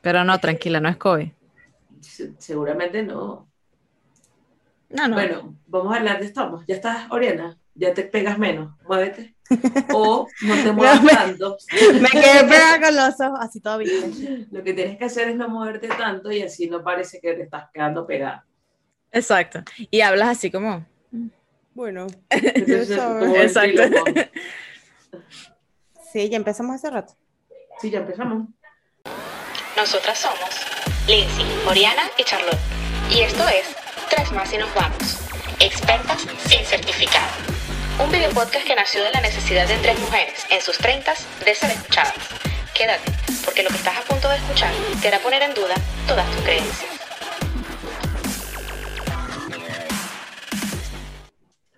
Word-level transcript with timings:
Pero 0.00 0.24
no, 0.24 0.38
tranquila, 0.38 0.80
no 0.80 0.88
es 0.88 0.96
COVID. 0.96 1.28
seguramente 2.38 3.02
no. 3.02 3.48
No, 4.88 5.08
no. 5.08 5.14
Bueno, 5.14 5.56
vamos 5.66 5.94
a 5.94 5.98
hablar 5.98 6.18
de 6.18 6.26
esto. 6.26 6.64
Ya 6.66 6.74
estás, 6.74 7.10
Oriana, 7.10 7.56
ya 7.74 7.94
te 7.94 8.02
pegas 8.02 8.38
menos, 8.38 8.74
muévete. 8.86 9.34
O 9.92 10.26
no 10.42 10.54
te 10.62 10.72
muevas 10.72 11.04
tanto. 11.06 11.56
Me 12.00 12.08
quedé 12.08 12.44
pegada 12.44 12.80
con 12.80 12.96
los 12.96 13.20
ojos, 13.20 13.38
así 13.40 13.60
bien. 13.78 14.48
Lo 14.52 14.62
que 14.62 14.74
tienes 14.74 14.98
que 14.98 15.04
hacer 15.04 15.28
es 15.28 15.36
no 15.36 15.48
moverte 15.48 15.88
tanto 15.88 16.30
y 16.32 16.42
así 16.42 16.68
no 16.68 16.82
parece 16.82 17.20
que 17.20 17.34
te 17.34 17.42
estás 17.42 17.68
quedando 17.72 18.06
pegada. 18.06 18.44
Exacto. 19.12 19.62
Y 19.90 20.00
hablas 20.00 20.28
así 20.28 20.50
como. 20.50 20.84
Bueno. 21.74 22.06
Exacto. 22.30 24.04
Sí, 26.12 26.28
ya 26.28 26.36
empezamos 26.36 26.76
hace 26.76 26.90
rato. 26.90 27.14
Sí, 27.80 27.90
ya 27.90 28.00
empezamos. 28.00 28.48
Nosotras 29.76 30.18
somos 30.18 30.50
Lindsay, 31.06 31.46
Oriana 31.66 32.10
y 32.18 32.24
Charlotte. 32.24 32.58
Y 33.10 33.20
esto 33.20 33.46
es 33.48 33.66
Tres 34.10 34.32
más 34.32 34.52
y 34.52 34.58
nos 34.58 34.72
vamos. 34.74 35.18
Expertas 35.60 36.26
sin 36.46 36.64
certificado. 36.64 37.28
Un 38.02 38.10
video 38.10 38.30
podcast 38.30 38.66
que 38.66 38.74
nació 38.74 39.04
de 39.04 39.12
la 39.12 39.20
necesidad 39.20 39.68
de 39.68 39.76
tres 39.76 39.98
mujeres 40.00 40.44
en 40.50 40.60
sus 40.60 40.76
treintas 40.78 41.24
de 41.44 41.54
ser 41.54 41.70
escuchadas. 41.70 42.14
Quédate, 42.74 43.12
porque 43.44 43.62
lo 43.62 43.70
que 43.70 43.76
estás 43.76 43.96
a 43.98 44.00
punto 44.02 44.28
de 44.28 44.36
escuchar 44.36 44.72
te 45.00 45.08
hará 45.08 45.20
poner 45.20 45.42
en 45.42 45.54
duda 45.54 45.74
todas 46.08 46.28
tus 46.32 46.42
creencias. 46.42 46.90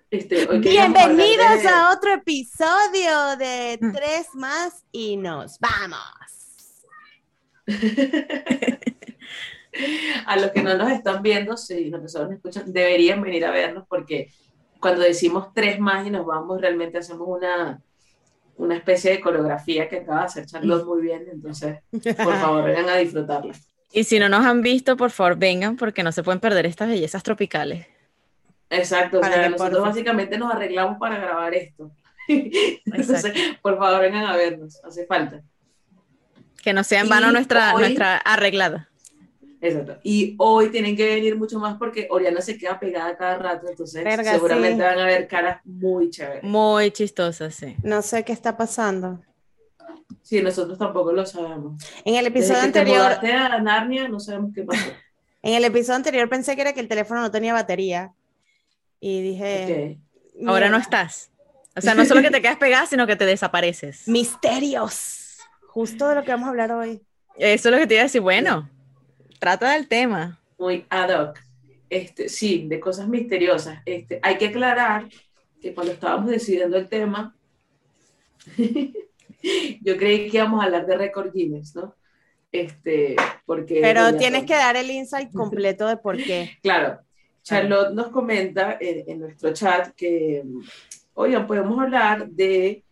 Este, 0.09 0.45
Bienvenidos 0.45 1.65
a 1.65 1.91
otro 1.91 2.13
episodio 2.13 3.35
de 3.37 3.77
mm. 3.79 3.93
Tres 3.93 4.27
más 4.33 4.85
y 4.91 5.17
nos 5.17 5.59
vamos. 5.59 6.42
a 10.25 10.37
los 10.37 10.51
que 10.51 10.61
no 10.61 10.77
nos 10.77 10.91
están 10.91 11.23
viendo, 11.23 11.57
si 11.57 11.89
los 11.89 12.01
que 12.01 12.19
nos 12.19 12.31
escuchan, 12.31 12.71
deberían 12.71 13.21
venir 13.21 13.45
a 13.45 13.51
vernos 13.51 13.85
porque 13.87 14.31
cuando 14.79 15.01
decimos 15.01 15.53
tres 15.53 15.79
más 15.79 16.05
y 16.05 16.11
nos 16.11 16.25
vamos, 16.25 16.59
realmente 16.59 16.97
hacemos 16.97 17.27
una, 17.27 17.81
una 18.57 18.75
especie 18.75 19.11
de 19.11 19.21
coreografía 19.21 19.87
que 19.87 19.97
acaba 19.97 20.19
de 20.19 20.25
hacer 20.25 20.45
Charlotte 20.45 20.85
muy 20.85 21.01
bien, 21.01 21.25
entonces 21.31 21.77
por 21.91 22.35
favor 22.35 22.63
vengan 22.65 22.89
a 22.89 22.97
disfrutarla. 22.97 23.53
Y 23.91 24.03
si 24.03 24.19
no 24.19 24.27
nos 24.27 24.45
han 24.45 24.61
visto, 24.61 24.97
por 24.97 25.11
favor 25.11 25.37
vengan 25.37 25.77
porque 25.77 26.03
no 26.03 26.11
se 26.11 26.23
pueden 26.23 26.39
perder 26.39 26.65
estas 26.65 26.89
bellezas 26.89 27.23
tropicales. 27.23 27.87
Exacto, 28.69 29.19
o 29.19 29.23
sea, 29.23 29.49
nosotros 29.49 29.83
básicamente 29.83 30.37
nos 30.37 30.51
arreglamos 30.51 30.97
para 30.97 31.17
grabar 31.17 31.53
esto. 31.53 31.91
Entonces, 32.27 33.31
por 33.61 33.77
favor, 33.77 34.01
vengan 34.01 34.25
a 34.25 34.35
vernos, 34.35 34.83
hace 34.83 35.05
falta. 35.05 35.43
Que 36.63 36.73
no 36.73 36.83
sea 36.83 37.01
en 37.01 37.09
vano 37.09 37.31
nuestra, 37.31 37.73
nuestra 37.73 38.17
arreglada. 38.17 38.89
Exacto. 39.61 39.97
Y 40.03 40.35
hoy 40.39 40.69
tienen 40.69 40.95
que 40.95 41.05
venir 41.05 41.37
mucho 41.37 41.59
más 41.59 41.77
porque 41.77 42.07
Oriana 42.09 42.41
se 42.41 42.57
queda 42.57 42.79
pegada 42.79 43.15
cada 43.15 43.37
rato, 43.37 43.69
entonces 43.69 44.03
seguramente 44.23 44.83
van 44.83 44.99
a 44.99 45.05
ver 45.05 45.27
caras 45.27 45.61
muy 45.63 46.09
chéveres. 46.09 46.43
Muy 46.43 46.91
chistosas, 46.91 47.55
sí. 47.55 47.75
No 47.83 48.01
sé 48.01 48.25
qué 48.25 48.33
está 48.33 48.57
pasando. 48.57 49.21
Sí, 50.21 50.41
nosotros 50.41 50.77
tampoco 50.77 51.13
lo 51.13 51.25
sabemos. 51.25 51.81
En 52.03 52.15
el 52.15 52.25
episodio 52.25 52.61
anterior. 52.61 53.19
Te 53.21 53.31
a 53.31 53.59
Narnia, 53.59 54.07
no 54.07 54.19
sabemos 54.19 54.51
qué 54.53 54.63
pasó. 54.63 54.83
En 55.45 55.55
el 55.55 55.65
episodio 55.65 55.97
anterior 55.97 56.29
pensé 56.29 56.55
que 56.55 56.61
era 56.61 56.71
que 56.71 56.79
el 56.79 56.87
teléfono 56.87 57.19
no 57.19 57.29
tenía 57.29 57.51
batería 57.51 58.13
y 59.01 59.21
dije, 59.21 59.99
ahora 60.47 60.69
no 60.69 60.77
estás. 60.77 61.31
O 61.75 61.81
sea, 61.81 61.95
no 61.95 62.05
solo 62.05 62.21
que 62.21 62.31
te 62.31 62.41
quedas 62.41 62.55
pegada, 62.55 62.85
sino 62.85 63.05
que 63.05 63.17
te 63.17 63.25
desapareces. 63.25 64.03
Misterios. 64.07 65.22
Justo 65.73 66.07
de 66.07 66.13
lo 66.13 66.23
que 66.23 66.29
vamos 66.29 66.45
a 66.45 66.49
hablar 66.51 66.71
hoy. 66.71 67.01
Eso 67.35 67.69
es 67.69 67.73
lo 67.73 67.79
que 67.79 67.87
te 67.87 67.95
iba 67.95 68.01
a 68.01 68.05
decir. 68.05 68.21
Bueno, 68.21 68.69
trata 69.39 69.71
del 69.71 69.87
tema. 69.87 70.39
Muy 70.59 70.85
ad 70.87 71.09
hoc. 71.09 71.39
Este, 71.89 72.29
sí, 72.29 72.67
de 72.67 72.79
cosas 72.79 73.07
misteriosas. 73.07 73.79
Este, 73.83 74.19
hay 74.21 74.37
que 74.37 74.49
aclarar 74.49 75.09
que 75.59 75.73
cuando 75.73 75.93
estábamos 75.93 76.29
decidiendo 76.29 76.77
el 76.77 76.87
tema, 76.87 77.35
yo 79.81 79.97
creí 79.97 80.29
que 80.29 80.37
íbamos 80.37 80.61
a 80.61 80.65
hablar 80.65 80.85
de 80.85 80.95
récord 80.95 81.33
Guinness, 81.33 81.75
¿no? 81.75 81.95
Este, 82.51 83.15
porque, 83.43 83.79
Pero 83.81 84.15
tienes 84.15 84.45
que 84.45 84.53
dar 84.53 84.75
el 84.75 84.91
insight 84.91 85.31
completo 85.33 85.87
de 85.87 85.97
por 85.97 86.17
qué. 86.17 86.51
Claro, 86.61 86.99
Charlotte 87.41 87.95
nos 87.95 88.09
comenta 88.09 88.77
en, 88.79 89.19
nuestro 89.19 89.51
chat 89.53 89.95
que, 89.95 90.43
oigan, 91.15 91.47
podemos 91.47 91.79
hablar 91.79 92.27
de 92.29 92.83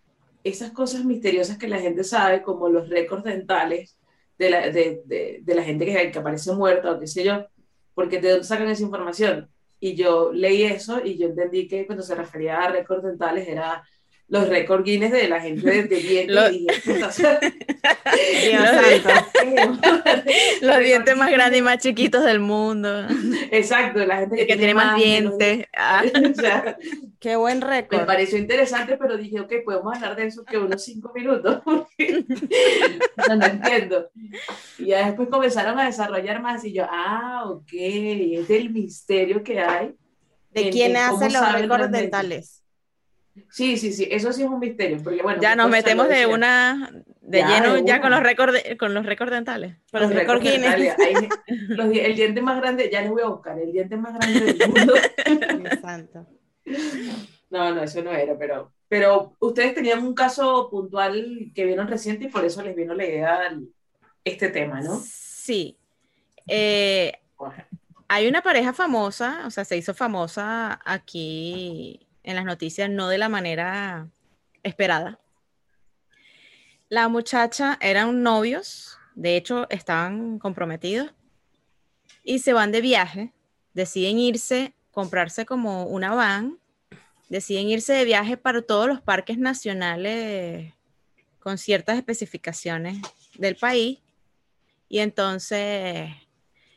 esas 0.43 0.71
cosas 0.71 1.05
misteriosas 1.05 1.57
que 1.57 1.67
la 1.67 1.79
gente 1.79 2.03
sabe, 2.03 2.41
como 2.41 2.69
los 2.69 2.89
récords 2.89 3.23
dentales 3.23 3.97
de 4.37 4.49
la, 4.49 4.69
de, 4.69 5.01
de, 5.05 5.55
la 5.55 5.63
gente 5.63 5.85
que, 5.85 6.11
que, 6.11 6.19
aparece 6.19 6.51
muerta 6.53 6.91
o 6.91 6.99
qué 6.99 7.07
sé 7.07 7.23
yo, 7.23 7.45
porque 7.93 8.19
de 8.19 8.31
dónde 8.31 8.45
sacan 8.45 8.69
esa 8.69 8.83
información. 8.83 9.49
Y 9.79 9.95
yo 9.95 10.31
leí 10.31 10.63
eso 10.63 11.03
y 11.03 11.17
yo 11.17 11.27
entendí 11.27 11.67
que 11.67 11.85
cuando 11.85 12.03
se 12.03 12.15
refería 12.15 12.59
a 12.59 12.69
récords 12.69 13.03
dentales 13.03 13.47
era 13.47 13.83
los 14.31 14.47
récords 14.47 14.85
Guinness 14.85 15.11
de 15.11 15.27
la 15.27 15.41
gente 15.41 15.69
de, 15.69 15.83
dientes 15.83 16.53
y 16.53 16.65
los 20.65 20.79
dientes 20.79 21.17
más 21.17 21.29
grandes 21.29 21.59
y 21.59 21.61
más 21.61 21.79
chiquitos 21.79 22.23
del 22.23 22.39
mundo. 22.39 23.07
Exacto, 23.51 24.05
la 24.05 24.19
gente 24.19 24.47
que, 24.47 24.55
tiene, 24.55 24.73
más 24.73 24.95
dientes. 24.95 25.67
Ah. 25.77 26.03
Qué 27.19 27.35
buen 27.35 27.59
récord. 27.61 27.99
Me 27.99 28.05
pareció 28.05 28.37
interesante, 28.37 28.97
pero 28.97 29.17
dije, 29.17 29.41
ok, 29.41 29.51
podemos 29.65 29.95
hablar 29.95 30.15
de 30.15 30.27
eso 30.27 30.45
que 30.45 30.57
unos 30.57 30.83
cinco 30.83 31.11
minutos, 31.13 31.61
porque 31.63 32.23
no, 33.27 33.45
entiendo. 33.45 34.09
Y 34.77 34.85
ya 34.85 35.07
después 35.07 35.27
comenzaron 35.29 35.77
a 35.79 35.85
desarrollar 35.85 36.41
más 36.41 36.63
y 36.63 36.73
yo, 36.73 36.85
ah, 36.89 37.43
ok, 37.47 37.73
es 37.73 38.49
el 38.49 38.69
misterio 38.69 39.43
que 39.43 39.59
hay. 39.59 39.93
¿De 40.51 40.69
quién 40.69 40.95
hace 40.95 41.29
los 41.29 41.53
récords 41.53 41.91
dentales? 41.91 42.60
Sí, 43.49 43.77
sí, 43.77 43.93
sí, 43.93 44.07
eso 44.11 44.33
sí 44.33 44.43
es 44.43 44.49
un 44.49 44.59
misterio, 44.59 44.97
porque 45.03 45.21
bueno. 45.21 45.41
Ya 45.41 45.55
nos 45.55 45.69
metemos 45.69 46.09
de 46.09 46.25
una, 46.25 46.91
de 47.21 47.43
lleno 47.43 47.77
ya 47.79 48.01
con 48.01 48.11
los 48.11 48.21
récords 48.21 48.61
con 48.77 48.93
los 48.93 49.05
récords 49.05 49.31
dentales. 49.31 49.75
Con 49.91 50.01
los 50.01 50.13
récords 50.13 50.43
dentales. 50.43 50.95
el 51.67 52.15
diente 52.15 52.41
más 52.41 52.59
grande, 52.59 52.89
ya 52.91 53.01
les 53.01 53.09
voy 53.09 53.21
a 53.21 53.27
buscar, 53.27 53.57
el 53.57 53.71
diente 53.71 53.95
más 53.95 54.13
grande 54.15 54.53
del 54.53 54.69
mundo. 54.69 54.93
Santo. 55.81 56.27
No, 57.49 57.73
no, 57.73 57.83
eso 57.83 58.01
no 58.01 58.11
era, 58.11 58.37
pero, 58.37 58.73
pero 58.87 59.35
ustedes 59.39 59.75
tenían 59.75 60.05
un 60.05 60.13
caso 60.13 60.69
puntual 60.69 61.51
que 61.53 61.65
vieron 61.65 61.87
reciente 61.87 62.25
y 62.25 62.29
por 62.29 62.45
eso 62.45 62.61
les 62.61 62.75
vino 62.75 62.93
la 62.93 63.05
idea 63.05 63.39
este 64.23 64.49
tema, 64.49 64.81
¿no? 64.81 65.01
Sí. 65.03 65.77
Eh, 66.47 67.13
hay 68.07 68.27
una 68.27 68.41
pareja 68.41 68.73
famosa, 68.73 69.43
o 69.45 69.51
sea, 69.51 69.65
se 69.65 69.77
hizo 69.77 69.93
famosa 69.93 70.79
aquí 70.85 72.07
en 72.23 72.35
las 72.35 72.45
noticias, 72.45 72.89
no 72.89 73.07
de 73.07 73.17
la 73.17 73.29
manera 73.29 74.09
esperada. 74.63 75.19
La 76.89 77.07
muchacha 77.07 77.77
eran 77.81 78.21
novios, 78.21 78.97
de 79.15 79.37
hecho 79.37 79.69
estaban 79.69 80.39
comprometidos 80.39 81.13
y 82.23 82.39
se 82.39 82.53
van 82.53 82.71
de 82.71 82.81
viaje, 82.81 83.33
deciden 83.73 84.19
irse, 84.19 84.73
comprarse 84.91 85.45
como 85.45 85.85
una 85.85 86.13
van, 86.13 86.59
deciden 87.29 87.69
irse 87.69 87.93
de 87.93 88.05
viaje 88.05 88.35
para 88.35 88.61
todos 88.61 88.87
los 88.87 89.01
parques 89.01 89.37
nacionales 89.37 90.73
con 91.39 91.57
ciertas 91.57 91.97
especificaciones 91.97 92.97
del 93.37 93.55
país 93.55 93.99
y 94.89 94.99
entonces... 94.99 96.09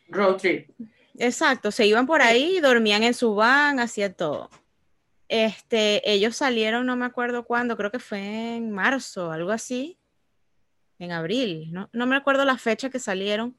Road 0.08 0.36
trip. 0.36 0.70
Exacto, 1.18 1.70
se 1.70 1.86
iban 1.86 2.06
por 2.06 2.22
ahí, 2.22 2.60
dormían 2.60 3.02
en 3.02 3.14
su 3.14 3.34
van, 3.34 3.80
hacían 3.80 4.14
todo. 4.14 4.48
Este, 5.28 6.08
ellos 6.10 6.36
salieron, 6.36 6.86
no 6.86 6.96
me 6.96 7.06
acuerdo 7.06 7.44
cuándo, 7.44 7.76
creo 7.76 7.90
que 7.90 7.98
fue 7.98 8.56
en 8.56 8.70
marzo, 8.70 9.30
algo 9.30 9.50
así, 9.50 9.98
en 10.98 11.12
abril, 11.12 11.72
no, 11.72 11.88
no 11.92 12.06
me 12.06 12.16
acuerdo 12.16 12.44
la 12.44 12.58
fecha 12.58 12.90
que 12.90 12.98
salieron. 12.98 13.56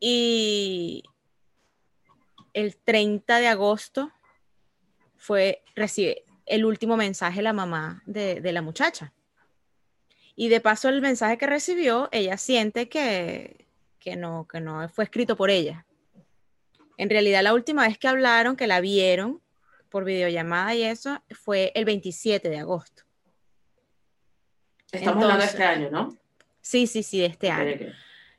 Y 0.00 1.04
el 2.52 2.76
30 2.76 3.38
de 3.38 3.48
agosto 3.48 4.12
fue, 5.16 5.62
recibe 5.74 6.24
el 6.46 6.64
último 6.64 6.96
mensaje 6.96 7.42
la 7.42 7.52
mamá 7.52 8.02
de, 8.06 8.40
de 8.40 8.52
la 8.52 8.62
muchacha. 8.62 9.12
Y 10.34 10.48
de 10.48 10.60
paso 10.60 10.88
el 10.88 11.00
mensaje 11.00 11.38
que 11.38 11.46
recibió, 11.46 12.08
ella 12.12 12.36
siente 12.36 12.88
que, 12.88 13.66
que, 13.98 14.16
no, 14.16 14.46
que 14.46 14.60
no 14.60 14.88
fue 14.88 15.04
escrito 15.04 15.36
por 15.36 15.50
ella. 15.50 15.86
En 16.98 17.10
realidad 17.10 17.42
la 17.42 17.54
última 17.54 17.86
vez 17.86 17.98
que 17.98 18.08
hablaron, 18.08 18.56
que 18.56 18.66
la 18.66 18.80
vieron, 18.80 19.42
por 19.96 20.04
videollamada 20.04 20.74
y 20.74 20.82
eso 20.82 21.22
fue 21.30 21.72
el 21.74 21.86
27 21.86 22.50
de 22.50 22.58
agosto. 22.58 23.04
Estamos 24.92 25.22
hablando 25.24 25.42
de 25.42 25.48
este 25.48 25.64
año, 25.64 25.90
¿no? 25.90 26.14
Sí, 26.60 26.86
sí, 26.86 27.02
sí, 27.02 27.18
de 27.20 27.24
este 27.24 27.48
año. 27.50 27.94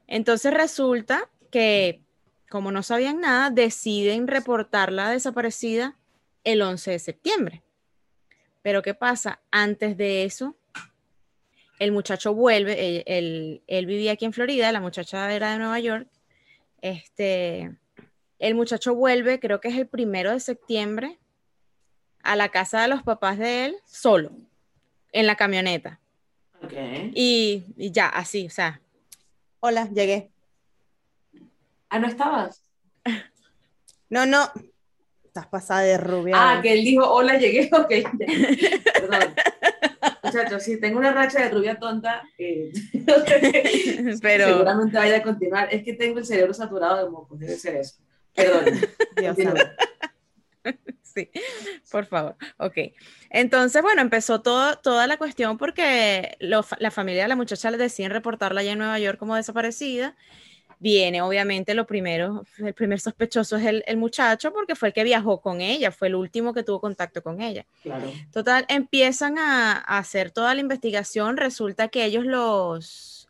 Entonces 0.06 0.54
resulta 0.54 1.32
que, 1.50 2.04
como 2.48 2.72
no 2.72 2.84
sabían 2.84 3.22
nada, 3.22 3.50
deciden 3.50 4.28
reportarla 4.28 5.10
desaparecida 5.10 5.98
el 6.44 6.62
11 6.62 6.92
de 6.92 7.00
septiembre. 7.00 7.64
Pero 8.62 8.84
¿qué 8.84 8.94
pasa? 8.94 9.42
Antes 9.50 9.98
de 9.98 10.26
eso, 10.26 10.56
el 11.80 11.92
muchacho 11.92 12.36
vuelve, 12.36 12.88
él, 12.88 13.04
él- 13.08 13.64
él 13.66 13.86
vivía 13.88 14.12
aquí 14.12 14.26
en 14.26 14.34
Florida, 14.34 14.72
la 14.72 14.80
muchacha 14.80 15.34
era 15.34 15.54
de 15.54 15.58
Nueva 15.58 15.80
York. 15.80 16.08
Este, 16.82 17.76
el 18.38 18.54
muchacho 18.54 18.94
vuelve, 18.94 19.40
creo 19.40 19.60
que 19.60 19.70
es 19.70 19.76
el 19.76 19.88
primero 19.88 20.30
de 20.32 20.40
septiembre, 20.40 21.18
a 22.24 22.36
la 22.36 22.50
casa 22.50 22.82
de 22.82 22.88
los 22.88 23.04
papás 23.04 23.38
de 23.38 23.66
él, 23.66 23.76
solo, 23.86 24.32
en 25.12 25.28
la 25.28 25.36
camioneta. 25.36 26.00
Ok. 26.64 26.74
Y, 27.14 27.66
y 27.78 27.92
ya, 27.92 28.08
así, 28.08 28.48
o 28.48 28.50
sea, 28.50 28.82
Hola, 29.60 29.90
llegué. 29.92 30.30
Ah, 31.90 32.00
¿no 32.00 32.08
estabas? 32.08 32.62
No, 34.10 34.26
no. 34.26 34.50
Estás 35.26 35.48
pasada 35.48 35.82
de 35.82 35.98
rubia. 35.98 36.34
Ah, 36.38 36.62
que 36.62 36.72
él 36.72 36.82
dijo, 36.86 37.06
hola, 37.06 37.38
llegué, 37.38 37.70
ok. 37.74 37.90
Perdón. 38.94 39.36
Muchachos, 40.24 40.64
sí, 40.64 40.80
tengo 40.80 40.98
una 40.98 41.12
racha 41.12 41.42
de 41.42 41.50
rubia 41.50 41.78
tonta. 41.78 42.24
eh, 42.38 42.72
pero 44.22 44.48
Seguramente 44.48 44.98
vaya 44.98 45.18
a 45.18 45.24
continuar. 45.24 45.68
Es 45.74 45.84
que 45.84 45.92
tengo 45.92 46.20
el 46.20 46.26
cerebro 46.26 46.54
saturado 46.54 47.04
de 47.04 47.10
mocos, 47.12 47.38
debe 47.38 47.58
ser 47.58 47.76
eso. 47.76 47.98
Perdón. 48.34 48.80
Dios. 49.18 49.36
Sí, 51.14 51.30
por 51.92 52.06
favor. 52.06 52.36
Ok. 52.58 52.78
Entonces, 53.30 53.82
bueno, 53.82 54.02
empezó 54.02 54.42
todo, 54.42 54.78
toda 54.78 55.08
la 55.08 55.18
cuestión 55.18 55.58
porque 55.58 56.36
lo- 56.40 56.66
la 56.80 56.92
familia 56.92 57.24
de 57.24 57.28
la 57.30 57.36
muchacha 57.36 57.72
le 57.72 57.78
deciden 57.78 58.12
reportarla 58.12 58.62
allá 58.62 58.72
en 58.74 58.78
Nueva 58.80 59.00
York 59.00 59.18
como 59.20 59.36
desaparecida. 59.36 60.16
Viene, 60.80 61.24
obviamente, 61.24 61.74
lo 61.74 61.88
primero, 61.88 62.44
el 62.60 62.74
primer 62.76 63.00
sospechoso 63.00 63.58
es 63.58 63.66
el, 63.66 63.84
el 63.88 63.98
muchacho 63.98 64.54
porque 64.54 64.76
fue 64.76 64.90
el 64.90 64.94
que 64.94 65.04
viajó 65.04 65.42
con 65.42 65.60
ella, 65.60 65.92
fue 65.92 66.08
el 66.08 66.14
último 66.14 66.54
que 66.54 66.62
tuvo 66.62 66.80
contacto 66.80 67.24
con 67.24 67.42
ella. 67.42 67.66
Claro. 67.82 68.12
Total, 68.32 68.64
empiezan 68.70 69.40
a, 69.40 69.72
a 69.74 69.98
hacer 69.98 70.30
toda 70.30 70.54
la 70.54 70.62
investigación. 70.62 71.36
Resulta 71.38 71.88
que 71.88 72.06
ellos 72.06 72.26
los 72.26 73.28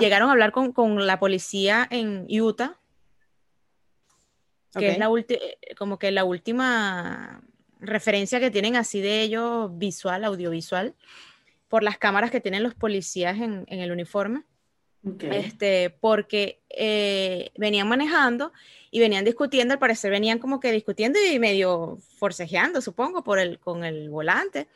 llegaron 0.00 0.28
a 0.28 0.32
hablar 0.32 0.52
con, 0.52 0.72
con 0.72 1.06
la 1.06 1.18
policía 1.18 1.86
en 1.90 2.26
Utah, 2.28 2.76
que 4.74 4.90
es 4.90 4.98
la 4.98 5.10
eh, 5.16 5.58
como 5.76 5.98
que 5.98 6.10
la 6.10 6.24
última 6.24 7.42
referencia 7.80 8.40
que 8.40 8.50
tienen 8.50 8.76
así 8.76 9.00
de 9.00 9.22
ellos 9.22 9.70
visual, 9.76 10.24
audiovisual, 10.24 10.94
por 11.68 11.82
las 11.82 11.98
cámaras 11.98 12.30
que 12.30 12.40
tienen 12.40 12.62
los 12.62 12.74
policías 12.74 13.38
en, 13.38 13.64
en 13.68 13.80
el 13.80 13.90
uniforme. 13.92 14.44
Este, 15.18 15.90
porque 15.90 16.60
eh, 16.70 17.50
venían 17.56 17.88
manejando 17.88 18.52
y 18.92 19.00
venían 19.00 19.24
discutiendo, 19.24 19.74
al 19.74 19.80
parecer 19.80 20.12
venían 20.12 20.38
como 20.38 20.60
que 20.60 20.70
discutiendo 20.70 21.18
y 21.18 21.40
medio 21.40 21.98
forcejeando, 22.18 22.80
supongo, 22.80 23.24
por 23.24 23.40
el, 23.40 23.58
con 23.58 23.82
el 23.82 24.10
volante. 24.10 24.68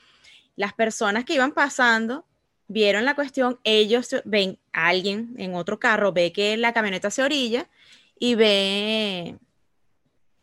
Las 0.56 0.72
personas 0.72 1.24
que 1.24 1.34
iban 1.34 1.52
pasando 1.52 2.24
vieron 2.66 3.04
la 3.04 3.14
cuestión, 3.14 3.60
ellos 3.62 4.16
ven 4.24 4.58
a 4.72 4.88
alguien 4.88 5.34
en 5.38 5.54
otro 5.54 5.78
carro, 5.78 6.12
ve 6.12 6.32
que 6.32 6.56
la 6.56 6.72
camioneta 6.72 7.12
se 7.12 7.22
orilla 7.22 7.68
y 8.18 8.34
ve 8.34 9.36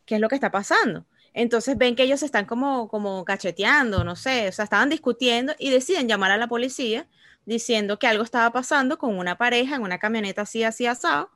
qué 0.04 0.16
es 0.16 0.20
lo 0.20 0.28
que 0.28 0.34
está 0.34 0.50
pasando. 0.50 1.06
Entonces 1.32 1.76
ven 1.76 1.96
que 1.96 2.04
ellos 2.04 2.22
están 2.22 2.46
como, 2.46 2.88
como 2.88 3.24
cacheteando, 3.24 4.04
no 4.04 4.14
sé, 4.14 4.48
o 4.48 4.52
sea, 4.52 4.64
estaban 4.64 4.88
discutiendo 4.88 5.54
y 5.58 5.70
deciden 5.70 6.08
llamar 6.08 6.30
a 6.30 6.36
la 6.36 6.46
policía 6.46 7.08
diciendo 7.44 7.98
que 7.98 8.06
algo 8.06 8.22
estaba 8.22 8.50
pasando 8.52 8.98
con 8.98 9.18
una 9.18 9.36
pareja 9.36 9.76
en 9.76 9.82
una 9.82 9.98
camioneta 9.98 10.42
así, 10.42 10.62
así, 10.62 10.86
asado, 10.86 11.30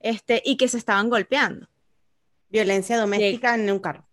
este, 0.00 0.42
y 0.44 0.56
que 0.56 0.68
se 0.68 0.78
estaban 0.78 1.10
golpeando. 1.10 1.68
Violencia 2.48 2.96
doméstica 2.98 3.54
en 3.54 3.70
un 3.70 3.80
carro. 3.80 4.06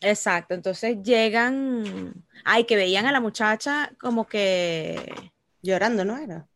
Exacto, 0.00 0.54
entonces 0.54 0.98
llegan, 1.02 2.12
ay, 2.44 2.64
que 2.64 2.76
veían 2.76 3.06
a 3.06 3.12
la 3.12 3.20
muchacha 3.20 3.92
como 3.98 4.26
que, 4.26 5.32
Llorando, 5.62 6.04
¿no 6.04 6.18
era? 6.18 6.46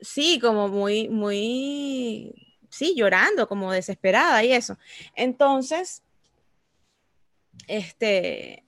sí, 0.00 0.38
como 0.40 0.68
muy, 0.68 1.08
muy, 1.08 2.49
sí, 2.70 2.94
llorando, 2.96 3.48
como 3.48 3.72
desesperada 3.72 4.42
y 4.44 4.52
eso. 4.52 4.78
Entonces, 5.14 6.02
este, 7.66 8.64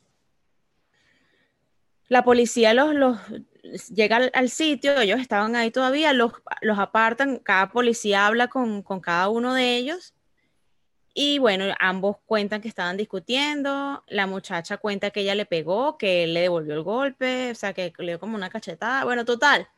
la 2.08 2.24
policía 2.24 2.74
los, 2.74 3.18
llega 3.94 4.16
al, 4.34 4.50
sitio, 4.50 5.00
ellos 5.00 5.20
estaban 5.20 5.56
ahí 5.56 5.70
todavía, 5.70 6.12
los, 6.12 6.32
los 6.60 6.78
apartan, 6.78 7.38
cada 7.38 7.70
policía 7.70 8.26
habla 8.26 8.48
con, 8.48 8.82
con 8.82 9.00
cada 9.00 9.28
uno 9.28 9.54
de 9.54 9.76
ellos. 9.76 10.14
Y 11.14 11.38
bueno, 11.38 11.66
ambos 11.78 12.16
cuentan 12.24 12.62
que 12.62 12.68
estaban 12.68 12.96
discutiendo, 12.96 14.02
la 14.08 14.26
muchacha 14.26 14.78
cuenta 14.78 15.10
que 15.10 15.20
ella 15.20 15.34
le 15.34 15.44
pegó, 15.44 15.98
que 15.98 16.24
él 16.24 16.34
le 16.34 16.40
devolvió 16.42 16.74
el 16.74 16.82
golpe, 16.82 17.50
o 17.50 17.54
sea, 17.54 17.74
que 17.74 17.92
le 17.98 18.12
dio 18.12 18.20
como 18.20 18.34
una 18.34 18.48
cachetada. 18.48 19.04
Bueno, 19.04 19.24
total. 19.24 19.68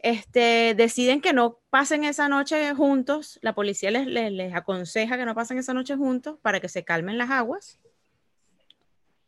Este, 0.00 0.74
deciden 0.76 1.20
que 1.20 1.32
no 1.32 1.58
pasen 1.70 2.04
esa 2.04 2.28
noche 2.28 2.72
juntos, 2.74 3.38
la 3.42 3.54
policía 3.54 3.90
les, 3.90 4.54
aconseja 4.54 5.16
que 5.16 5.24
no 5.24 5.34
pasen 5.34 5.58
esa 5.58 5.74
noche 5.74 5.96
juntos 5.96 6.38
para 6.40 6.60
que 6.60 6.68
se 6.68 6.84
calmen 6.84 7.18
las 7.18 7.30
aguas 7.30 7.80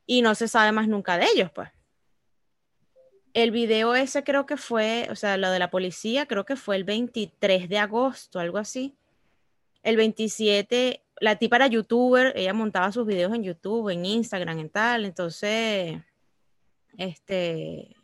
y 0.06 0.22
no 0.22 0.34
se 0.36 0.46
sabe 0.46 0.70
más 0.70 0.86
nunca 0.86 1.18
de 1.18 1.26
ellos, 1.34 1.50
pues. 1.52 1.70
El 3.32 3.52
video 3.52 3.94
ese 3.94 4.24
creo 4.24 4.46
que 4.46 4.56
fue, 4.56 5.06
o 5.10 5.16
sea, 5.16 5.36
lo 5.36 5.50
de 5.50 5.60
la 5.60 5.70
policía, 5.70 6.26
creo 6.26 6.44
que 6.44 6.56
fue 6.56 6.76
el 6.76 6.84
23 6.84 7.68
de 7.68 7.78
agosto, 7.78 8.40
algo 8.40 8.58
así. 8.58 8.96
El 9.82 9.96
27, 9.96 11.02
la 11.20 11.36
tipa 11.36 11.56
era 11.56 11.66
youtuber, 11.68 12.32
ella 12.36 12.52
montaba 12.52 12.90
sus 12.92 13.06
videos 13.06 13.32
en 13.34 13.44
YouTube, 13.44 13.88
en 13.90 14.04
Instagram, 14.04 14.58
en 14.58 14.68
tal, 14.68 15.04
entonces, 15.04 15.96
este, 16.98 17.96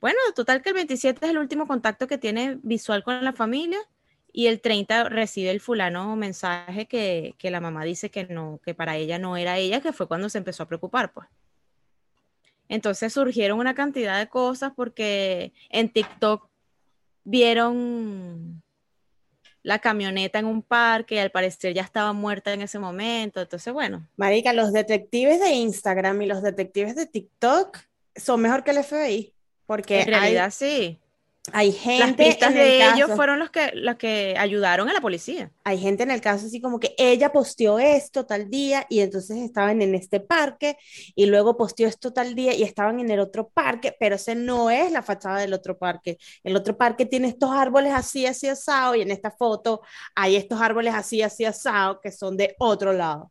bueno, 0.00 0.18
total 0.34 0.62
que 0.62 0.70
el 0.70 0.76
27 0.76 1.24
es 1.24 1.30
el 1.30 1.38
último 1.38 1.66
contacto 1.66 2.06
que 2.06 2.18
tiene 2.18 2.58
visual 2.62 3.02
con 3.02 3.24
la 3.24 3.32
familia 3.32 3.78
y 4.32 4.46
el 4.46 4.60
30 4.60 5.04
recibe 5.08 5.50
el 5.50 5.60
fulano 5.60 6.14
mensaje 6.16 6.86
que, 6.86 7.34
que 7.38 7.50
la 7.50 7.60
mamá 7.60 7.84
dice 7.84 8.10
que 8.10 8.24
no, 8.24 8.60
que 8.64 8.74
para 8.74 8.96
ella 8.96 9.18
no 9.18 9.36
era 9.36 9.58
ella, 9.58 9.80
que 9.80 9.92
fue 9.92 10.06
cuando 10.06 10.28
se 10.28 10.38
empezó 10.38 10.62
a 10.62 10.68
preocupar, 10.68 11.12
pues. 11.12 11.28
Entonces 12.68 13.12
surgieron 13.12 13.58
una 13.58 13.74
cantidad 13.74 14.18
de 14.18 14.28
cosas 14.28 14.72
porque 14.76 15.52
en 15.70 15.88
TikTok 15.88 16.48
vieron 17.24 18.62
la 19.62 19.78
camioneta 19.80 20.38
en 20.38 20.46
un 20.46 20.62
parque 20.62 21.16
y 21.16 21.18
al 21.18 21.30
parecer 21.30 21.74
ya 21.74 21.82
estaba 21.82 22.12
muerta 22.12 22.52
en 22.52 22.62
ese 22.62 22.78
momento. 22.78 23.40
Entonces, 23.40 23.72
bueno, 23.72 24.06
Marica, 24.16 24.52
los 24.52 24.72
detectives 24.72 25.40
de 25.40 25.50
Instagram 25.50 26.22
y 26.22 26.26
los 26.26 26.42
detectives 26.42 26.94
de 26.94 27.06
TikTok 27.06 27.78
son 28.16 28.40
mejor 28.40 28.64
que 28.64 28.70
el 28.70 28.84
FBI. 28.84 29.34
Porque 29.68 30.00
en 30.00 30.06
realidad 30.08 30.46
hay, 30.46 30.50
sí. 30.50 30.98
hay 31.52 31.70
Las 31.72 31.80
gente 31.82 32.24
pistas 32.24 32.50
en 32.52 32.56
el 32.56 32.64
de 32.66 32.76
ellos 32.86 33.00
caso- 33.02 33.16
fueron 33.16 33.38
los 33.38 33.50
que, 33.50 33.70
los 33.74 33.96
que 33.96 34.34
ayudaron 34.38 34.88
a 34.88 34.92
la 34.94 35.00
policía. 35.02 35.50
hay 35.62 35.78
gente 35.78 36.02
en 36.02 36.10
el 36.10 36.20
caso 36.22 36.46
así 36.46 36.60
como 36.60 36.80
que 36.80 36.94
ella 36.98 37.30
posteó 37.32 37.78
esto 37.78 38.24
tal 38.26 38.48
día 38.50 38.86
y 38.88 39.00
entonces 39.00 39.36
estaban 39.38 39.80
en 39.82 39.94
este 39.94 40.20
parque 40.20 40.76
y 41.14 41.26
luego 41.26 41.56
posteó 41.56 41.86
esto 41.86 42.12
tal 42.14 42.34
día 42.34 42.54
y 42.54 42.62
estaban 42.62 42.98
en 42.98 43.10
el 43.10 43.20
otro 43.20 43.48
parque, 43.48 43.94
pero 44.00 44.16
ese 44.16 44.34
no 44.34 44.70
es 44.70 44.90
la 44.90 45.02
fachada 45.02 45.38
del 45.38 45.52
otro 45.52 45.76
parque. 45.78 46.16
El 46.42 46.56
otro 46.56 46.76
parque 46.78 47.04
tiene 47.06 47.28
estos 47.28 47.50
árboles 47.50 47.92
así, 47.94 48.24
así 48.26 48.48
asado 48.48 48.94
y 48.94 49.02
en 49.02 49.10
esta 49.10 49.30
foto 49.30 49.82
hay 50.14 50.36
estos 50.36 50.60
árboles 50.62 50.94
así, 50.94 51.20
así 51.22 51.44
asado 51.44 52.00
que 52.00 52.10
son 52.10 52.36
de 52.38 52.56
otro 52.58 52.92
lado. 52.94 53.30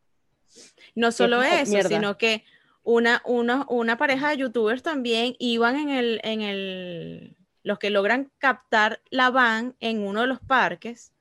No 0.96 1.12
solo 1.12 1.38
como 1.38 1.50
eso, 1.50 1.72
mierda. 1.72 1.89
sino 1.89 2.17
que 2.17 2.44
una, 2.89 3.22
una, 3.25 3.65
una 3.67 3.98
pareja 3.98 4.29
de 4.29 4.38
youtubers 4.38 4.82
también 4.82 5.36
iban 5.39 5.75
en 5.75 5.89
el, 5.89 6.22
en 6.24 6.41
el, 6.41 7.36
los 7.62 7.79
que 7.79 7.89
logran 7.89 8.32
captar 8.38 9.01
la 9.10 9.29
van 9.29 9.75
en 9.82 10.01
uno 10.08 10.22
de 10.22 10.27
los 10.27 10.39
parques. 10.39 11.12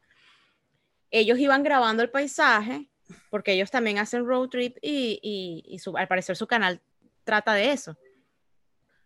Ellos 1.11 1.41
iban 1.41 1.65
grabando 1.65 2.05
el 2.05 2.11
paisaje, 2.11 2.89
porque 3.31 3.53
ellos 3.55 3.73
también 3.73 3.99
hacen 3.99 4.25
road 4.25 4.49
trip 4.49 4.77
y, 4.81 5.19
y- 5.67 5.79
su- 5.81 5.97
al 5.97 6.07
parecer 6.07 6.37
su 6.37 6.47
canal 6.47 6.81
trata 7.25 7.53
de 7.55 7.73
eso. 7.73 7.97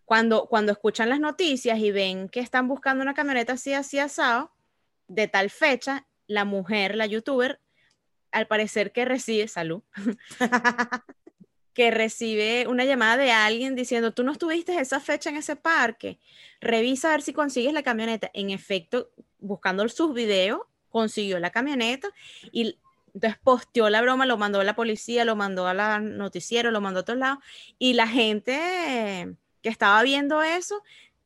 Cuando, 0.05 0.47
cuando 0.47 0.73
escuchan 0.73 1.09
las 1.09 1.19
noticias 1.21 1.79
y 1.79 1.91
ven 1.93 2.29
que 2.29 2.41
están 2.41 2.69
buscando 2.69 3.03
una 3.03 3.15
camioneta 3.15 3.55
así, 3.55 3.73
así 3.73 3.99
asado, 3.99 4.53
de 5.09 5.29
tal 5.29 5.49
fecha, 5.49 6.07
la 6.27 6.45
mujer, 6.45 6.95
la 6.95 7.07
youtuber, 7.07 7.59
al 8.33 8.47
parecer 8.49 8.93
que 8.93 9.07
recibe 9.07 9.49
salud, 9.49 9.83
que 11.75 11.91
recibe 11.91 12.67
una 12.69 12.85
llamada 12.85 13.17
de 13.17 13.31
alguien 13.33 13.75
diciendo, 13.77 14.13
tú 14.13 14.23
no 14.25 14.33
estuviste 14.33 14.79
esa 14.79 15.01
fecha 15.01 15.31
en 15.31 15.37
ese 15.37 15.57
parque, 15.57 16.19
revisa 16.61 17.09
a 17.09 17.13
ver 17.13 17.23
si 17.23 17.33
consigues 17.33 17.73
la 17.73 17.83
camioneta. 17.83 18.31
En 18.35 18.51
efecto, 18.51 19.11
buscando 19.39 19.89
sus 19.89 20.13
videos, 20.15 20.61
consiguió 20.91 21.39
la 21.39 21.51
camioneta 21.51 22.09
y 22.53 22.77
entonces 23.15 23.39
posteó 23.43 23.91
la 23.91 24.03
broma, 24.03 24.27
lo 24.27 24.37
mandó 24.37 24.61
a 24.61 24.65
la 24.65 24.77
policía, 24.77 25.25
lo 25.25 25.37
mandó 25.37 25.67
a 25.67 25.75
la 25.75 25.99
noticiero, 26.01 26.71
lo 26.71 26.81
mandó 26.81 27.01
a 27.01 27.05
todos 27.05 27.19
lados 27.19 27.39
y 27.79 27.95
la 27.95 28.07
gente 28.07 29.37
que 29.63 29.69
estaba 29.69 30.03
viendo 30.03 30.43
eso, 30.43 30.83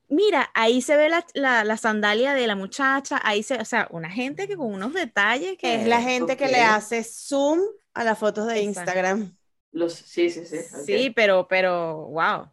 mira, 0.09 0.51
ahí 0.55 0.81
se 0.83 0.97
ve 0.97 1.09
la, 1.09 1.25
la- 1.35 1.65
la 1.65 1.77
sandalia 1.77 2.35
de 2.35 2.47
la 2.47 2.57
muchacha, 2.57 3.21
ahí 3.25 3.43
se, 3.43 3.57
o 3.57 3.65
sea, 3.65 3.89
una 3.91 4.11
gente 4.11 4.49
que 4.49 4.57
con 4.57 4.73
unos 4.73 4.93
detalles 4.95 5.57
que 5.59 5.83
Es 5.83 5.87
la 5.89 6.01
gente 6.01 6.37
que 6.37 6.49
le 6.49 6.61
hace 6.61 7.05
zoom 7.05 7.61
a 7.95 8.05
las 8.05 8.19
fotos 8.19 8.47
de 8.47 8.61
Exacto. 8.61 8.81
Instagram. 8.91 9.37
Los, 9.75 9.93
sí, 9.93 10.31
sí, 10.31 10.47
sí. 10.47 10.59
Sí, 10.87 11.11
pero, 11.11 11.49
pero, 11.49 12.07
wow. 12.07 12.49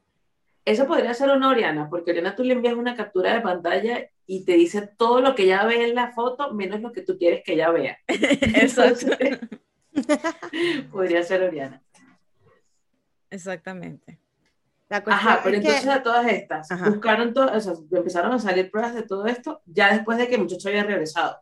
Eso 0.66 0.88
podría 0.88 1.13
ser 1.13 1.30
una 1.30 1.50
Oriana, 1.50 1.88
porque 1.88 2.10
Oriana 2.10 2.36
tú 2.36 2.44
le 2.44 2.54
envías 2.54 2.74
una 2.74 2.96
captura 2.96 3.34
de 3.34 3.42
pantalla 3.42 4.10
y 4.25 4.44
te 4.44 4.54
dice 4.54 4.90
todo 4.98 5.22
lo 5.22 5.36
que 5.36 5.44
ella 5.44 5.63
ve 5.66 5.84
en 5.84 5.94
la 5.94 6.13
foto, 6.13 6.51
menos 6.51 6.82
lo 6.82 6.92
que 6.92 7.04
tú 7.04 7.20
quieres 7.20 7.44
que 7.46 7.54
ella 7.54 7.70
vea. 7.70 8.00
Exacto. 8.08 9.16
podría 10.92 11.22
ser 11.22 11.44
Oriana. 11.44 11.84
Exactamente. 13.30 14.20
Ajá, 14.90 15.42
pero 15.44 15.58
entonces 15.58 15.88
a 15.88 16.01
todas 16.01 16.28
estas, 16.28 16.68
buscaron 16.90 17.34
todo, 17.34 17.56
o 17.56 17.60
sea, 17.60 17.74
empezaron 17.92 18.34
a 18.34 18.40
salir 18.40 18.72
pruebas 18.72 18.96
de 18.96 19.04
todo 19.04 19.28
esto 19.28 19.62
ya 19.66 19.94
después 19.94 20.18
de 20.18 20.28
que 20.28 20.36
el 20.36 20.42
muchacho 20.42 20.70
había 20.70 20.84
regresado. 20.84 21.40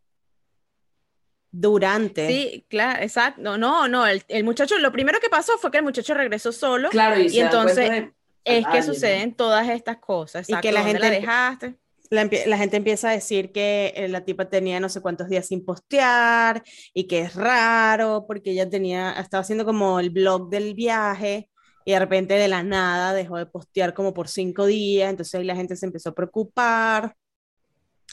Durante. 1.51 2.27
Sí, 2.27 2.65
claro, 2.69 3.01
exacto. 3.01 3.41
No, 3.41 3.57
no, 3.57 3.87
no, 3.87 4.05
el, 4.05 4.23
el, 4.27 4.43
muchacho, 4.43 4.77
lo 4.77 4.91
primero 4.91 5.19
que 5.19 5.29
pasó 5.29 5.57
fue 5.57 5.71
que 5.71 5.77
el 5.77 5.83
muchacho 5.83 6.13
regresó 6.13 6.51
solo. 6.51 6.89
Claro, 6.89 7.19
y, 7.19 7.39
entonces 7.39 8.09
es 8.43 8.67
que 8.67 8.83
suceden 8.83 9.33
todas 9.33 9.67
estas 9.69 9.97
cosas. 9.97 10.49
y 10.49 10.55
que 10.55 10.71
la 10.71 10.83
gente 10.83 10.99
la 10.99 11.09
dejaste. 11.09 11.75
La, 12.11 12.27
la, 12.47 12.57
gente 12.57 12.77
empieza 12.77 13.09
a 13.09 13.13
decir 13.13 13.51
que 13.51 13.93
eh, 13.95 14.07
la 14.07 14.25
tipa 14.25 14.49
tenía 14.49 14.79
no 14.79 14.89
sé 14.89 14.99
cuántos 14.99 15.29
días 15.29 15.45
sin 15.45 15.63
postear 15.63 16.63
y 16.91 17.03
que 17.05 17.19
es 17.19 17.35
raro 17.35 18.25
porque 18.27 18.49
ella 18.49 18.67
tenía, 18.67 19.11
estaba 19.11 19.41
haciendo 19.41 19.63
como 19.63 19.99
el 19.99 20.09
blog 20.09 20.49
del 20.49 20.73
viaje 20.73 21.51
y 21.85 21.91
de 21.91 21.99
repente 21.99 22.33
de 22.33 22.47
la 22.47 22.63
nada 22.63 23.13
dejó 23.13 23.37
de 23.37 23.45
postear 23.45 23.93
como 23.93 24.13
por 24.13 24.27
cinco 24.27 24.65
días, 24.65 25.09
entonces 25.09 25.35
ahí 25.35 25.43
la 25.43 25.55
gente 25.55 25.75
se 25.75 25.85
empezó 25.85 26.09
a 26.09 26.15
preocupar. 26.15 27.15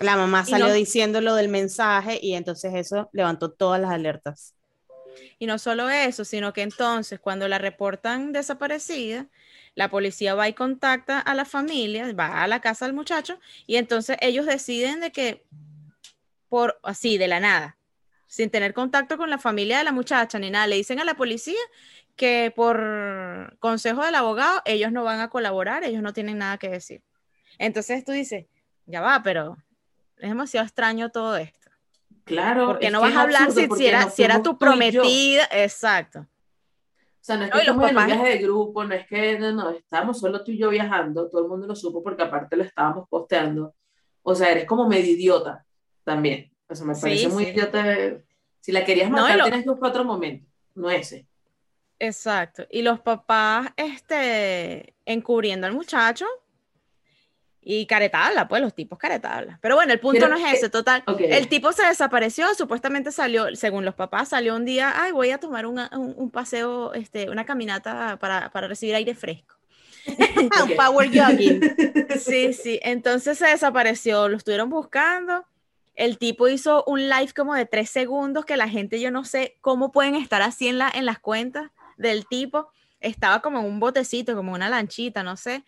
La 0.00 0.16
mamá 0.16 0.44
salió 0.44 0.72
diciendo 0.72 1.20
lo 1.20 1.34
del 1.34 1.48
mensaje 1.48 2.18
y 2.20 2.34
entonces 2.34 2.74
eso 2.74 3.08
levantó 3.12 3.50
todas 3.50 3.80
las 3.80 3.90
alertas. 3.90 4.54
Y 5.38 5.46
no 5.46 5.58
solo 5.58 5.88
eso, 5.88 6.24
sino 6.24 6.52
que 6.52 6.62
entonces 6.62 7.18
cuando 7.18 7.48
la 7.48 7.58
reportan 7.58 8.32
desaparecida, 8.32 9.26
la 9.74 9.88
policía 9.88 10.34
va 10.34 10.48
y 10.48 10.54
contacta 10.54 11.18
a 11.18 11.34
la 11.34 11.44
familia, 11.44 12.12
va 12.12 12.42
a 12.42 12.48
la 12.48 12.60
casa 12.60 12.86
del 12.86 12.94
muchacho 12.94 13.38
y 13.66 13.76
entonces 13.76 14.16
ellos 14.20 14.46
deciden 14.46 15.00
de 15.00 15.12
que 15.12 15.44
por 16.48 16.78
así 16.82 17.18
de 17.18 17.28
la 17.28 17.40
nada, 17.40 17.76
sin 18.26 18.50
tener 18.50 18.74
contacto 18.74 19.16
con 19.16 19.30
la 19.30 19.38
familia 19.38 19.78
de 19.78 19.84
la 19.84 19.92
muchacha 19.92 20.38
ni 20.38 20.50
nada, 20.50 20.66
le 20.66 20.76
dicen 20.76 21.00
a 21.00 21.04
la 21.04 21.14
policía 21.14 21.58
que 22.16 22.52
por 22.54 23.56
consejo 23.58 24.04
del 24.04 24.14
abogado 24.14 24.62
ellos 24.64 24.92
no 24.92 25.04
van 25.04 25.20
a 25.20 25.28
colaborar, 25.28 25.84
ellos 25.84 26.02
no 26.02 26.12
tienen 26.12 26.38
nada 26.38 26.58
que 26.58 26.68
decir. 26.68 27.02
Entonces 27.58 28.04
tú 28.04 28.12
dices, 28.12 28.46
ya 28.86 29.00
va, 29.00 29.22
pero 29.22 29.56
es 30.18 30.28
demasiado 30.28 30.64
extraño 30.66 31.10
todo 31.10 31.36
esto. 31.36 31.70
Claro. 32.24 32.66
Porque 32.66 32.90
no 32.90 33.00
vas 33.00 33.14
a 33.14 33.22
hablar 33.22 33.52
si, 33.52 33.86
era, 33.86 34.10
si 34.10 34.22
era 34.22 34.42
tu 34.42 34.58
prometida. 34.58 35.48
Exacto. 35.52 36.20
O 36.20 37.26
sea, 37.26 37.36
no 37.36 37.44
es 37.44 37.50
que 37.50 37.58
no, 37.66 37.74
los 37.74 37.90
papás... 37.90 38.06
viaje 38.06 38.28
de 38.28 38.38
grupo, 38.38 38.84
no 38.84 38.94
es 38.94 39.06
que 39.06 39.38
no, 39.38 39.52
no, 39.52 39.70
estábamos 39.70 40.20
solo 40.20 40.44
tú 40.44 40.52
y 40.52 40.58
yo 40.58 40.70
viajando, 40.70 41.28
todo 41.28 41.42
el 41.42 41.48
mundo 41.48 41.66
lo 41.66 41.74
supo 41.74 42.02
porque 42.02 42.22
aparte 42.22 42.56
lo 42.56 42.62
estábamos 42.62 43.08
posteando. 43.08 43.74
O 44.22 44.34
sea, 44.34 44.50
eres 44.50 44.64
como 44.64 44.88
medio 44.88 45.12
idiota 45.12 45.64
también. 46.04 46.52
O 46.68 46.74
sea, 46.74 46.86
me 46.86 46.94
parece 46.94 47.28
muy 47.28 47.44
idiota. 47.44 47.84
Si 48.60 48.72
la 48.72 48.84
querías 48.84 49.10
matar, 49.10 49.42
tienes 49.42 49.64
que 49.64 49.70
buscar 49.70 49.90
otro 49.90 50.04
momento, 50.04 50.48
no 50.74 50.90
ese. 50.90 51.26
Exacto. 51.98 52.66
Y 52.70 52.82
los 52.82 53.00
papás, 53.00 53.68
este, 53.76 54.94
encubriendo 55.04 55.66
al 55.66 55.72
muchacho 55.72 56.26
y 57.68 57.84
caretabla, 57.86 58.46
pues 58.46 58.62
los 58.62 58.72
tipos 58.72 58.96
caretabla. 58.96 59.58
Pero 59.60 59.74
bueno, 59.74 59.92
el 59.92 59.98
punto 59.98 60.28
no 60.28 60.36
es 60.36 60.54
ese, 60.54 60.70
total. 60.70 61.02
El 61.18 61.48
tipo 61.48 61.72
se 61.72 61.84
desapareció, 61.84 62.54
supuestamente 62.54 63.10
salió, 63.10 63.56
según 63.56 63.84
los 63.84 63.96
papás, 63.96 64.28
salió 64.28 64.54
un 64.54 64.64
día, 64.64 64.94
ay, 64.94 65.10
voy 65.10 65.32
a 65.32 65.38
tomar 65.38 65.66
un, 65.66 66.30
paseo, 66.30 66.94
este, 66.94 67.28
una 67.28 67.44
caminata 67.44 68.18
para, 68.20 68.50
para 68.50 68.68
recibir 68.68 68.94
aire 68.94 69.16
fresco. 69.16 69.56
un 70.62 70.76
power 70.76 71.08
jogging. 71.08 71.60
Sí, 72.20 72.52
sí. 72.52 72.78
Entonces 72.84 73.36
se 73.36 73.48
desapareció, 73.48 74.28
lo 74.28 74.36
estuvieron 74.36 74.70
buscando. 74.70 75.44
El 75.96 76.18
tipo 76.18 76.46
hizo 76.46 76.84
un 76.86 77.08
live 77.08 77.32
como 77.34 77.52
de 77.56 77.66
tres 77.66 77.90
segundos 77.90 78.44
que 78.44 78.56
la 78.56 78.68
gente, 78.68 79.00
yo 79.00 79.10
no 79.10 79.24
sé 79.24 79.56
cómo 79.60 79.90
pueden 79.90 80.14
estar 80.14 80.40
así 80.40 80.68
en, 80.68 80.78
la, 80.78 80.88
en 80.94 81.04
las 81.04 81.18
cuentas 81.18 81.72
del 81.96 82.28
tipo 82.28 82.68
estaba 83.00 83.40
como 83.40 83.58
en 83.58 83.64
un 83.64 83.80
botecito, 83.80 84.36
como 84.36 84.52
una 84.52 84.68
lanchita, 84.68 85.24
no 85.24 85.36
sé. 85.36 85.64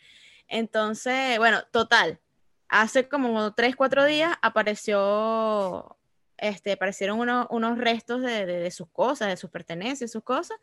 Entonces, 0.49 1.39
bueno, 1.39 1.63
total. 1.71 2.21
Hace 2.69 3.09
como 3.09 3.55
tres, 3.55 3.77
cuatro 3.77 4.05
días 4.05 4.37
apareció, 4.43 5.97
este, 6.37 6.73
aparecieron 6.73 7.19
unos, 7.19 7.79
restos 7.79 8.23
de, 8.23 8.71
sus 8.71 8.89
cosas, 8.91 9.29
de 9.29 9.37
sus 9.37 9.51
pertenencias, 9.51 10.11
sus 10.11 10.23
cosas, 10.23 10.59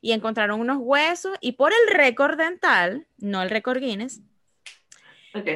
y 0.00 0.12
encontraron 0.12 0.60
unos 0.60 0.78
huesos, 0.80 1.36
y 1.40 1.52
por 1.52 1.72
el 1.72 1.96
récord 1.96 2.38
dental, 2.38 3.06
no 3.16 3.42
el 3.42 3.50
récord 3.50 3.80
Guinness, 3.80 4.20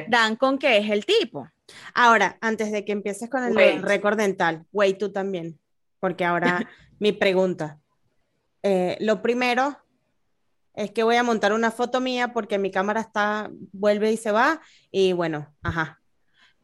dan 0.07 0.35
con 0.35 0.57
que 0.57 0.77
es 0.77 0.89
el 0.89 1.05
tipo. 1.05 1.49
Ahora, 1.93 2.37
antes 2.41 2.71
de 2.71 2.83
que 2.83 2.91
empieces 2.91 3.29
con 3.29 3.43
el 3.43 3.81
récord 3.81 4.17
dental, 4.17 4.65
güey, 4.73 4.97
tú 4.97 5.11
también, 5.11 5.57
porque 5.99 6.25
ahora 6.25 6.69
mi 6.99 7.13
pregunta, 7.13 7.79
eh, 8.61 8.97
lo 8.99 9.21
primero 9.21 9.82
es 10.73 10.91
que 10.91 11.03
voy 11.03 11.15
a 11.15 11.23
montar 11.23 11.53
una 11.53 11.71
foto 11.71 12.01
mía 12.01 12.33
porque 12.33 12.57
mi 12.57 12.71
cámara 12.71 13.01
está, 13.01 13.49
vuelve 13.71 14.11
y 14.11 14.17
se 14.17 14.31
va, 14.31 14.61
y 14.91 15.13
bueno, 15.13 15.53
ajá. 15.61 16.01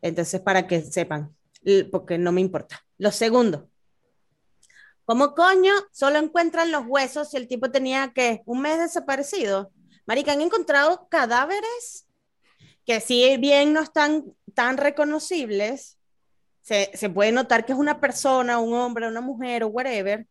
Entonces, 0.01 0.41
para 0.41 0.65
que 0.67 0.81
sepan, 0.81 1.35
porque 1.91 2.17
no 2.17 2.31
me 2.31 2.41
importa. 2.41 2.83
Lo 2.97 3.11
segundo, 3.11 3.69
¿cómo 5.05 5.35
coño 5.35 5.73
solo 5.91 6.17
encuentran 6.17 6.71
los 6.71 6.85
huesos 6.87 7.29
si 7.29 7.37
el 7.37 7.47
tipo 7.47 7.71
tenía 7.71 8.11
que 8.13 8.41
un 8.45 8.61
mes 8.61 8.79
desaparecido? 8.79 9.71
Marica, 10.05 10.31
han 10.31 10.41
encontrado 10.41 11.07
cadáveres 11.09 12.07
que 12.85 12.99
si 13.01 13.37
bien 13.37 13.73
no 13.73 13.81
están 13.81 14.33
tan 14.55 14.77
reconocibles, 14.77 15.99
se, 16.61 16.89
se 16.95 17.09
puede 17.09 17.31
notar 17.31 17.65
que 17.65 17.73
es 17.73 17.77
una 17.77 17.99
persona, 17.99 18.59
un 18.59 18.73
hombre, 18.73 19.07
una 19.07 19.21
mujer 19.21 19.63
o 19.63 19.67
whatever, 19.67 20.25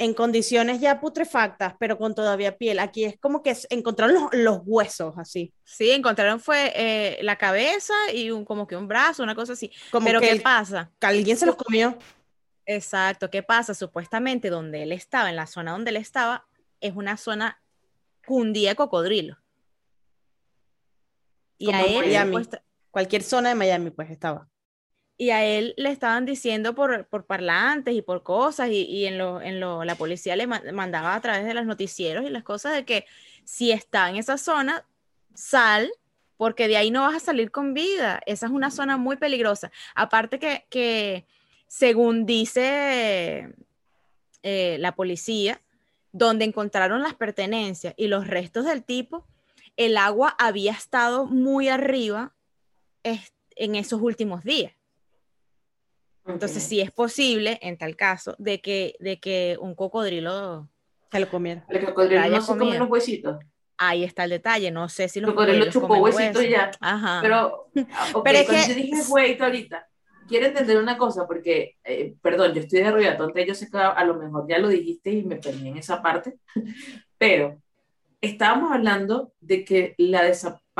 en 0.00 0.14
condiciones 0.14 0.80
ya 0.80 0.98
putrefactas, 0.98 1.74
pero 1.78 1.98
con 1.98 2.14
todavía 2.14 2.56
piel. 2.56 2.78
Aquí 2.78 3.04
es 3.04 3.18
como 3.18 3.42
que 3.42 3.54
encontraron 3.68 4.30
los, 4.32 4.60
huesos 4.64 5.14
así. 5.18 5.52
Sí, 5.62 5.90
encontraron 5.90 6.40
fue 6.40 6.72
eh, 6.74 7.18
la 7.22 7.36
cabeza 7.36 7.92
y 8.14 8.30
un, 8.30 8.46
como 8.46 8.66
que 8.66 8.76
un 8.76 8.88
brazo, 8.88 9.22
una 9.22 9.34
cosa 9.34 9.52
así. 9.52 9.70
pero 10.02 10.18
¿qué 10.18 10.36
pasa? 10.36 10.90
Que 10.98 11.06
alguien 11.06 11.36
se 11.36 11.44
los 11.44 11.54
comió. 11.54 11.98
Exacto, 12.64 13.28
¿qué 13.28 13.42
pasa? 13.42 13.74
Supuestamente 13.74 14.48
donde 14.48 14.84
él 14.84 14.92
estaba, 14.92 15.28
en 15.28 15.36
la 15.36 15.46
zona 15.46 15.72
donde 15.72 15.90
él 15.90 15.96
estaba, 15.96 16.46
es 16.80 16.96
una 16.96 17.18
zona 17.18 17.60
cundía 18.24 18.70
de 18.70 18.76
cocodrilo. 18.76 19.36
Y 21.58 21.70
a 21.72 21.82
él, 21.82 22.06
Miami. 22.06 22.48
Cualquier 22.90 23.22
zona 23.22 23.50
de 23.50 23.54
Miami, 23.54 23.90
pues 23.90 24.10
estaba 24.10 24.48
y 25.20 25.32
a 25.32 25.44
él 25.44 25.74
le 25.76 25.90
estaban 25.90 26.24
diciendo 26.24 26.74
por, 26.74 27.04
por 27.04 27.26
parlantes 27.26 27.94
y 27.94 28.00
por 28.00 28.22
cosas, 28.22 28.70
y, 28.70 28.84
y 28.84 29.04
en, 29.04 29.18
lo, 29.18 29.42
en 29.42 29.60
lo, 29.60 29.84
la 29.84 29.94
policía 29.94 30.34
le 30.34 30.46
mandaba 30.46 31.14
a 31.14 31.20
través 31.20 31.44
de 31.44 31.52
los 31.52 31.66
noticieros 31.66 32.24
y 32.24 32.30
las 32.30 32.42
cosas 32.42 32.72
de 32.72 32.86
que 32.86 33.04
si 33.44 33.70
está 33.70 34.08
en 34.08 34.16
esa 34.16 34.38
zona, 34.38 34.86
sal, 35.34 35.92
porque 36.38 36.68
de 36.68 36.78
ahí 36.78 36.90
no 36.90 37.02
vas 37.02 37.16
a 37.16 37.20
salir 37.20 37.50
con 37.50 37.74
vida. 37.74 38.22
Esa 38.24 38.46
es 38.46 38.52
una 38.52 38.70
zona 38.70 38.96
muy 38.96 39.16
peligrosa. 39.16 39.70
Aparte 39.94 40.38
que, 40.38 40.64
que 40.70 41.26
según 41.66 42.24
dice 42.24 43.54
eh, 44.42 44.76
la 44.80 44.94
policía, 44.94 45.60
donde 46.12 46.46
encontraron 46.46 47.02
las 47.02 47.12
pertenencias 47.12 47.92
y 47.98 48.06
los 48.06 48.26
restos 48.26 48.64
del 48.64 48.82
tipo, 48.84 49.26
el 49.76 49.98
agua 49.98 50.34
había 50.38 50.72
estado 50.72 51.26
muy 51.26 51.68
arriba 51.68 52.32
en 53.02 53.74
esos 53.74 54.00
últimos 54.00 54.44
días. 54.44 54.72
Entonces, 56.26 56.62
sí 56.62 56.80
es 56.80 56.90
posible, 56.90 57.58
en 57.62 57.76
tal 57.76 57.96
caso, 57.96 58.34
de 58.38 58.60
que, 58.60 58.94
de 59.00 59.18
que 59.18 59.56
un 59.60 59.74
cocodrilo 59.74 60.68
se 61.10 61.20
lo 61.20 61.28
comiera. 61.28 61.64
El 61.68 61.84
cocodrilo 61.84 62.28
no 62.28 62.40
se 62.40 62.58
come 62.58 62.78
los 62.78 62.88
huesitos. 62.88 63.38
Ahí 63.78 64.04
está 64.04 64.24
el 64.24 64.30
detalle, 64.30 64.70
no 64.70 64.88
sé 64.88 65.08
si 65.08 65.20
los 65.20 65.30
cocodrilos 65.30 65.70
chupó 65.70 65.96
huesitos 65.96 66.46
ya. 66.46 66.70
Ajá. 66.80 67.20
Pero, 67.22 67.70
Pero 68.24 68.38
es 68.38 68.48
que... 68.48 68.68
yo 68.68 68.74
dije 68.74 69.02
huesito 69.08 69.44
ahorita, 69.44 69.88
quiero 70.28 70.46
entender 70.46 70.76
una 70.76 70.96
cosa, 70.98 71.26
porque, 71.26 71.76
eh, 71.82 72.14
perdón, 72.22 72.52
yo 72.54 72.60
estoy 72.60 72.80
de 72.80 72.90
ruido, 72.90 73.10
entonces 73.10 73.46
yo 73.46 73.54
sé 73.54 73.70
que 73.70 73.78
a 73.78 74.04
lo 74.04 74.14
mejor 74.14 74.46
ya 74.48 74.58
lo 74.58 74.68
dijiste 74.68 75.10
y 75.10 75.22
me 75.24 75.36
perdí 75.36 75.68
en 75.68 75.78
esa 75.78 76.02
parte, 76.02 76.38
pero 77.18 77.58
estábamos 78.20 78.72
hablando 78.72 79.32
de 79.40 79.64
que 79.64 79.94
la 79.98 80.22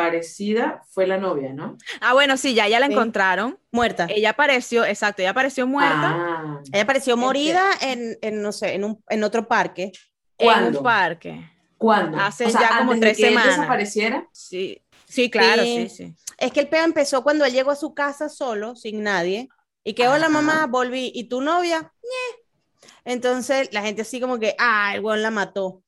desaparecida 0.00 0.82
fue 0.90 1.06
la 1.06 1.18
novia, 1.18 1.52
¿no? 1.52 1.76
Ah, 2.00 2.12
bueno, 2.12 2.36
sí, 2.36 2.54
ya, 2.54 2.68
ya 2.68 2.80
la 2.80 2.86
encontraron. 2.86 3.58
Muerta. 3.70 4.06
Ella 4.08 4.30
apareció, 4.30 4.84
exacto, 4.84 5.22
ella 5.22 5.30
apareció 5.30 5.66
muerta. 5.66 6.16
Ah. 6.16 6.60
ella 6.72 6.82
apareció 6.82 7.16
morida 7.16 7.64
en, 7.80 8.18
en, 8.22 8.42
no 8.42 8.52
sé, 8.52 8.74
en, 8.74 8.84
un, 8.84 9.02
en 9.08 9.24
otro 9.24 9.46
parque. 9.46 9.92
¿Cuándo? 10.36 10.68
En 10.68 10.76
un 10.76 10.82
parque. 10.82 11.50
¿Cuándo? 11.76 12.18
Hace 12.18 12.50
ya 12.50 12.78
como 12.78 12.98
tres 12.98 13.16
de 13.16 13.22
que 13.22 13.28
semanas. 13.28 13.56
desapareciera? 13.56 14.28
Sí, 14.32 14.82
sí, 15.06 15.30
claro, 15.30 15.62
sí. 15.62 15.88
sí, 15.88 16.14
Es 16.38 16.52
que 16.52 16.60
el 16.60 16.68
peo 16.68 16.84
empezó 16.84 17.22
cuando 17.22 17.44
él 17.44 17.52
llegó 17.52 17.70
a 17.70 17.76
su 17.76 17.94
casa 17.94 18.28
solo, 18.28 18.76
sin 18.76 19.02
nadie, 19.02 19.48
y 19.82 19.94
que, 19.94 20.08
hola 20.08 20.28
mamá, 20.28 20.66
volví, 20.66 21.10
¿y 21.14 21.24
tu 21.24 21.40
novia? 21.40 21.92
Entonces 23.04 23.72
la 23.72 23.82
gente 23.82 24.02
así 24.02 24.20
como 24.20 24.38
que, 24.38 24.54
ah, 24.58 24.92
el 24.94 25.00
weón 25.00 25.22
la 25.22 25.30
mató 25.30 25.82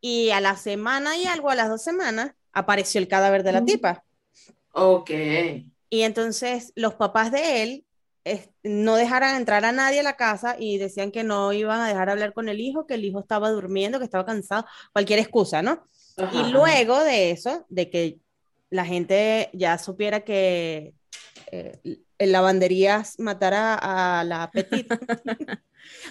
y 0.00 0.30
a 0.30 0.40
la 0.40 0.56
semana 0.56 1.16
y 1.16 1.26
algo, 1.26 1.50
a 1.50 1.54
las 1.54 1.68
dos 1.68 1.82
semanas, 1.82 2.32
apareció 2.56 2.98
el 3.00 3.06
cadáver 3.08 3.42
de 3.42 3.52
la 3.52 3.64
tipa. 3.64 4.02
Ok. 4.72 5.10
Y 5.90 6.02
entonces 6.02 6.72
los 6.74 6.94
papás 6.94 7.30
de 7.30 7.62
él 7.62 7.84
es- 8.24 8.48
no 8.64 8.96
dejaran 8.96 9.36
entrar 9.36 9.64
a 9.64 9.72
nadie 9.72 10.00
a 10.00 10.02
la 10.02 10.16
casa 10.16 10.56
y 10.58 10.78
decían 10.78 11.12
que 11.12 11.22
no 11.22 11.52
iban 11.52 11.80
a 11.80 11.86
dejar 11.88 12.10
hablar 12.10 12.32
con 12.32 12.48
el 12.48 12.60
hijo, 12.60 12.86
que 12.86 12.94
el 12.94 13.04
hijo 13.04 13.20
estaba 13.20 13.50
durmiendo, 13.50 13.98
que 13.98 14.04
estaba 14.04 14.24
cansado, 14.26 14.66
cualquier 14.92 15.18
excusa, 15.20 15.62
¿no? 15.62 15.86
Ajá, 16.16 16.30
Y 16.48 16.50
luego 16.50 16.98
de 17.04 17.30
eso, 17.30 17.64
de 17.68 17.88
que 17.90 18.18
la 18.70 18.84
gente 18.84 19.48
ya 19.52 19.78
supiera 19.78 20.20
que 20.24 20.92
eh, 21.52 21.78
el 22.18 22.32
lavanderías 22.32 23.18
matara 23.20 23.74
a 23.80 24.24
la 24.24 24.50
Petit, 24.50 24.88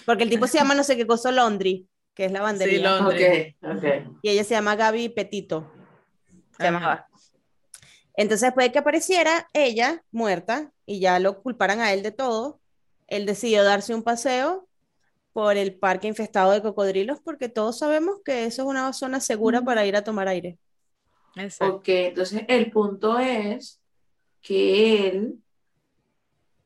porque 0.06 0.22
el 0.22 0.30
tipo 0.30 0.46
se 0.46 0.58
llama 0.58 0.74
no 0.74 0.84
sé 0.84 0.96
qué 0.96 1.06
cosa 1.06 1.30
Laundry, 1.32 1.86
que 2.14 2.24
es 2.26 2.32
lavandería, 2.32 2.78
Sí, 2.78 2.82
Laundry. 2.82 3.54
Ok, 3.62 3.76
ok. 3.76 4.18
y 4.22 4.30
ella 4.30 4.44
se 4.44 4.54
llama 4.54 4.74
Gaby 4.76 5.10
Petito, 5.10 5.70
se 6.56 6.66
Ajá. 6.66 6.72
llamaba. 6.72 7.08
Entonces, 8.14 8.48
después 8.48 8.66
de 8.66 8.72
que 8.72 8.78
apareciera 8.78 9.48
ella 9.52 10.02
muerta 10.10 10.72
y 10.86 11.00
ya 11.00 11.18
lo 11.18 11.42
culparan 11.42 11.80
a 11.80 11.92
él 11.92 12.02
de 12.02 12.12
todo, 12.12 12.60
él 13.06 13.26
decidió 13.26 13.62
darse 13.62 13.94
un 13.94 14.02
paseo 14.02 14.66
por 15.32 15.56
el 15.58 15.74
parque 15.74 16.08
infestado 16.08 16.52
de 16.52 16.62
cocodrilos 16.62 17.20
porque 17.20 17.50
todos 17.50 17.78
sabemos 17.78 18.20
que 18.24 18.46
eso 18.46 18.62
es 18.62 18.68
una 18.68 18.90
zona 18.94 19.20
segura 19.20 19.60
para 19.60 19.84
ir 19.84 19.94
a 19.94 20.02
tomar 20.02 20.28
aire. 20.28 20.58
Exacto. 21.36 21.76
Ok, 21.76 21.88
entonces 21.88 22.44
el 22.48 22.70
punto 22.70 23.18
es 23.18 23.82
que 24.40 25.08
él 25.08 25.34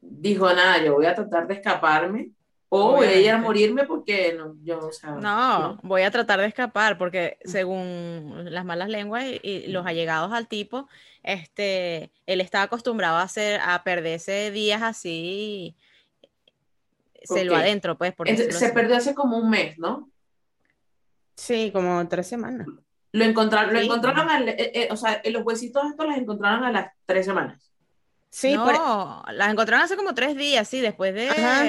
dijo, 0.00 0.47
nada, 0.54 0.82
yo 0.85 0.94
voy 0.94 1.06
a 1.06 1.14
tratar 1.16 1.49
de 1.49 1.54
escaparme 1.54 2.30
o 2.72 2.92
voy 2.96 3.06
a 3.08 3.20
ir 3.20 3.30
a 3.30 3.38
morirme 3.38 3.84
porque 3.84 4.32
no, 4.32 4.54
yo, 4.62 4.78
o 4.78 4.92
sea, 4.92 5.10
No, 5.16 5.78
voy 5.82 6.02
a 6.02 6.10
tratar 6.10 6.40
de 6.40 6.46
escapar 6.46 6.96
porque 6.98 7.36
según 7.44 8.46
las 8.48 8.64
malas 8.64 8.88
lenguas 8.88 9.24
y, 9.42 9.48
y 9.48 9.66
los 9.68 9.84
allegados 9.84 10.32
al 10.32 10.46
tipo, 10.48 10.88
este, 11.22 12.10
él 12.26 12.40
estaba 12.40 12.64
acostumbrado 12.64 13.16
a 13.16 13.22
hacer, 13.22 13.60
a 13.62 13.82
perderse 13.82 14.50
días 14.52 14.82
así, 14.82 15.74
selva 17.24 17.56
Ok. 17.56 17.62
adentro, 17.62 17.98
pues, 17.98 18.14
por 18.14 18.28
Entonces, 18.28 18.56
se 18.56 18.66
así. 18.66 18.74
perdió 18.74 18.96
hace 18.96 19.14
como 19.14 19.36
un 19.36 19.50
mes, 19.50 19.76
¿no? 19.78 20.08
Sí, 21.36 21.70
como 21.72 22.06
tres 22.08 22.26
semanas. 22.28 22.66
Lo 23.12 23.24
encontraron, 23.24 23.72
lo 23.74 23.80
Sí. 23.80 23.86
encontraron, 23.86 24.30
al- 24.30 24.48
eh, 24.48 24.56
eh, 24.74 24.88
o 24.90 24.96
sea, 24.96 25.20
los 25.24 25.42
huesitos 25.44 25.84
estos 25.90 26.06
los 26.06 26.16
encontraron 26.16 26.62
a 26.64 26.70
las 26.70 26.92
tres 27.06 27.26
semanas, 27.26 27.69
Sí, 28.32 28.54
no, 28.54 28.64
por- 28.64 29.32
las 29.34 29.50
encontraron 29.50 29.84
hace 29.84 29.96
como 29.96 30.14
tres 30.14 30.37
días, 30.37 30.68
sí, 30.68 30.78
después 30.80 31.12
de... 31.14 31.28
Ajá. 31.30 31.64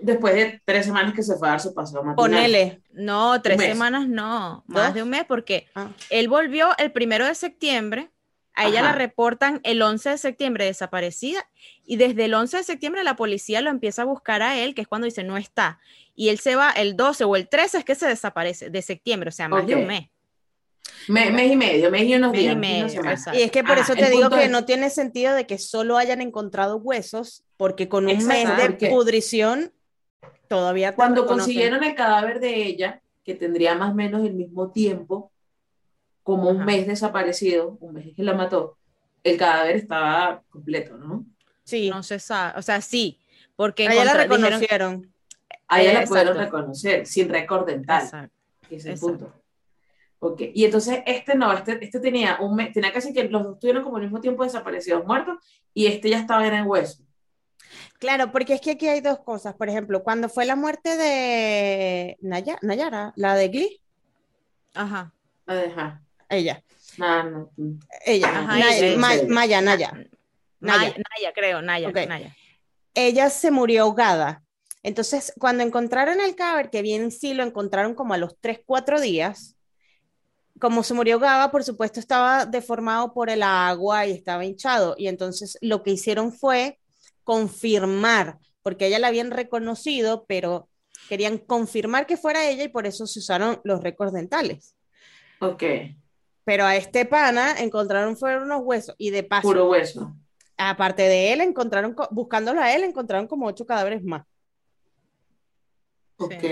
después 0.00 0.34
de 0.34 0.62
tres 0.64 0.86
semanas 0.86 1.12
que 1.14 1.22
se 1.22 1.36
fue 1.36 1.46
a 1.48 1.50
dar 1.52 1.60
su 1.60 1.74
paseo 1.74 2.02
matinal. 2.02 2.16
ponele. 2.16 2.80
No, 2.92 3.40
tres 3.42 3.60
semanas 3.60 4.08
no, 4.08 4.64
más 4.66 4.86
¿Dos? 4.86 4.94
de 4.94 5.02
un 5.02 5.10
mes, 5.10 5.24
porque 5.26 5.66
Ah. 5.74 5.88
él 6.08 6.28
volvió 6.28 6.70
el 6.78 6.90
primero 6.90 7.26
de 7.26 7.34
septiembre, 7.34 8.10
a 8.54 8.66
ella 8.66 8.80
la 8.80 8.92
reportan 8.92 9.60
el 9.64 9.82
11 9.82 10.08
de 10.10 10.16
septiembre 10.18 10.64
desaparecida, 10.64 11.46
y 11.84 11.96
desde 11.96 12.24
el 12.24 12.32
11 12.32 12.56
de 12.56 12.64
septiembre 12.64 13.04
la 13.04 13.14
policía 13.14 13.60
lo 13.60 13.68
empieza 13.68 14.00
a 14.00 14.04
buscar 14.06 14.40
a 14.40 14.56
él, 14.58 14.74
que 14.74 14.80
es 14.80 14.88
cuando 14.88 15.04
dice 15.04 15.22
no 15.24 15.36
está, 15.36 15.78
y 16.14 16.30
él 16.30 16.38
se 16.38 16.56
va 16.56 16.70
el 16.70 16.96
12 16.96 17.24
o 17.24 17.36
el 17.36 17.50
13 17.50 17.76
es 17.76 17.84
que 17.84 17.94
se 17.94 18.06
desaparece, 18.08 18.70
de 18.70 18.80
septiembre, 18.80 19.28
o 19.28 19.32
sea, 19.32 19.48
más 19.50 19.66
de 19.66 19.74
un 19.76 19.86
mes. 19.86 20.08
Me- 21.08 21.30
mes 21.30 21.52
y 21.52 21.56
medio, 21.56 21.90
mes 21.90 22.02
y 22.04 22.14
unos 22.16 22.32
Mes 22.32 22.40
y 22.40 22.42
días, 22.44 22.56
medio. 22.56 23.02
Y 23.34 23.42
es 23.42 23.50
que 23.52 23.62
por 23.62 23.78
Ah, 23.78 23.82
eso 23.82 23.92
el 23.92 23.98
te 24.00 24.10
digo 24.10 24.28
que 24.28 24.44
es- 24.44 24.50
no 24.50 24.64
tiene 24.64 24.90
sentido 24.90 25.34
de 25.34 25.46
que 25.46 25.58
solo 25.58 25.96
hayan 25.98 26.20
encontrado 26.20 26.76
huesos, 26.78 27.44
porque 27.56 27.88
con 27.88 28.04
un 28.04 28.10
Exacto, 28.10 28.32
mes 28.34 28.56
de 28.56 28.66
porque- 28.70 28.88
pudrición 28.88 29.72
todavía 30.48 30.94
Cuando 30.94 31.22
reconocen. 31.22 31.44
consiguieron 31.44 31.84
el 31.84 31.94
cadáver 31.94 32.40
de 32.40 32.64
ella, 32.66 33.02
que 33.24 33.34
tendría 33.34 33.74
más 33.74 33.92
o 33.92 33.94
menos 33.94 34.24
el 34.26 34.34
mismo 34.34 34.70
tiempo, 34.72 35.30
como 36.22 36.50
un 36.50 36.64
mes 36.64 36.86
desaparecido, 36.88 37.76
un 37.80 37.94
mes 37.94 38.14
que 38.16 38.22
la 38.24 38.34
mató, 38.34 38.76
el 39.22 39.36
cadáver 39.36 39.76
estaba 39.76 40.42
completo, 40.50 40.96
¿no? 40.96 41.24
Sí, 41.64 41.88
No 41.90 42.02
se 42.02 42.18
sabe, 42.18 42.58
o 42.58 42.62
sea, 42.62 42.80
sí, 42.80 43.18
porque 43.54 43.86
a 43.88 43.92
ella 43.92 44.04
la 44.04 44.12
dijeron- 44.12 44.42
reconocieron. 44.42 45.12
A 45.68 45.80
ella 45.80 45.92
la 45.94 46.00
Exacto. 46.00 46.08
pudieron 46.14 46.36
reconocer, 46.38 47.06
sin 47.06 47.28
récord 47.28 47.66
dental, 47.66 48.02
Exacto. 48.04 48.34
es 48.70 48.84
el 48.86 48.98
punto. 48.98 49.32
Ok, 50.32 50.42
y 50.54 50.64
entonces 50.64 51.02
este 51.06 51.34
no, 51.34 51.52
este, 51.52 51.78
este 51.84 52.00
tenía 52.00 52.38
un 52.40 52.56
mes, 52.56 52.72
tenía 52.72 52.92
casi 52.92 53.12
que 53.12 53.24
los 53.24 53.44
dos 53.44 53.58
tuvieron 53.58 53.84
como 53.84 53.96
al 53.96 54.02
mismo 54.02 54.20
tiempo 54.20 54.42
desaparecidos, 54.44 55.04
muertos, 55.06 55.38
y 55.74 55.86
este 55.86 56.10
ya 56.10 56.18
estaba 56.18 56.46
era 56.46 56.58
en 56.58 56.66
hueso. 56.66 57.02
Claro, 57.98 58.30
porque 58.32 58.54
es 58.54 58.60
que 58.60 58.72
aquí 58.72 58.88
hay 58.88 59.00
dos 59.00 59.18
cosas. 59.20 59.54
Por 59.54 59.68
ejemplo, 59.68 60.02
cuando 60.02 60.28
fue 60.28 60.44
la 60.44 60.54
muerte 60.56 60.96
de 60.96 62.16
Naya- 62.20 62.58
Nayara, 62.62 63.12
la 63.16 63.34
de 63.34 63.48
Glee, 63.48 63.80
Ajá. 64.74 65.12
Ajá, 65.46 66.02
ella, 66.28 66.62
no, 66.98 67.50
ella, 68.04 68.28
Ajá, 68.28 68.58
Naya- 68.58 68.76
ella, 68.86 68.98
Ma- 68.98 69.14
ella. 69.14 69.24
Maya, 69.28 69.60
Naya. 69.62 69.92
Naya, 69.92 70.08
Naya. 70.60 70.94
Naya, 71.18 71.32
creo, 71.34 71.62
Naya, 71.62 71.88
Ok. 71.88 71.96
Naya. 72.08 72.36
ella 72.94 73.30
se 73.30 73.50
murió 73.50 73.82
ahogada. 73.84 74.42
Entonces, 74.82 75.32
cuando 75.38 75.62
encontraron 75.64 76.20
el 76.20 76.34
cadáver, 76.36 76.70
que 76.70 76.82
bien 76.82 77.10
sí 77.10 77.32
lo 77.34 77.42
encontraron 77.42 77.94
como 77.94 78.14
a 78.14 78.18
los 78.18 78.36
3, 78.40 78.60
4 78.64 79.00
días, 79.00 79.55
como 80.60 80.82
se 80.82 80.94
murió 80.94 81.14
ahogada, 81.16 81.50
por 81.50 81.64
supuesto 81.64 82.00
estaba 82.00 82.46
deformado 82.46 83.12
por 83.12 83.30
el 83.30 83.42
agua 83.42 84.06
y 84.06 84.12
estaba 84.12 84.44
hinchado. 84.44 84.94
Y 84.98 85.08
entonces 85.08 85.58
lo 85.60 85.82
que 85.82 85.90
hicieron 85.92 86.32
fue 86.32 86.78
confirmar, 87.24 88.38
porque 88.62 88.86
ella 88.86 88.98
la 88.98 89.08
habían 89.08 89.30
reconocido, 89.30 90.24
pero 90.26 90.68
querían 91.08 91.38
confirmar 91.38 92.06
que 92.06 92.16
fuera 92.16 92.48
ella 92.48 92.64
y 92.64 92.68
por 92.68 92.86
eso 92.86 93.06
se 93.06 93.18
usaron 93.18 93.60
los 93.64 93.82
récords 93.82 94.12
dentales. 94.12 94.74
ok, 95.40 95.62
Pero 96.44 96.64
a 96.64 96.76
este 96.76 97.04
pana 97.04 97.56
encontraron 97.60 98.16
fueron 98.16 98.44
unos 98.44 98.62
huesos 98.64 98.94
y 98.98 99.10
de 99.10 99.22
paso, 99.24 99.48
puro 99.48 99.68
hueso. 99.68 100.14
aparte 100.56 101.02
de 101.02 101.32
él, 101.32 101.40
encontraron, 101.40 101.94
co- 101.94 102.08
buscándolo 102.10 102.60
a 102.60 102.72
él, 102.74 102.84
encontraron 102.84 103.26
como 103.26 103.46
ocho 103.46 103.66
cadáveres 103.66 104.02
más. 104.04 104.26
Ok. 106.18 106.44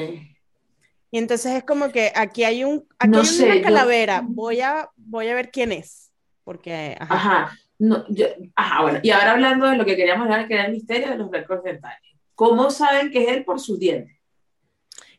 Y 1.15 1.19
entonces 1.19 1.53
es 1.53 1.63
como 1.63 1.93
que 1.93 2.11
aquí 2.17 2.43
hay 2.43 2.65
un, 2.65 2.89
aquí 2.99 3.09
No 3.13 3.21
hay 3.21 3.27
sé, 3.27 3.45
una 3.45 3.55
yo- 3.55 3.63
calavera. 3.63 4.21
Voy 4.25 4.61
a, 4.61 4.91
voy 4.97 5.29
a 5.29 5.35
ver 5.37 5.53
quién 5.53 5.71
es. 5.71 6.11
Porque, 6.43 6.97
ajá. 6.99 7.15
Ajá, 7.15 7.59
no, 7.79 8.05
yo- 8.09 8.27
ajá, 8.57 8.83
bueno, 8.83 8.99
y 9.01 9.11
ahora 9.11 9.31
hablando 9.31 9.69
de 9.71 9.77
lo 9.77 9.85
que 9.85 9.95
queríamos 9.95 10.25
hablar, 10.25 10.49
que 10.49 10.55
era 10.55 10.67
el 10.67 10.73
misterio 10.73 11.11
de 11.11 11.17
los 11.17 11.31
récords 11.31 11.63
dentales. 11.63 12.01
¿Cómo 12.35 12.69
saben 12.69 13.13
que 13.13 13.23
es 13.23 13.29
él 13.29 13.45
por 13.45 13.61
sus 13.61 13.79
dientes? 13.79 14.17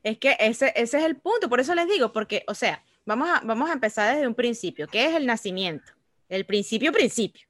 Es 0.03 0.17
que 0.17 0.36
ese, 0.38 0.73
ese 0.75 0.97
es 0.97 1.03
el 1.05 1.15
punto, 1.15 1.47
por 1.47 1.62
eso 1.62 1.73
les 1.73 1.88
digo, 1.88 2.12
porque, 2.12 2.43
o 2.49 2.53
sea, 2.55 2.84
vamos 3.05 3.29
a, 3.29 3.39
vamos 3.45 3.69
a 3.69 3.73
empezar 3.73 4.13
desde 4.15 4.27
un 4.27 4.36
principio, 4.36 4.88
que 4.89 5.05
es 5.05 5.15
el 5.15 5.25
nacimiento, 5.25 5.93
el 6.27 6.45
principio, 6.45 6.91
principio. 6.91 7.47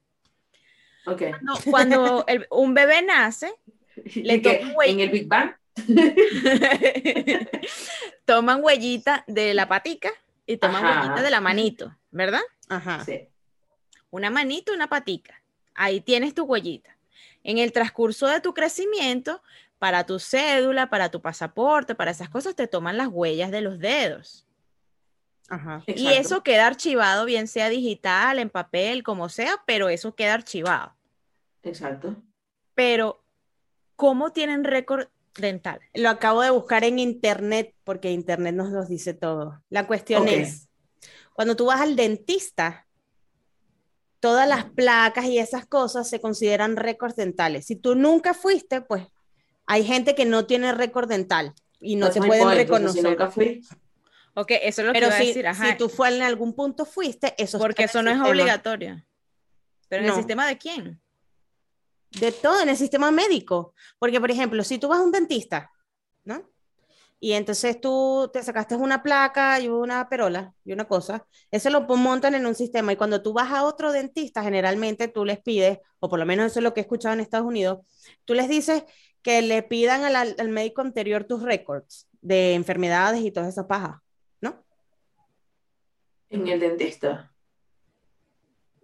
Ok. 1.06 1.22
No, 1.42 1.54
cuando 1.68 2.24
el- 2.28 2.46
un 2.52 2.74
bebé 2.74 3.02
nace, 3.02 3.52
Le 4.14 4.34
¿Y 4.36 4.40
que 4.42 4.54
toca 4.54 4.72
huella. 4.76 4.92
en 4.92 5.00
el 5.00 5.10
Big 5.10 5.26
Bang. 5.26 5.50
toman 8.24 8.62
huellita 8.62 9.24
de 9.26 9.54
la 9.54 9.68
patica 9.68 10.10
y 10.46 10.56
toman 10.56 10.84
Ajá. 10.84 11.00
huellita 11.00 11.22
de 11.22 11.30
la 11.30 11.40
manito, 11.40 11.96
¿verdad? 12.10 12.42
Ajá. 12.68 13.04
Sí. 13.04 13.28
Una 14.10 14.30
manito, 14.30 14.72
una 14.72 14.88
patica. 14.88 15.42
Ahí 15.74 16.00
tienes 16.00 16.34
tu 16.34 16.44
huellita. 16.44 16.96
En 17.44 17.58
el 17.58 17.72
transcurso 17.72 18.26
de 18.26 18.40
tu 18.40 18.54
crecimiento, 18.54 19.42
para 19.78 20.04
tu 20.04 20.18
cédula, 20.18 20.88
para 20.88 21.10
tu 21.10 21.20
pasaporte, 21.20 21.94
para 21.94 22.10
esas 22.10 22.28
cosas, 22.28 22.54
te 22.54 22.66
toman 22.66 22.96
las 22.96 23.08
huellas 23.08 23.50
de 23.50 23.60
los 23.60 23.78
dedos. 23.78 24.46
Ajá. 25.48 25.82
Y 25.86 26.08
eso 26.08 26.42
queda 26.42 26.66
archivado, 26.66 27.24
bien 27.24 27.46
sea 27.46 27.68
digital, 27.68 28.38
en 28.38 28.50
papel, 28.50 29.02
como 29.02 29.28
sea, 29.28 29.62
pero 29.66 29.88
eso 29.88 30.14
queda 30.14 30.34
archivado. 30.34 30.94
Exacto. 31.62 32.16
Pero, 32.74 33.22
¿cómo 33.94 34.32
tienen 34.32 34.64
récord 34.64 35.08
dental? 35.38 35.80
Lo 35.94 36.08
acabo 36.10 36.42
de 36.42 36.50
buscar 36.50 36.84
en 36.84 36.98
internet 36.98 37.74
porque 37.84 38.10
internet 38.10 38.54
nos 38.54 38.70
los 38.70 38.88
dice 38.88 39.14
todo. 39.14 39.62
La 39.68 39.86
cuestión 39.86 40.28
es, 40.28 40.68
cuando 41.34 41.56
tú 41.56 41.66
vas 41.66 41.80
al 41.80 41.96
dentista, 41.96 42.86
todas 44.20 44.48
las 44.48 44.64
placas 44.64 45.26
y 45.26 45.38
esas 45.38 45.66
cosas 45.66 46.08
se 46.08 46.20
consideran 46.20 46.76
récords 46.76 47.16
dentales. 47.16 47.66
Si 47.66 47.76
tú 47.76 47.94
nunca 47.94 48.34
fuiste, 48.34 48.80
pues 48.80 49.06
hay 49.66 49.84
gente 49.84 50.14
que 50.14 50.24
no 50.24 50.46
tiene 50.46 50.72
récord 50.72 51.08
dental 51.08 51.52
y 51.80 51.96
no 51.96 52.06
That's 52.06 52.14
te 52.14 52.20
my 52.20 52.26
pueden 52.28 52.44
point, 52.44 52.60
entonces, 52.60 52.94
reconocer. 52.94 53.02
Si 53.02 53.08
nunca 53.08 53.30
fui. 53.30 53.62
Ok, 54.34 54.50
eso 54.62 54.82
es 54.82 54.86
lo 54.86 54.92
Pero 54.92 55.08
que 55.08 55.14
iba 55.14 55.16
a 55.16 55.26
decir, 55.26 55.46
ajá, 55.46 55.70
si 55.70 55.78
tú 55.78 55.88
fue 55.88 56.14
en 56.14 56.22
algún 56.22 56.54
punto 56.54 56.84
fuiste, 56.84 57.34
eso 57.38 57.58
porque 57.58 57.84
eso 57.84 58.02
no 58.02 58.10
es 58.10 58.20
obligatorio. 58.20 59.02
Pero 59.88 60.02
en 60.02 60.08
No. 60.08 60.12
el 60.14 60.18
sistema 60.18 60.46
de 60.46 60.58
quién? 60.58 61.00
De 62.12 62.32
todo, 62.32 62.60
en 62.62 62.68
el 62.68 62.76
sistema 62.76 63.10
médico. 63.10 63.74
Porque, 63.98 64.20
por 64.20 64.30
ejemplo, 64.30 64.62
si 64.64 64.78
tú 64.78 64.88
vas 64.88 65.00
a 65.00 65.02
un 65.02 65.12
dentista, 65.12 65.70
¿no? 66.24 66.50
Y 67.18 67.32
entonces 67.32 67.80
tú 67.80 68.28
te 68.32 68.42
sacaste 68.42 68.76
una 68.76 69.02
placa 69.02 69.58
y 69.58 69.68
una 69.68 70.06
perola 70.08 70.52
y 70.64 70.72
una 70.74 70.86
cosa, 70.86 71.26
eso 71.50 71.70
lo 71.70 71.80
montan 71.82 72.34
en 72.34 72.44
un 72.44 72.54
sistema 72.54 72.92
y 72.92 72.96
cuando 72.96 73.22
tú 73.22 73.32
vas 73.32 73.50
a 73.52 73.64
otro 73.64 73.90
dentista, 73.90 74.42
generalmente 74.42 75.08
tú 75.08 75.24
les 75.24 75.40
pides, 75.40 75.78
o 75.98 76.10
por 76.10 76.18
lo 76.18 76.26
menos 76.26 76.46
eso 76.46 76.60
es 76.60 76.62
lo 76.62 76.74
que 76.74 76.80
he 76.80 76.82
escuchado 76.82 77.14
en 77.14 77.20
Estados 77.20 77.46
Unidos, 77.46 77.78
tú 78.26 78.34
les 78.34 78.48
dices 78.50 78.84
que 79.22 79.40
le 79.40 79.62
pidan 79.62 80.04
al, 80.04 80.14
al- 80.14 80.36
al 80.38 80.48
médico 80.50 80.82
anterior 80.82 81.24
tus 81.24 81.42
récords 81.42 82.06
de 82.20 82.52
enfermedades 82.52 83.22
y 83.22 83.30
todas 83.30 83.48
esas 83.48 83.64
pajas, 83.64 83.96
¿no? 84.42 84.62
En 86.28 86.46
el 86.48 86.60
dentista. 86.60 87.32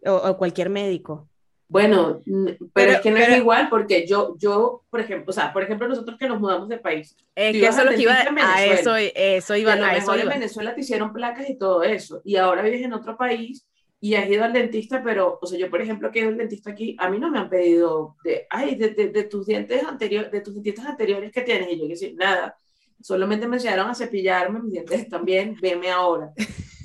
O, 0.07 0.15
o 0.15 0.39
cualquier 0.39 0.71
médico. 0.71 1.29
Bueno, 1.73 2.21
pero, 2.25 2.57
Pero- 2.75 2.93
es 2.93 3.01
que 3.01 3.11
no 3.11 3.17
pero- 3.17 3.33
es 3.33 3.39
igual 3.39 3.69
porque 3.71 4.07
yo, 4.07 4.37
yo, 4.39 4.83
por 4.91 5.01
ejemplo, 5.01 5.31
o 5.31 5.33
sea, 5.33 5.53
por 5.55 5.63
ejemplo, 5.63 5.89
nosotros 5.89 6.19
que 6.19 6.29
nos 6.29 6.39
mudamos 6.39 6.69
de 6.69 6.77
país, 6.77 7.17
Es 7.35 7.55
Tú 7.55 7.61
que 7.61 7.67
eso 7.67 7.79
es 7.81 7.85
lo 7.87 7.91
que 7.93 8.03
iba 8.03 8.13
a 8.13 8.65
eso, 8.65 8.95
eso 8.97 9.57
iba, 9.57 9.73
a 9.73 9.77
lo 9.77 9.85
a 9.87 9.93
eso 9.97 10.01
mejor 10.01 10.17
en 10.19 10.23
iba. 10.27 10.35
Venezuela 10.35 10.75
te 10.75 10.83
hicieron 10.83 11.13
placas 11.15 11.49
y 11.49 11.57
todo 11.57 11.83
eso, 11.83 12.21
y 12.25 12.37
ahora 12.37 12.61
vives 12.63 12.83
en 12.83 12.93
otro 12.93 13.17
país 13.17 13.67
y 14.01 14.15
has 14.17 14.29
ido 14.29 14.45
al 14.45 14.53
dentista, 14.53 15.03
pero, 15.03 15.39
o 15.41 15.47
sea, 15.47 15.59
yo, 15.59 15.71
por 15.71 15.81
ejemplo, 15.81 16.11
que 16.11 16.19
he 16.19 16.23
ido 16.23 16.31
al 16.33 16.37
dentista 16.37 16.73
aquí, 16.73 16.95
a 16.99 17.09
mí 17.09 17.19
no 17.19 17.31
me 17.31 17.39
han 17.39 17.49
pedido 17.49 18.17
de, 18.23 18.47
ay, 18.51 18.75
de, 18.75 18.91
de, 18.91 19.09
de 19.09 19.23
tus 19.25 19.47
dientes 19.47 19.83
anteriores, 19.85 20.31
de 20.31 20.41
tus 20.43 20.63
dientes 20.63 20.85
anteriores 20.85 21.33
que 21.33 21.41
tienes, 21.41 21.69
y 21.73 21.81
yo 21.81 21.89
que 21.89 21.97
sí, 21.97 22.15
nada, 22.19 22.55
solamente 23.01 23.49
me 23.49 23.57
enseñaron 23.57 23.89
a 23.89 23.95
cepillarme, 23.95 24.61
mis 24.61 24.73
dientes 24.73 25.07
bien, 25.25 25.57
veme 25.63 25.91
ahora. 25.91 26.33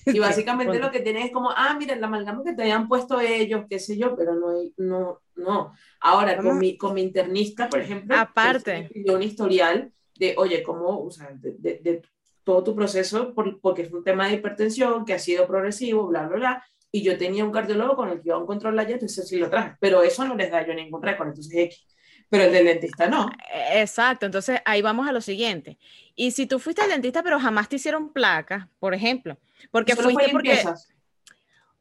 Y 0.15 0.19
básicamente 0.19 0.79
lo 0.79 0.91
que 0.91 0.99
tienes 1.01 1.25
es 1.25 1.31
como, 1.31 1.49
ah, 1.51 1.75
mira, 1.77 1.95
la 1.95 2.07
amalgama 2.07 2.43
que 2.43 2.53
te 2.53 2.61
habían 2.63 2.87
puesto 2.87 3.19
ellos, 3.19 3.65
qué 3.69 3.79
sé 3.79 3.97
yo, 3.97 4.15
pero 4.15 4.35
no, 4.35 4.49
hay- 4.51 4.73
no, 4.77 5.21
no. 5.35 5.73
Ahora, 6.01 6.35
con 6.37 6.45
Vamos. 6.45 6.59
mi, 6.61 6.77
con 6.77 6.93
mi 6.93 7.01
internista, 7.01 7.69
por 7.69 7.79
ejemplo, 7.79 8.15
Aparte. 8.17 8.89
pidió 8.93 9.15
un 9.15 9.23
historial 9.23 9.91
de, 10.17 10.33
oye, 10.37 10.63
cómo, 10.63 11.03
o 11.03 11.11
sea, 11.11 11.29
de, 11.33 11.55
de- 11.59 11.79
de 11.81 12.01
todo 12.43 12.63
tu 12.63 12.75
proceso, 12.75 13.33
por- 13.33 13.59
porque 13.59 13.81
es 13.83 13.91
un 13.91 14.03
tema 14.03 14.27
de 14.27 14.35
hipertensión 14.35 15.03
que 15.05 15.13
ha 15.13 15.19
sido 15.19 15.45
progresivo, 15.47 16.07
bla, 16.07 16.27
bla, 16.27 16.37
bla, 16.37 16.63
y 16.91 17.01
yo 17.03 17.17
tenía 17.17 17.43
un 17.43 17.51
cardiólogo 17.51 17.95
con 17.97 18.09
el 18.09 18.21
que 18.21 18.29
iba 18.29 18.37
a 18.37 18.39
un 18.39 18.47
control 18.47 18.79
allá, 18.79 18.93
entonces 18.93 19.27
sí 19.27 19.35
lo 19.37 19.49
traje, 19.49 19.75
pero 19.81 20.01
eso 20.03 20.25
no 20.25 20.35
les 20.35 20.49
da 20.49 20.65
yo 20.65 20.73
ningún 20.73 21.01
récord, 21.03 21.27
entonces 21.27 21.53
X. 21.53 21.85
Pero 22.29 22.43
el 22.43 22.51
del 22.51 22.65
dentista 22.65 23.07
no. 23.07 23.29
Eh, 23.53 23.81
Exacto, 23.81 24.25
entonces 24.25 24.59
ahí 24.65 24.81
vamos 24.81 25.07
a 25.07 25.11
lo 25.11 25.21
siguiente. 25.21 25.77
Y 26.15 26.31
si 26.31 26.45
tú 26.45 26.59
fuiste 26.59 26.81
al 26.81 26.89
dentista 26.89 27.23
pero 27.23 27.39
jamás 27.39 27.69
te 27.69 27.77
hicieron 27.77 28.11
placas, 28.11 28.67
por 28.79 28.93
ejemplo, 28.93 29.37
porque 29.71 29.95
Solo 29.95 30.09
fuiste 30.09 30.31
porque 30.31 30.49
limpiezas. 30.49 30.89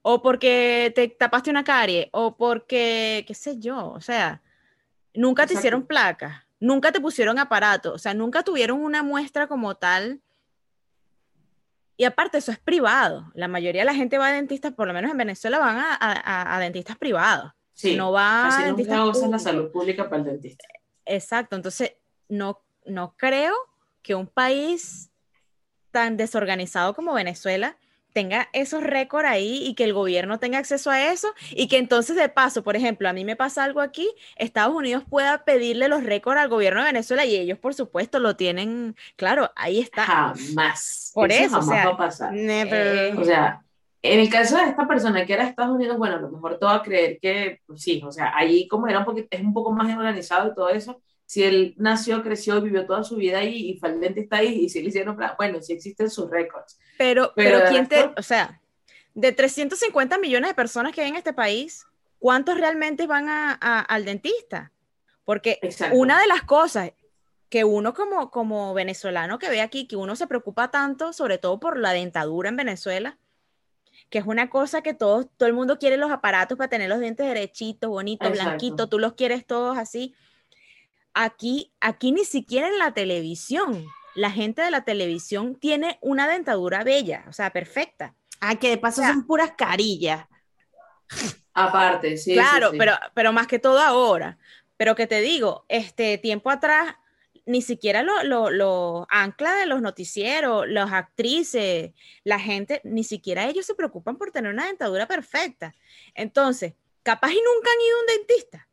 o 0.03 0.23
porque 0.23 0.93
te 0.95 1.09
tapaste 1.09 1.51
una 1.51 1.65
carie 1.65 2.09
o 2.13 2.37
porque 2.37 3.25
qué 3.27 3.35
sé 3.35 3.59
yo, 3.59 3.91
o 3.91 4.01
sea, 4.01 4.43
nunca 5.15 5.47
te 5.47 5.55
hicieron 5.55 5.87
placas, 5.87 6.43
nunca 6.61 6.93
te 6.93 7.01
pusieron 7.01 7.39
aparato, 7.39 7.95
o 7.95 7.99
sea, 7.99 8.15
nunca 8.15 8.43
tuvieron 8.45 8.79
una 8.83 9.03
muestra 9.03 9.47
como 9.49 9.75
tal. 9.75 10.21
Y 11.99 12.05
aparte, 12.05 12.37
eso 12.39 12.53
es 12.53 12.59
privado. 12.59 13.33
La 13.35 13.49
mayoría 13.49 13.81
de 13.81 13.87
la 13.87 13.95
gente 13.95 14.19
va 14.19 14.29
a 14.29 14.33
dentistas, 14.33 14.75
por 14.75 14.87
lo 14.87 14.93
menos 14.93 15.11
en 15.11 15.17
Venezuela, 15.17 15.59
van 15.59 15.79
a, 15.79 15.95
a- 15.99 16.55
a 16.55 16.61
dentistas 16.61 16.99
privados. 16.99 17.53
Sí, 17.77 17.95
no 17.95 18.11
va 18.11 18.47
a 18.47 18.49
casi 18.49 18.65
dentistas 18.65 18.97
nunca 18.99 19.11
usan 19.19 19.31
la 19.31 19.39
salud 19.39 19.71
pública 19.71 20.09
para 20.09 20.23
el 20.23 20.25
dentista. 20.25 20.65
Exacto, 21.05 21.57
entonces 21.57 21.93
no, 22.29 22.63
no 22.87 23.15
creo 23.19 23.55
que 24.03 24.15
un 24.15 24.27
país 24.27 25.11
tan 25.91 26.17
desorganizado 26.17 26.95
como 26.95 27.13
Venezuela 27.13 27.77
tenga 28.15 28.49
esos 28.55 28.83
récords 28.83 29.29
ahí 29.29 29.63
y 29.67 29.75
que 29.75 29.85
el 29.85 29.93
gobierno 29.93 30.39
tenga 30.39 30.57
acceso 30.57 30.91
a 30.91 31.13
eso 31.13 31.35
y 31.51 31.69
que 31.69 31.77
entonces 31.77 32.17
de 32.17 32.31
paso, 32.31 32.65
por 32.65 32.75
ejemplo, 32.75 33.11
a 33.11 33.13
mí 33.13 33.27
me 33.27 33.37
pasa 33.37 33.63
algo 33.63 33.83
aquí, 33.83 34.11
Estados 34.37 34.75
Unidos 34.75 35.05
pueda 35.07 35.45
pedirle 35.45 35.89
los 35.89 36.03
récords 36.03 36.41
al 36.41 36.49
gobierno 36.49 36.81
de 36.81 36.87
Venezuela 36.87 37.27
y 37.27 37.37
ellos 37.37 37.59
por 37.59 37.75
supuesto 37.75 38.19
lo 38.19 38.35
tienen, 38.35 38.97
claro, 39.17 39.53
ahí 39.55 39.81
está. 39.81 40.07
Jamás. 40.07 41.11
Por 41.13 41.31
eso, 41.31 41.59
o 41.59 41.61
jamás 41.61 41.67
sea, 41.67 41.85
va 41.85 41.93
a 41.93 41.97
pasar. 41.99 42.33
Never. 42.33 42.97
Eh, 42.97 43.15
O 43.19 43.23
sea, 43.25 43.66
en 44.13 44.21
el 44.21 44.31
caso 44.31 44.57
de 44.57 44.65
esta 44.65 44.87
persona 44.87 45.25
que 45.27 45.33
era 45.35 45.45
de 45.45 45.51
Estados 45.51 45.75
Unidos, 45.75 45.97
bueno, 45.99 46.17
a 46.17 46.21
lo 46.21 46.31
mejor 46.31 46.59
va 46.63 46.77
a 46.77 46.83
creer 46.83 47.19
que, 47.21 47.61
pues 47.67 47.83
sí, 47.83 48.03
o 48.05 48.11
sea, 48.13 48.33
ahí 48.37 48.67
como 48.69 48.87
era 48.89 48.99
un 49.01 49.05
poquito, 49.05 49.29
es 49.31 49.41
un 49.41 49.53
poco 49.55 49.73
más 49.73 49.95
organizado 49.97 50.51
y 50.51 50.55
todo 50.55 50.69
eso, 50.71 51.01
si 51.25 51.43
él 51.43 51.75
nació, 51.77 52.23
creció 52.23 52.61
vivió 52.61 52.87
toda 52.87 53.03
su 53.03 53.17
vida 53.17 53.39
ahí 53.39 53.71
y 53.71 53.79
fue 53.79 53.89
al 53.91 54.01
dentista 54.01 54.37
ahí 54.37 54.55
y 54.65 54.69
si 54.69 54.81
le 54.83 54.89
hicieron, 54.89 55.17
bueno, 55.37 55.61
sí 55.61 55.73
existen 55.73 56.09
sus 56.11 56.31
récords. 56.31 56.79
Pero, 56.99 57.33
Pero 57.35 57.59
pero, 57.59 57.69
¿quién 57.71 57.89
te, 57.89 58.11
o 58.17 58.23
sea, 58.23 58.61
de 59.15 59.33
350 59.33 60.19
millones 60.19 60.51
de 60.51 60.55
personas 60.55 60.93
que 60.93 61.01
hay 61.03 61.09
en 61.09 61.17
este 61.17 61.33
país, 61.33 61.85
¿cuántos 62.19 62.59
realmente 62.59 63.07
van 63.07 63.29
a- 63.29 63.59
a- 63.61 63.81
al 63.81 64.05
dentista? 64.05 64.73
Porque 65.25 65.59
Exacto. 65.63 65.97
una 65.97 66.21
de 66.21 66.29
las 66.29 66.43
cosas 66.43 66.93
que 67.49 67.65
uno 67.65 67.95
como, 67.95 68.31
como 68.31 68.75
venezolano 68.75 69.39
que 69.39 69.49
ve 69.49 69.61
aquí, 69.61 69.87
que 69.89 69.97
uno 69.97 70.17
se 70.17 70.27
preocupa 70.27 70.71
tanto, 70.71 71.13
sobre 71.13 71.39
todo 71.39 71.59
por 71.59 71.79
la 71.79 71.93
dentadura 71.93 72.49
en 72.49 72.57
Venezuela, 72.57 73.19
que 74.11 74.19
es 74.19 74.27
una 74.27 74.49
cosa 74.51 74.83
que 74.83 74.95
todos, 74.95 75.27
todo 75.37 75.49
el 75.49 75.55
mundo 75.55 75.79
quiere 75.79 75.97
los 75.97 76.11
aparatos 76.11 76.57
para 76.57 76.69
tener 76.69 76.89
los 76.89 77.01
dientes 77.01 77.27
derechitos, 77.27 77.91
bonitos, 77.91 78.29
Exacto. 78.29 78.49
blanquitos, 78.49 78.91
tú 78.91 78.99
los 78.99 79.15
quieres 79.15 79.47
todos 79.47 79.77
así. 79.77 80.15
Aquí, 81.15 81.73
aquí 81.81 82.13
ni 82.13 82.25
siquiera 82.25 82.69
en 82.69 82.79
la 82.79 82.93
televisión, 82.93 83.85
la 84.15 84.31
gente 84.31 84.63
de 84.63 84.71
la 84.71 84.85
televisión 84.85 85.57
tiene 85.57 85.99
una 86.01 86.29
dentadura 86.29 86.85
bella, 86.85 87.25
o 87.29 87.33
sea, 87.33 87.51
perfecta. 87.51 88.15
Ah, 88.41 88.57
que 88.57 88.71
de 88.71 88.79
paso 88.79 89.01
O 89.01 89.05
sea, 89.05 89.15
son 89.15 89.27
puras 89.27 89.53
carillas. 89.57 90.27
Aparte, 91.55 92.17
sí. 92.17 92.31
sí, 92.31 92.33
claro, 92.35 92.71
sí. 92.71 92.79
Pero, 92.79 92.93
pero 93.15 93.33
más 93.33 93.47
que 93.47 93.59
todo 93.59 93.81
ahora. 93.81 94.39
Pero 94.77 94.95
que 94.95 95.07
te 95.07 95.21
digo, 95.21 95.65
este 95.69 96.19
tiempo 96.19 96.51
atrás, 96.51 96.97
ni 97.47 97.63
siquiera 97.63 98.03
lo, 98.03 98.23
lo, 98.25 98.51
lo 98.51 99.07
ancla 99.09 99.55
de 99.55 99.67
los 99.67 99.81
noticieros, 99.81 100.69
las 100.69 100.93
actrices, 100.93 101.93
la 102.25 102.39
gente, 102.39 102.81
ni 102.85 103.05
siquiera 103.05 103.49
ellos 103.49 103.65
se 103.65 103.75
preocupan 103.75 104.17
por 104.17 104.33
tener 104.33 104.53
una 104.53 104.67
dentadura 104.67 105.07
perfecta. 105.07 105.75
Entonces, 106.15 106.75
capaz 107.03 107.31
y 107.31 107.37
nunca 107.37 107.71
han 107.71 107.81
ido 107.87 107.97
a 107.97 108.01
un 108.01 108.07
dentista. 108.27 108.69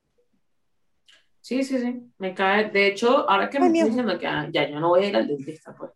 Sí, 1.39 1.63
sí, 1.63 1.77
sí, 1.77 2.01
me 2.17 2.33
cae. 2.33 2.69
De 2.71 2.87
hecho, 2.87 3.29
ahora 3.29 3.49
que 3.49 3.59
me 3.59 3.69
Dios. 3.69 3.87
diciendo 3.89 4.17
que 4.17 4.25
ah, 4.27 4.49
ya 4.51 4.67
yo 4.69 4.79
no 4.79 4.89
voy 4.89 5.03
a 5.03 5.09
ir 5.09 5.15
al 5.15 5.27
dentista, 5.27 5.75
pues, 5.75 5.91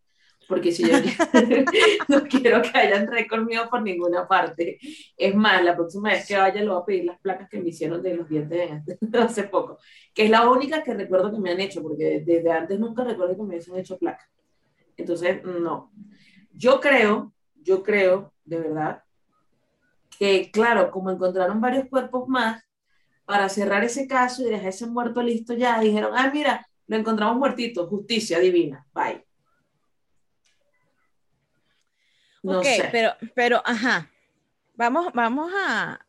porque 0.47 0.71
si 0.71 0.83
yo 0.83 0.97
no 2.07 2.23
quiero 2.23 2.61
que 2.61 2.77
hayan 2.77 3.07
récord 3.07 3.43
mío 3.43 3.67
por 3.69 3.81
ninguna 3.81 4.27
parte. 4.27 4.79
Es 5.15 5.35
más, 5.35 5.63
la 5.63 5.75
próxima 5.75 6.09
vez 6.09 6.27
que 6.27 6.37
vaya 6.37 6.61
le 6.61 6.69
voy 6.69 6.81
a 6.81 6.85
pedir 6.85 7.05
las 7.05 7.19
placas 7.19 7.49
que 7.49 7.59
me 7.59 7.69
hicieron 7.69 8.01
de 8.01 8.15
los 8.15 8.29
dientes 8.29 8.85
de 9.01 9.19
hace 9.19 9.43
poco, 9.43 9.79
que 10.13 10.25
es 10.25 10.29
la 10.29 10.49
única 10.49 10.83
que 10.83 10.93
recuerdo 10.93 11.31
que 11.31 11.39
me 11.39 11.51
han 11.51 11.59
hecho, 11.59 11.81
porque 11.81 12.23
desde 12.25 12.51
antes 12.51 12.79
nunca 12.79 13.03
recuerdo 13.03 13.35
que 13.35 13.43
me 13.43 13.49
hubiesen 13.49 13.77
hecho 13.77 13.97
placas. 13.97 14.27
Entonces, 14.95 15.43
no. 15.43 15.91
Yo 16.53 16.79
creo, 16.79 17.33
yo 17.55 17.83
creo, 17.83 18.33
de 18.45 18.59
verdad, 18.59 19.03
que 20.17 20.49
claro, 20.51 20.89
como 20.89 21.11
encontraron 21.11 21.61
varios 21.61 21.87
cuerpos 21.87 22.27
más, 22.27 22.63
para 23.25 23.49
cerrar 23.49 23.83
ese 23.83 24.07
caso 24.07 24.41
y 24.41 24.45
dejar 24.45 24.69
ese 24.69 24.87
muerto 24.87 25.21
listo 25.21 25.53
ya, 25.53 25.79
dijeron, 25.81 26.13
ah, 26.15 26.31
mira, 26.33 26.65
lo 26.87 26.95
encontramos 26.95 27.35
muertito, 27.35 27.85
justicia 27.87 28.39
divina, 28.39 28.87
bye. 28.93 29.26
No 32.53 32.59
ok, 32.59 32.65
sé. 32.65 32.89
pero, 32.91 33.13
pero, 33.35 33.61
ajá. 33.65 34.09
Vamos, 34.75 35.11
vamos 35.13 35.51
a. 35.55 35.99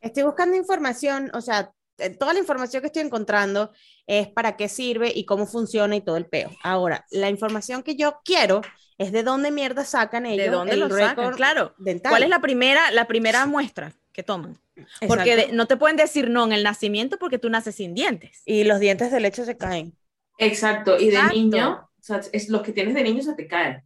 Estoy 0.00 0.22
buscando 0.22 0.56
información, 0.56 1.30
o 1.34 1.40
sea, 1.40 1.72
eh, 1.98 2.10
toda 2.10 2.32
la 2.32 2.38
información 2.40 2.80
que 2.82 2.86
estoy 2.88 3.02
encontrando 3.02 3.72
es 4.06 4.28
para 4.28 4.56
qué 4.56 4.68
sirve 4.68 5.12
y 5.14 5.24
cómo 5.24 5.46
funciona 5.46 5.96
y 5.96 6.00
todo 6.00 6.16
el 6.16 6.26
peo. 6.26 6.50
Ahora, 6.62 7.06
la 7.10 7.30
información 7.30 7.82
que 7.82 7.96
yo 7.96 8.20
quiero 8.24 8.62
es 8.98 9.12
de 9.12 9.22
dónde 9.22 9.50
mierda 9.50 9.84
sacan 9.84 10.26
ellos 10.26 10.44
¿De 10.46 10.50
dónde 10.50 10.74
el 10.74 10.80
lo 10.80 10.90
sacan? 10.90 11.32
Claro. 11.34 11.74
dental. 11.78 12.10
¿Cuál 12.10 12.22
es 12.24 12.28
la 12.28 12.40
primera, 12.40 12.90
la 12.90 13.06
primera 13.06 13.46
muestra 13.46 13.92
que 14.12 14.22
toman? 14.22 14.58
Porque 15.06 15.36
de- 15.36 15.52
no 15.52 15.66
te 15.66 15.76
pueden 15.76 15.96
decir 15.96 16.28
no 16.30 16.44
en 16.44 16.52
el 16.52 16.62
nacimiento 16.62 17.18
porque 17.18 17.38
tú 17.38 17.48
naces 17.48 17.76
sin 17.76 17.94
dientes. 17.94 18.42
Y 18.44 18.64
los 18.64 18.80
dientes 18.80 19.10
de 19.10 19.20
leche 19.20 19.44
se 19.44 19.56
caen. 19.56 19.96
Exacto, 20.38 20.98
y 20.98 21.06
de 21.10 21.16
Exacto. 21.16 21.34
niño, 21.34 21.90
o 21.98 22.02
sea, 22.02 22.20
es, 22.32 22.48
los 22.48 22.62
que 22.62 22.72
tienes 22.72 22.94
de 22.94 23.02
niño 23.04 23.22
se 23.22 23.34
te 23.34 23.46
caen. 23.46 23.82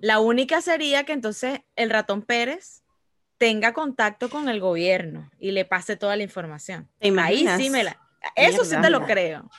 La 0.00 0.20
única 0.20 0.60
sería 0.60 1.04
que 1.04 1.12
entonces 1.12 1.60
el 1.76 1.90
ratón 1.90 2.22
Pérez 2.22 2.82
tenga 3.38 3.72
contacto 3.72 4.28
con 4.30 4.48
el 4.48 4.60
gobierno 4.60 5.30
y 5.38 5.50
le 5.50 5.64
pase 5.64 5.96
toda 5.96 6.16
la 6.16 6.22
información. 6.22 6.88
¿Te 6.98 7.12
Ahí 7.20 7.46
sí 7.58 7.70
me 7.70 7.84
la... 7.84 8.00
Eso 8.34 8.64
sí 8.64 8.74
te 8.80 8.90
lo 8.90 9.00
mira. 9.00 9.12
creo. 9.12 9.50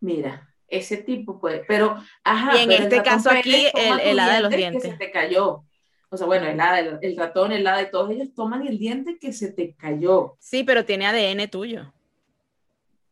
mira, 0.00 0.54
ese 0.68 0.98
tipo 0.98 1.40
puede, 1.40 1.64
pero, 1.66 1.96
ajá, 2.24 2.56
Y 2.56 2.62
en 2.62 2.68
pero 2.68 2.82
este 2.84 3.02
caso 3.02 3.30
aquí, 3.30 3.66
el- 3.74 4.00
el 4.00 4.18
hada 4.20 4.34
de 4.36 4.40
los 4.42 4.50
diente 4.50 4.56
dientes. 4.78 4.82
Que 4.82 4.90
se 4.90 4.96
te 4.96 5.10
cayó. 5.10 5.64
O 6.10 6.16
sea, 6.16 6.26
bueno, 6.26 6.46
el, 6.46 6.58
hada, 6.60 6.78
el, 6.78 6.98
el 7.02 7.16
ratón, 7.16 7.52
el 7.52 7.66
hada, 7.66 7.82
y 7.82 7.90
todos 7.90 8.10
ellos 8.10 8.32
toman 8.34 8.66
el 8.66 8.78
diente 8.78 9.18
que 9.18 9.32
se 9.32 9.52
te 9.52 9.74
cayó. 9.74 10.36
Sí, 10.38 10.64
pero 10.64 10.84
tiene 10.84 11.06
ADN 11.06 11.48
tuyo. 11.50 11.92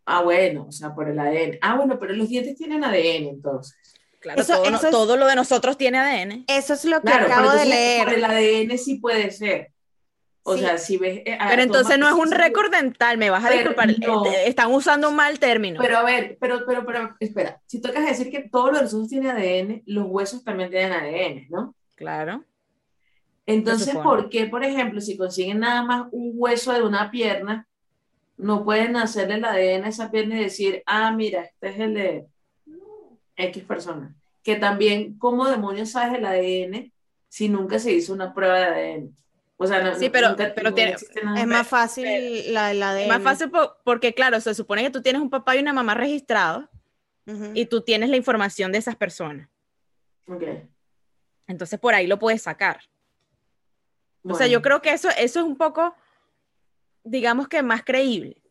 Ah, 0.07 0.23
bueno, 0.23 0.67
o 0.69 0.73
sea, 0.73 0.95
por 0.95 1.09
el 1.09 1.19
ADN. 1.19 1.59
Ah, 1.61 1.75
bueno, 1.77 1.99
pero 1.99 2.15
los 2.15 2.29
dientes 2.29 2.57
tienen 2.57 2.85
ADN 2.85 3.29
entonces. 3.29 3.77
Claro, 4.27 4.43
Eso- 4.43 4.55
todo, 4.57 4.71
no- 4.71 4.77
eso 4.77 4.87
es- 4.87 4.91
todo 4.91 5.17
lo 5.17 5.27
de 5.27 5.37
nosotros 5.37 5.79
tiene 5.79 5.99
ADN. 5.99 6.45
Eso 6.49 6.75
es 6.75 6.85
lo 6.85 7.01
que 7.01 7.07
Claro, 7.07 7.27
acabo 7.27 7.53
de 7.53 7.65
leer. 7.67 8.09
el 8.09 8.25
ADN 8.25 8.77
sí 8.77 8.97
puede 8.99 9.31
ser. 9.31 9.71
O 10.43 10.55
Sí. 10.55 10.61
sea, 10.63 10.79
si 10.79 10.97
ves... 10.97 11.23
eh, 11.25 11.39
Pero 11.49 11.63
entonces 11.63 11.97
no 11.99 12.09
es 12.09 12.15
un 12.15 12.33
récord 12.33 12.71
dental, 12.73 13.19
me 13.19 13.31
vas 13.31 13.45
a 13.45 13.51
disculpar. 13.51 13.89
no. 14.01 14.27
eh, 14.27 14.49
Están 14.49 14.73
usando 14.73 15.09
un 15.11 15.15
mal 15.17 15.39
término. 15.39 15.81
Pero 15.81 15.99
a 15.99 16.03
ver, 16.05 16.37
pero, 16.41 16.65
pero, 16.67 16.85
pero, 16.85 17.15
espera, 17.21 17.61
si 17.67 17.81
tocas 17.81 18.05
decir 18.05 18.31
que 18.31 18.49
todo 18.49 18.71
lo 18.73 18.77
de 18.79 18.83
los 18.85 18.95
ojos 18.95 19.09
tiene 19.09 19.31
ADN, 19.31 19.83
los 19.87 20.07
huesos 20.09 20.43
también 20.45 20.71
tienen 20.71 20.93
ADN, 20.93 21.47
¿no? 21.51 21.75
Claro. 21.95 22.45
Entonces. 23.47 23.95
¿por 23.97 24.29
qué, 24.29 24.47
por 24.47 24.65
ejemplo, 24.65 25.01
si 25.01 25.17
consiguen 25.17 25.61
nada 25.61 25.83
más 25.83 26.09
un 26.11 26.33
hueso 26.35 26.73
de 26.73 26.83
una 26.83 27.11
pierna, 27.11 27.69
no 28.37 28.65
pueden 28.65 28.97
hacerle 28.97 29.35
el 29.37 29.45
ADN 29.45 29.85
a 29.85 29.89
esa 29.89 30.11
pierna 30.11 30.37
y 30.37 30.45
decir, 30.45 30.83
ah, 30.87 31.11
mira, 31.13 31.43
este 31.45 31.69
es 31.69 31.79
el 31.81 31.95
de 31.95 32.27
X 33.37 33.63
persona? 33.65 34.15
Que 34.43 34.57
también, 34.57 35.19
¿cómo 35.19 35.49
demonios 35.49 35.91
sabes 35.91 36.19
el 36.19 36.25
ADN 36.25 36.93
si 37.29 37.49
nunca 37.49 37.79
se 37.79 37.93
hizo 37.93 38.13
una 38.13 38.33
prueba 38.35 38.59
de 38.59 38.65
ADN? 38.67 39.17
O 39.59 39.67
sea, 39.67 39.83
no, 39.83 39.95
Sí, 39.99 40.11
pero- 40.11 40.31
nunca- 40.31 40.53
pero 40.55 40.71
no 40.71 40.75
tiene-. 40.75 40.93
Es 41.37 41.47
más 41.47 41.67
fácil 41.67 42.53
la, 42.53 42.75
la 42.75 42.95
de 42.95 43.03
Es 43.05 43.09
más 43.09 43.23
fácil 43.23 43.51
po- 43.51 43.77
porque, 43.85 44.13
claro, 44.15 44.41
se 44.41 44.55
supone 44.55 44.83
que 44.83 44.91
tú 44.91 45.01
tienes 45.03 45.23
un 45.23 45.31
papá 45.31 45.57
y 45.57 45.61
una 45.61 45.73
mamá 45.73 45.95
registrados 45.95 46.67
y 47.55 47.67
tú 47.67 47.81
tienes 47.81 48.09
la 48.11 48.17
información 48.17 48.71
de 48.71 48.79
esas 48.79 48.95
personas. 48.95 49.49
Ok. 50.29 50.43
Entonces, 51.49 51.79
por 51.81 51.93
ahí 51.95 52.07
lo 52.07 52.19
puedes 52.19 52.43
sacar. 52.43 52.81
O 54.23 54.35
sea, 54.35 54.47
yo 54.47 54.61
creo 54.63 54.81
que 54.83 54.91
eso, 54.93 55.09
eso 55.11 55.41
es 55.41 55.47
un 55.47 55.57
poco, 55.57 55.95
digamos 57.03 57.49
que 57.49 57.63
más 57.63 57.83
creíble. 57.83 58.43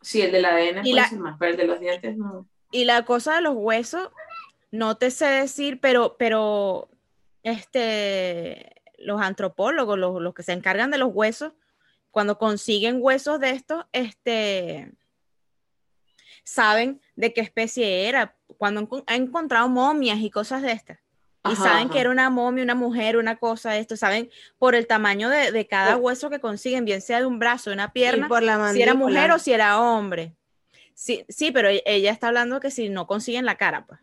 Sí, 0.00 0.20
el 0.22 0.32
del 0.32 0.44
ADN 0.44 0.78
Y 0.80 0.90
puede 0.90 0.94
la- 0.94 1.08
ser 1.08 1.18
más, 1.20 1.36
pero 1.38 1.50
el 1.52 1.56
de 1.56 1.66
los 1.66 1.80
dientes 1.80 2.16
no. 2.16 2.48
Y 2.72 2.84
la 2.84 3.04
cosa 3.04 3.36
de 3.36 3.42
los 3.42 3.54
huesos, 3.54 4.10
no 4.70 4.96
te 4.96 5.10
sé 5.10 5.26
decir, 5.26 5.78
pero, 5.80 6.16
pero 6.18 6.88
este, 7.42 8.82
los 8.98 9.20
antropólogos, 9.20 9.98
los, 9.98 10.20
los 10.20 10.34
que 10.34 10.42
se 10.42 10.52
encargan 10.52 10.90
de 10.90 10.98
los 10.98 11.10
huesos, 11.12 11.52
cuando 12.10 12.38
consiguen 12.38 12.98
huesos 13.00 13.38
de 13.40 13.50
estos, 13.50 13.84
este, 13.92 14.92
saben 16.44 17.00
de 17.14 17.32
qué 17.32 17.40
especie 17.40 18.08
era. 18.08 18.36
Cuando 18.58 18.88
han, 19.06 19.22
encontrado 19.22 19.68
momias 19.68 20.18
y 20.20 20.30
cosas 20.30 20.62
de 20.62 20.72
estas. 20.72 20.98
Y 21.44 21.52
Ajá, 21.52 21.64
saben 21.64 21.86
ajá. 21.86 21.92
que 21.92 22.00
era 22.00 22.10
una 22.10 22.30
momia, 22.30 22.62
una 22.62 22.74
mujer, 22.76 23.16
una 23.16 23.36
cosa 23.36 23.72
de 23.72 23.80
esto. 23.80 23.96
Saben 23.96 24.30
por 24.58 24.74
el 24.74 24.86
tamaño 24.86 25.28
de, 25.28 25.50
de 25.50 25.66
cada 25.66 25.96
hueso 25.96 26.30
que 26.30 26.38
consiguen, 26.40 26.84
bien 26.84 27.00
sea 27.00 27.18
de 27.18 27.26
un 27.26 27.38
brazo, 27.38 27.70
de 27.70 27.74
una 27.74 27.92
pierna, 27.92 28.28
por 28.28 28.42
la 28.42 28.72
si 28.72 28.80
era 28.80 28.94
mujer 28.94 29.32
o 29.32 29.38
si 29.38 29.52
era 29.52 29.80
hombre. 29.80 30.36
Sí, 31.02 31.24
sí, 31.28 31.50
pero 31.50 31.68
e- 31.68 31.82
ella 31.84 32.12
está 32.12 32.28
hablando 32.28 32.60
que 32.60 32.70
si 32.70 32.88
no 32.88 33.08
consiguen 33.08 33.44
la 33.44 33.56
cara, 33.56 33.86
pues. 33.86 33.98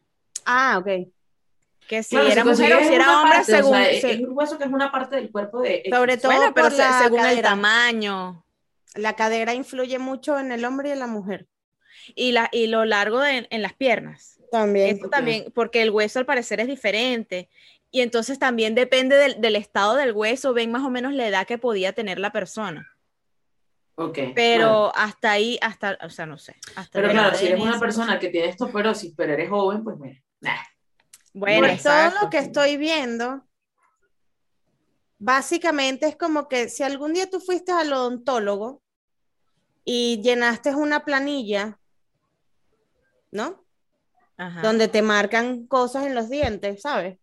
Ah, 0.45 0.77
ok. 0.79 1.07
Que 1.87 2.03
si 2.03 2.15
Claro, 2.17 2.27
era 2.29 2.41
si 2.43 2.49
mujer 2.49 2.73
o 2.75 2.79
si 2.83 2.93
era 2.93 3.21
hombre, 3.21 3.37
parte, 3.37 3.53
o 3.53 3.55
según. 3.55 3.71
sea, 3.71 3.89
es- 3.89 4.01
se- 4.01 4.11
es 4.11 4.19
un 4.19 4.37
hueso 4.37 4.57
que 4.57 4.65
es 4.65 4.69
una 4.69 4.91
parte 4.91 5.15
del 5.15 5.31
cuerpo 5.31 5.61
de. 5.61 5.83
Sobre 5.89 6.17
todo 6.17 6.33
bueno, 6.33 6.53
pero 6.53 6.67
por 6.67 6.75
se- 6.75 6.83
la 6.83 6.99
según 7.03 7.25
el 7.25 7.41
tamaño 7.41 8.43
La 8.95 9.15
cadera 9.15 9.53
influye 9.53 9.97
mucho 9.97 10.37
en 10.39 10.51
el 10.51 10.65
hombre 10.65 10.89
y 10.89 10.91
en 10.91 10.99
la 10.99 11.07
mujer. 11.07 11.47
y, 12.15 12.31
la, 12.33 12.49
y 12.51 12.67
lo 12.67 12.83
largo 12.85 13.19
de, 13.21 13.47
en 13.49 13.61
las 13.61 13.73
piernas. 13.73 14.39
También. 14.51 14.97
Eso 14.97 15.09
también, 15.09 15.51
porque 15.53 15.81
el 15.83 15.91
hueso 15.91 16.19
al 16.19 16.25
parecer 16.25 16.59
es 16.59 16.67
diferente. 16.67 17.49
Y 17.91 18.01
entonces 18.01 18.39
también 18.39 18.75
depende 18.75 19.15
del, 19.15 19.39
del 19.41 19.55
estado 19.55 19.95
del 19.95 20.11
hueso, 20.11 20.53
ven 20.53 20.71
más 20.71 20.83
o 20.83 20.89
menos 20.89 21.13
la 21.13 21.27
edad 21.27 21.47
que 21.47 21.57
podía 21.57 21.93
tener 21.93 22.19
la 22.19 22.31
persona. 22.31 22.87
Ok. 23.99 24.17
Pero 24.33 24.67
bueno. 24.67 24.91
hasta 24.95 25.31
ahí, 25.31 25.59
hasta, 25.61 25.97
o 26.01 26.09
sea, 26.09 26.25
no 26.25 26.37
sé. 26.37 26.55
Hasta 26.77 26.89
Pero 26.93 27.09
claro, 27.09 27.35
si 27.35 27.47
eres 27.47 27.59
una 27.59 27.77
persona 27.77 28.17
que 28.17 28.29
tiene 28.29 28.47
estoperosis, 28.47 29.13
pero 29.15 29.33
eres 29.33 29.49
joven, 29.49 29.83
pues 29.83 29.97
mira. 29.99 30.17
nah. 30.39 30.55
Bueno, 31.33 31.67
Por 31.67 31.77
todo 31.83 32.21
lo 32.21 32.29
que 32.29 32.37
estoy 32.37 32.77
viendo, 32.77 33.45
básicamente 35.17 36.07
es 36.07 36.15
como 36.15 36.47
que 36.47 36.69
si 36.69 36.81
algún 36.81 37.13
día 37.13 37.29
tú 37.29 37.41
fuiste 37.41 37.73
al 37.73 37.91
odontólogo 37.91 38.81
y 39.83 40.21
llenaste 40.23 40.73
una 40.73 41.03
planilla, 41.03 41.77
¿no? 43.31 43.65
Ajá. 44.37 44.61
Donde 44.61 44.87
te 44.87 45.01
marcan 45.01 45.67
cosas 45.67 46.05
en 46.05 46.15
los 46.15 46.29
dientes, 46.29 46.81
¿sabes? 46.81 47.19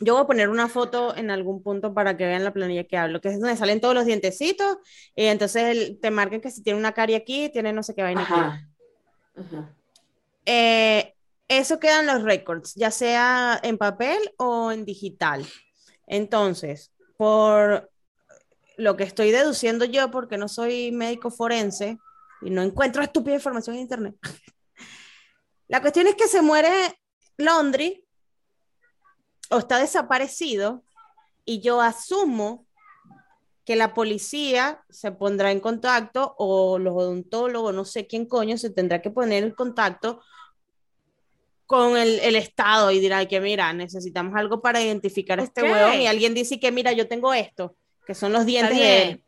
Yo 0.00 0.14
voy 0.14 0.24
a 0.24 0.26
poner 0.26 0.48
una 0.48 0.68
foto 0.68 1.14
en 1.14 1.30
algún 1.30 1.62
punto 1.62 1.92
para 1.92 2.16
que 2.16 2.26
vean 2.26 2.42
la 2.42 2.52
planilla 2.52 2.84
que 2.84 2.96
hablo, 2.96 3.20
que 3.20 3.28
es 3.28 3.38
donde 3.38 3.56
salen 3.56 3.80
todos 3.80 3.94
los 3.94 4.06
dientecitos 4.06 4.78
y 5.14 5.26
entonces 5.26 6.00
te 6.00 6.10
marcan 6.10 6.40
que 6.40 6.50
si 6.50 6.62
tiene 6.62 6.78
una 6.78 6.92
carie 6.92 7.16
aquí, 7.16 7.50
tiene 7.50 7.72
no 7.72 7.82
sé 7.82 7.94
qué 7.94 8.02
vaina 8.02 8.22
aquí. 8.22 8.32
Ajá. 8.32 8.68
Ajá. 9.36 9.74
Eh, 10.46 11.14
eso 11.48 11.80
quedan 11.80 12.06
los 12.06 12.22
récords, 12.22 12.74
ya 12.76 12.90
sea 12.90 13.58
en 13.62 13.76
papel 13.76 14.18
o 14.36 14.72
en 14.72 14.84
digital. 14.84 15.44
Entonces, 16.06 16.92
por 17.16 17.90
lo 18.76 18.96
que 18.96 19.04
estoy 19.04 19.30
deduciendo 19.30 19.84
yo, 19.84 20.10
porque 20.10 20.38
no 20.38 20.48
soy 20.48 20.92
médico 20.92 21.30
forense 21.30 21.98
y 22.40 22.50
no 22.50 22.62
encuentro 22.62 23.02
estúpida 23.02 23.34
información 23.34 23.76
en 23.76 23.82
internet, 23.82 24.14
la 25.68 25.80
cuestión 25.80 26.06
es 26.06 26.14
que 26.14 26.28
se 26.28 26.40
muere 26.40 26.70
Londri 27.36 28.04
o 29.50 29.58
está 29.58 29.78
desaparecido 29.78 30.82
y 31.44 31.60
yo 31.60 31.80
asumo 31.80 32.66
que 33.64 33.76
la 33.76 33.94
policía 33.94 34.82
se 34.88 35.12
pondrá 35.12 35.52
en 35.52 35.60
contacto 35.60 36.34
o 36.38 36.78
los 36.78 36.94
odontólogos, 36.94 37.74
no 37.74 37.84
sé 37.84 38.06
quién 38.06 38.26
coño, 38.26 38.56
se 38.56 38.70
tendrá 38.70 39.02
que 39.02 39.10
poner 39.10 39.44
en 39.44 39.50
contacto 39.52 40.20
con 41.66 41.96
el, 41.96 42.18
el 42.20 42.34
Estado 42.34 42.90
y 42.90 42.98
dirá 42.98 43.26
que 43.26 43.40
mira, 43.40 43.72
necesitamos 43.72 44.34
algo 44.34 44.60
para 44.60 44.82
identificar 44.82 45.38
a 45.38 45.44
este 45.44 45.62
Ok. 45.62 45.68
huevón 45.70 46.00
y 46.00 46.06
alguien 46.08 46.34
dice 46.34 46.58
que 46.58 46.72
mira, 46.72 46.92
yo 46.92 47.06
tengo 47.06 47.32
esto, 47.32 47.76
que 48.06 48.14
son 48.14 48.32
los 48.32 48.44
dientes 48.44 48.76
de 48.76 49.02
él. 49.02 49.24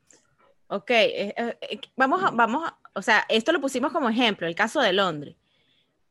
Ok, 0.66 0.90
eh, 0.90 1.34
eh, 1.36 1.56
eh, 1.60 1.80
vamos 1.94 2.24
a, 2.24 2.30
vamos 2.30 2.66
a, 2.66 2.78
o 2.94 3.02
sea, 3.02 3.24
esto 3.28 3.52
lo 3.52 3.60
pusimos 3.60 3.92
como 3.92 4.08
ejemplo, 4.08 4.46
el 4.46 4.54
caso 4.54 4.80
de 4.80 4.92
Londres. 4.92 5.36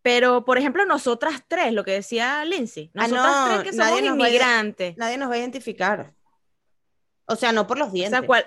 Pero, 0.01 0.45
por 0.45 0.57
ejemplo, 0.57 0.85
nosotras 0.85 1.43
tres, 1.47 1.73
lo 1.73 1.83
que 1.83 1.91
decía 1.91 2.43
Lindsay, 2.45 2.91
Ah, 2.95 3.07
nosotras 3.07 3.35
no, 3.35 3.47
tres 3.47 3.63
que 3.63 3.77
somos 3.77 3.91
nadie 3.91 4.01
va 4.09 4.15
inmigrantes. 4.15 4.97
Nadie 4.97 5.17
nos 5.17 5.29
va 5.29 5.35
a 5.35 5.37
identificar. 5.37 6.13
O 7.25 7.35
sea, 7.35 7.51
no 7.51 7.67
por 7.67 7.77
los 7.77 7.89
O 7.89 7.91
dientes. 7.91 8.19
sea, 8.19 8.25
¿cuál, 8.25 8.45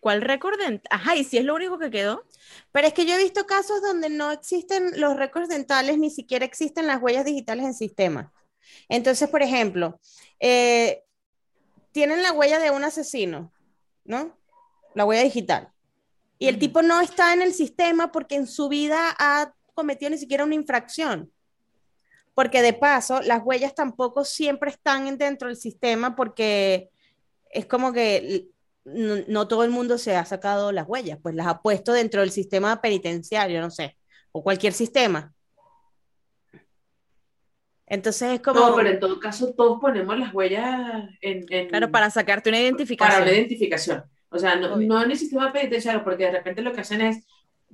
cuál 0.00 0.20
récord? 0.20 0.58
Ajá, 0.90 1.14
y 1.16 1.24
si 1.24 1.38
es 1.38 1.44
lo 1.44 1.54
único 1.54 1.78
que 1.78 1.90
quedó. 1.90 2.24
Pero 2.72 2.88
es 2.88 2.92
que 2.92 3.06
yo 3.06 3.14
he 3.14 3.22
visto 3.22 3.46
casos 3.46 3.80
donde 3.82 4.08
no 4.10 4.32
existen 4.32 5.00
los 5.00 5.16
récords 5.16 5.48
dentales, 5.48 5.96
ni 5.98 6.10
siquiera 6.10 6.44
existen 6.44 6.86
las 6.86 7.00
huellas 7.00 7.24
digitales 7.24 7.64
en 7.64 7.74
sistema. 7.74 8.32
Entonces, 8.88 9.28
por 9.28 9.42
ejemplo, 9.42 10.00
eh, 10.40 11.04
tienen 11.92 12.22
la 12.22 12.32
huella 12.32 12.58
de 12.58 12.70
un 12.72 12.84
asesino, 12.84 13.52
¿no? 14.04 14.36
La 14.94 15.04
huella 15.04 15.22
digital. 15.22 15.72
Y 16.38 16.48
el 16.48 16.58
tipo 16.58 16.82
no 16.82 17.00
está 17.00 17.32
en 17.32 17.40
el 17.42 17.54
sistema 17.54 18.12
porque 18.12 18.34
en 18.34 18.46
su 18.46 18.68
vida 18.68 19.14
ha 19.18 19.54
cometido 19.76 20.10
ni 20.10 20.18
siquiera 20.18 20.42
una 20.44 20.56
infracción. 20.56 21.30
Porque 22.34 22.60
de 22.62 22.72
paso, 22.72 23.22
las 23.22 23.42
huellas 23.44 23.74
tampoco 23.74 24.24
siempre 24.24 24.70
están 24.70 25.06
en- 25.06 25.16
dentro 25.18 25.46
del 25.48 25.56
sistema 25.56 26.16
porque 26.16 26.90
es 27.50 27.66
como 27.66 27.92
que 27.92 28.46
no, 28.84 29.16
no 29.28 29.48
todo 29.48 29.62
el 29.64 29.70
mundo 29.70 29.96
se 29.98 30.16
ha 30.16 30.24
sacado 30.24 30.72
las 30.72 30.86
huellas, 30.88 31.18
pues 31.22 31.34
las 31.34 31.46
ha 31.46 31.62
puesto 31.62 31.92
dentro 31.92 32.20
del 32.20 32.30
sistema 32.32 32.80
penitenciario, 32.80 33.60
no 33.60 33.70
sé, 33.70 33.96
o 34.32 34.42
cualquier 34.42 34.72
sistema. 34.72 35.32
Entonces 37.86 38.32
es 38.34 38.40
como... 38.40 38.58
No, 38.60 38.74
pero 38.74 38.88
en 38.90 38.98
todo 39.00 39.20
caso, 39.20 39.54
todos 39.54 39.80
ponemos 39.80 40.18
las 40.18 40.34
huellas 40.34 41.08
en. 41.20 41.46
en- 41.50 41.68
Claro, 41.68 41.90
para 41.90 42.10
sacarte 42.10 42.48
una 42.50 42.56
para 42.58 42.64
identificación. 42.66 43.22
una 43.22 43.32
identificación. 43.32 44.04
O 44.28 44.38
sea, 44.38 44.56
no, 44.56 44.76
no 44.76 45.02
en 45.02 45.10
el 45.12 45.16
sistema 45.18 45.52
penitenciario, 45.52 46.02
porque 46.02 46.24
de 46.24 46.32
repente 46.32 46.62
lo 46.62 46.72
que 46.72 46.80
hacen 46.80 47.00
es, 47.00 47.24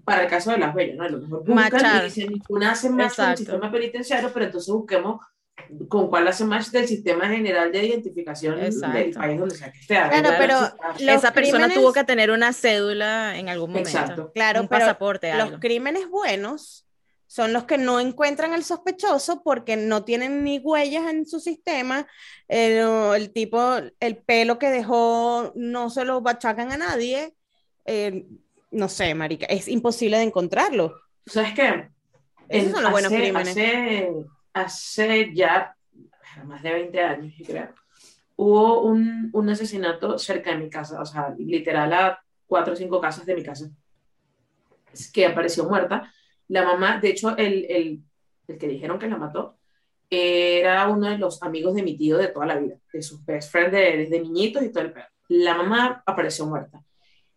para 0.05 0.23
el 0.25 0.29
caso 0.29 0.51
de 0.51 0.59
las 0.59 0.75
huellas, 0.75 0.97
¿no? 0.97 1.05
A 1.05 1.09
lo 1.09 1.19
mejor 1.21 1.39
buscan 1.45 1.55
Machar. 1.55 2.03
y 2.03 2.05
dicen, 2.07 2.43
una 2.49 2.73
hace 2.73 2.91
match 2.91 3.17
con 3.17 3.31
el 3.31 3.37
sistema 3.37 3.71
penitenciario, 3.73 4.31
pero 4.33 4.47
entonces 4.47 4.73
busquemos 4.75 5.21
con 5.89 6.09
cuál 6.09 6.27
hace 6.29 6.45
match 6.45 6.69
del 6.69 6.89
sistema 6.89 7.29
general 7.29 7.71
de 7.71 7.87
identificación 7.87 8.57
del 8.57 8.67
Exacto. 8.67 9.21
país 9.21 9.39
donde 9.39 9.55
sea 9.55 9.71
que 9.73 9.79
esté. 9.79 9.95
Claro, 9.95 10.31
pero 10.39 10.55
los 10.99 11.01
Esa 11.19 11.33
persona 11.33 11.67
crímenes- 11.67 11.75
tuvo 11.75 11.93
que 11.93 12.05
tener 12.05 12.31
una 12.31 12.53
cédula 12.53 13.39
en 13.39 13.49
algún 13.49 13.71
momento. 13.71 13.89
Exacto. 13.91 14.33
Claro, 14.35 14.63
un 14.63 14.69
pero 14.69 14.81
pasaporte, 14.81 15.33
los 15.35 15.43
algo. 15.49 15.61
crímenes 15.61 16.09
buenos 16.09 16.87
son 17.27 17.53
los 17.55 17.65
que 17.65 17.79
no 17.79 18.01
encuentran 18.01 18.53
al 18.53 18.65
sospechoso 18.65 19.43
porque 19.43 19.77
no 19.77 20.05
tienen 20.05 20.43
ni 20.45 20.59
huellas 20.59 21.11
en 21.11 21.27
su 21.27 21.39
sistema, 21.41 22.07
o 22.49 23.15
el 23.15 23.33
tipo, 23.33 23.77
el 24.01 24.17
pelo 24.19 24.59
que 24.59 24.69
dejó 24.71 25.53
no 25.55 25.89
se 25.91 26.05
lo 26.05 26.21
bachacan 26.21 26.73
a 26.73 26.77
nadie, 26.77 27.35
eh, 27.87 28.27
no 28.73 28.89
sé, 28.89 29.15
marica, 29.15 29.47
es 29.47 29.69
imposible 29.69 30.17
de 30.19 30.25
encontrarlo. 30.25 30.95
¿Sabes 31.27 31.55
qué? 31.55 31.89
Esos 32.49 32.69
En- 32.69 32.73
son 32.73 32.83
los 32.83 32.93
buenos 32.93 33.13
hace, 33.13 33.23
crímenes. 33.23 33.49
Hace, 33.51 34.13
hace 34.53 35.35
ya 35.35 35.77
más 36.45 36.63
de 36.63 36.73
20 36.73 37.01
años, 37.01 37.35
yo 37.39 37.45
creo, 37.47 37.75
hubo 38.37 38.83
un, 38.83 39.31
un 39.33 39.49
asesinato 39.51 40.19
cerca 40.19 40.51
de 40.51 40.59
mi 40.59 40.71
casa, 40.71 41.01
o 41.01 41.07
sea, 41.07 41.35
literal 41.39 41.93
a 41.93 42.23
cuatro 42.47 42.73
o 42.73 42.77
cinco 42.77 43.01
casas 43.01 43.25
de 43.27 43.35
mi 43.35 43.43
casa, 43.43 43.71
que 45.13 45.27
apareció 45.27 45.65
muerta. 45.65 46.13
La 46.49 46.65
mamá, 46.65 46.99
de 47.01 47.11
hecho, 47.11 47.37
el, 47.37 47.67
el, 47.71 48.01
el 48.49 48.59
que 48.59 48.69
dijeron 48.69 48.99
que 48.99 49.09
la 49.09 49.17
mató, 49.17 49.59
era 50.11 50.89
uno 50.89 51.09
de 51.09 51.17
los 51.19 51.43
amigos 51.43 51.75
de 51.75 51.83
mi 51.83 51.97
tío 51.97 52.19
de 52.19 52.29
toda 52.29 52.45
la 52.47 52.57
vida, 52.59 52.77
de 52.93 53.03
sus 53.03 53.25
best 53.25 53.51
friends 53.51 53.73
de- 53.73 53.97
desde 53.99 54.21
niñitos 54.21 54.63
y 54.63 54.71
todo 54.71 54.85
el 54.85 54.93
pedo. 54.93 55.07
La 55.29 55.55
mamá 55.55 56.03
apareció 56.05 56.45
muerta. 56.47 56.83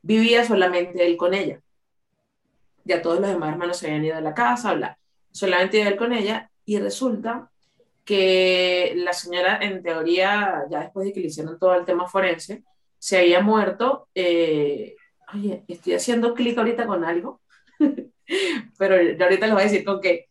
Vivía 0.05 0.45
solamente 0.45 1.05
él 1.05 1.17
con 1.17 1.33
ella. 1.33 1.59
Ya 2.83 3.01
todos 3.01 3.19
los 3.19 3.29
demás 3.29 3.51
hermanos 3.53 3.77
se 3.77 3.87
habían 3.87 4.05
ido 4.05 4.15
de 4.17 4.21
la 4.21 4.33
casa, 4.33 4.73
bla. 4.73 4.97
Solamente 5.31 5.81
él 5.81 5.95
con 5.97 6.13
ella 6.13 6.51
y 6.65 6.79
resulta 6.79 7.51
que 8.05 8.93
la 8.97 9.13
señora, 9.13 9.59
en 9.61 9.81
teoría, 9.83 10.65
ya 10.69 10.81
después 10.81 11.07
de 11.07 11.13
que 11.13 11.21
le 11.21 11.27
hicieron 11.27 11.57
todo 11.59 11.75
el 11.75 11.85
tema 11.85 12.07
forense, 12.07 12.63
se 12.99 13.17
había 13.19 13.41
muerto. 13.41 14.09
eh, 14.15 14.95
oye, 15.33 15.63
estoy 15.67 15.93
haciendo 15.95 16.33
clic 16.35 16.57
ahorita 16.57 16.85
con 16.87 17.03
algo, 17.03 17.41
pero 18.77 18.95
ahorita 18.95 19.27
les 19.47 19.51
voy 19.51 19.61
a 19.61 19.65
decir 19.65 19.83
con 19.85 20.01
qué. 20.01 20.29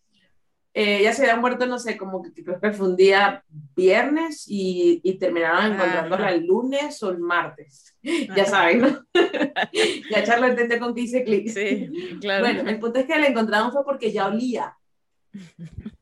eh, 0.75 0.99
ella 1.01 1.13
se 1.13 1.23
había 1.25 1.37
muerto, 1.41 1.67
no 1.67 1.79
sé, 1.79 1.97
como 1.97 2.23
que 2.23 2.33
creo 2.45 2.61
que 2.61 2.73
fue 2.73 2.89
un 2.89 2.97
día 2.97 3.45
viernes 3.77 4.45
y, 4.49 5.01
y 5.05 5.19
terminaron 5.19 5.67
encontrándola 5.73 6.31
el 6.33 6.47
lunes 6.47 7.03
o 7.03 7.11
el 7.11 7.19
martes. 7.19 7.94
Ya 8.37 8.45
saben, 8.45 8.81
¿no? 8.81 9.05
ya 10.11 10.25
Charlo 10.25 10.47
entendió 10.47 10.79
con 10.79 10.95
que 10.95 11.01
hice 11.01 11.25
clic. 11.25 11.49
Sí, 11.49 12.19
claro. 12.21 12.45
Bueno, 12.45 12.69
el 12.69 12.79
punto 12.79 12.99
es 12.99 13.07
que 13.07 13.19
la 13.19 13.27
encontraron 13.27 13.73
fue 13.73 13.85
porque 13.85 14.13
ya 14.13 14.27
olía. 14.27 14.77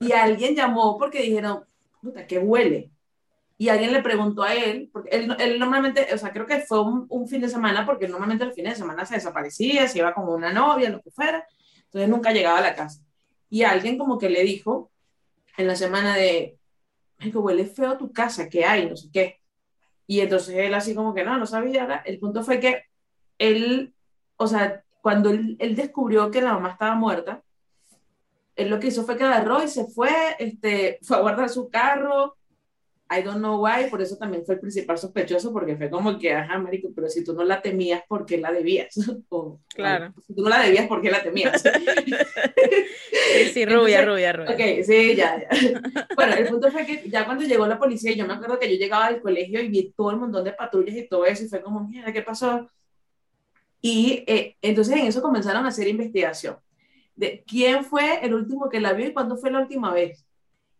Y 0.00 0.12
alguien 0.12 0.54
llamó 0.54 0.98
porque 0.98 1.22
dijeron, 1.22 1.64
puta, 2.00 2.26
¿qué 2.26 2.38
huele? 2.38 2.90
Y 3.56 3.68
alguien 3.68 3.92
le 3.92 4.02
preguntó 4.02 4.42
a 4.42 4.54
él, 4.54 4.90
porque 4.92 5.10
él, 5.10 5.36
él 5.38 5.58
normalmente, 5.58 6.08
o 6.12 6.18
sea, 6.18 6.32
creo 6.32 6.46
que 6.46 6.60
fue 6.60 6.82
un, 6.82 7.06
un, 7.08 7.28
fin 7.28 7.40
de 7.40 7.48
semana, 7.48 7.86
porque 7.86 8.08
normalmente 8.08 8.44
los 8.44 8.54
fines 8.54 8.72
de 8.72 8.78
semana 8.78 9.06
se 9.06 9.14
desaparecía, 9.14 9.86
se 9.86 9.98
iba 9.98 10.12
como 10.12 10.34
una 10.34 10.52
novia, 10.52 10.90
lo 10.90 11.00
que 11.00 11.12
fuera, 11.12 11.46
entonces 11.84 12.10
nunca 12.10 12.32
llegaba 12.32 12.58
a 12.58 12.62
la 12.62 12.74
casa 12.74 13.00
y 13.52 13.64
alguien 13.64 13.98
como 13.98 14.16
que 14.16 14.30
le 14.30 14.44
dijo 14.44 14.90
en 15.58 15.66
la 15.66 15.76
semana 15.76 16.16
de, 16.16 16.56
que 17.18 17.36
huele 17.36 17.66
feo 17.66 17.98
tu 17.98 18.10
casa, 18.10 18.48
¿qué 18.48 18.64
hay? 18.64 18.88
No 18.88 18.96
sé 18.96 19.10
qué. 19.12 19.41
Y 20.12 20.20
entonces 20.20 20.54
él 20.56 20.74
así 20.74 20.94
como 20.94 21.14
que 21.14 21.24
no, 21.24 21.38
no 21.38 21.46
sabía. 21.46 22.02
El 22.04 22.18
punto 22.18 22.44
fue 22.44 22.60
que 22.60 22.84
él, 23.38 23.94
o 24.36 24.46
sea, 24.46 24.84
cuando 25.00 25.30
él, 25.30 25.56
él, 25.58 25.74
descubrió 25.74 26.30
que 26.30 26.42
la 26.42 26.52
mamá 26.52 26.72
estaba 26.72 26.94
muerta, 26.94 27.42
él 28.54 28.68
lo 28.68 28.78
que 28.78 28.88
hizo 28.88 29.04
fue 29.04 29.16
que 29.16 29.24
agarró 29.24 29.64
y 29.64 29.68
se 29.68 29.86
fue, 29.86 30.12
este, 30.38 30.98
fue 31.00 31.16
a 31.16 31.20
guardar 31.20 31.48
su 31.48 31.70
carro, 31.70 32.36
I 33.14 33.22
don't 33.22 33.38
know 33.38 33.64
why, 33.64 33.90
por 33.90 34.00
eso 34.00 34.16
también 34.16 34.44
fue 34.44 34.54
el 34.54 34.60
principal 34.60 34.96
sospechoso, 34.96 35.52
porque 35.52 35.76
fue 35.76 35.90
como 35.90 36.18
que, 36.18 36.32
ajá, 36.32 36.58
marico, 36.58 36.90
pero 36.94 37.08
si 37.08 37.22
tú 37.24 37.34
no 37.34 37.44
la 37.44 37.60
temías, 37.60 38.02
¿por 38.08 38.24
qué 38.24 38.38
la 38.38 38.52
debías? 38.52 38.94
O, 39.28 39.60
claro. 39.74 40.12
si 40.26 40.34
tú 40.34 40.42
no 40.42 40.48
la 40.48 40.62
debías, 40.62 40.86
¿por 40.86 41.00
qué 41.00 41.10
la 41.10 41.22
temías? 41.22 41.62
sí, 41.62 43.44
sí, 43.52 43.64
rubia, 43.64 44.00
Entonces, 44.00 44.06
rubia, 44.06 44.32
rubia. 44.32 44.52
Ok, 44.52 44.84
sí, 44.84 45.14
ya, 45.14 45.40
ya. 45.40 45.80
Bueno, 46.16 46.34
el 46.34 46.48
punto 46.48 46.70
fue 46.70 46.84
que 46.84 47.08
ya 47.08 47.24
cuando 47.24 47.44
llegó 47.44 47.66
la 47.66 47.78
policía, 47.78 48.12
yo 48.12 48.26
me 48.26 48.34
acuerdo 48.34 48.58
que 48.58 48.70
yo 48.70 48.76
llegaba 48.76 49.06
al 49.06 49.20
colegio 49.20 49.60
y 49.60 49.68
vi 49.68 49.92
todo 49.96 50.10
el 50.10 50.18
montón 50.18 50.44
de 50.44 50.52
patrullas 50.52 50.96
y 50.96 51.08
todo 51.08 51.24
eso, 51.24 51.44
y 51.44 51.48
fue 51.48 51.62
como, 51.62 51.86
mira, 51.86 52.12
¿qué 52.12 52.22
pasó? 52.22 52.68
Y 53.80 54.24
eh, 54.26 54.56
entonces 54.62 54.96
en 54.96 55.06
eso 55.06 55.22
comenzaron 55.22 55.64
a 55.64 55.68
hacer 55.68 55.88
investigación 55.88 56.56
de 57.16 57.44
quién 57.46 57.84
fue 57.84 58.24
el 58.24 58.34
último 58.34 58.68
que 58.68 58.80
la 58.80 58.92
vio 58.92 59.06
y 59.06 59.12
cuándo 59.12 59.36
fue 59.36 59.50
la 59.50 59.60
última 59.60 59.92
vez. 59.92 60.24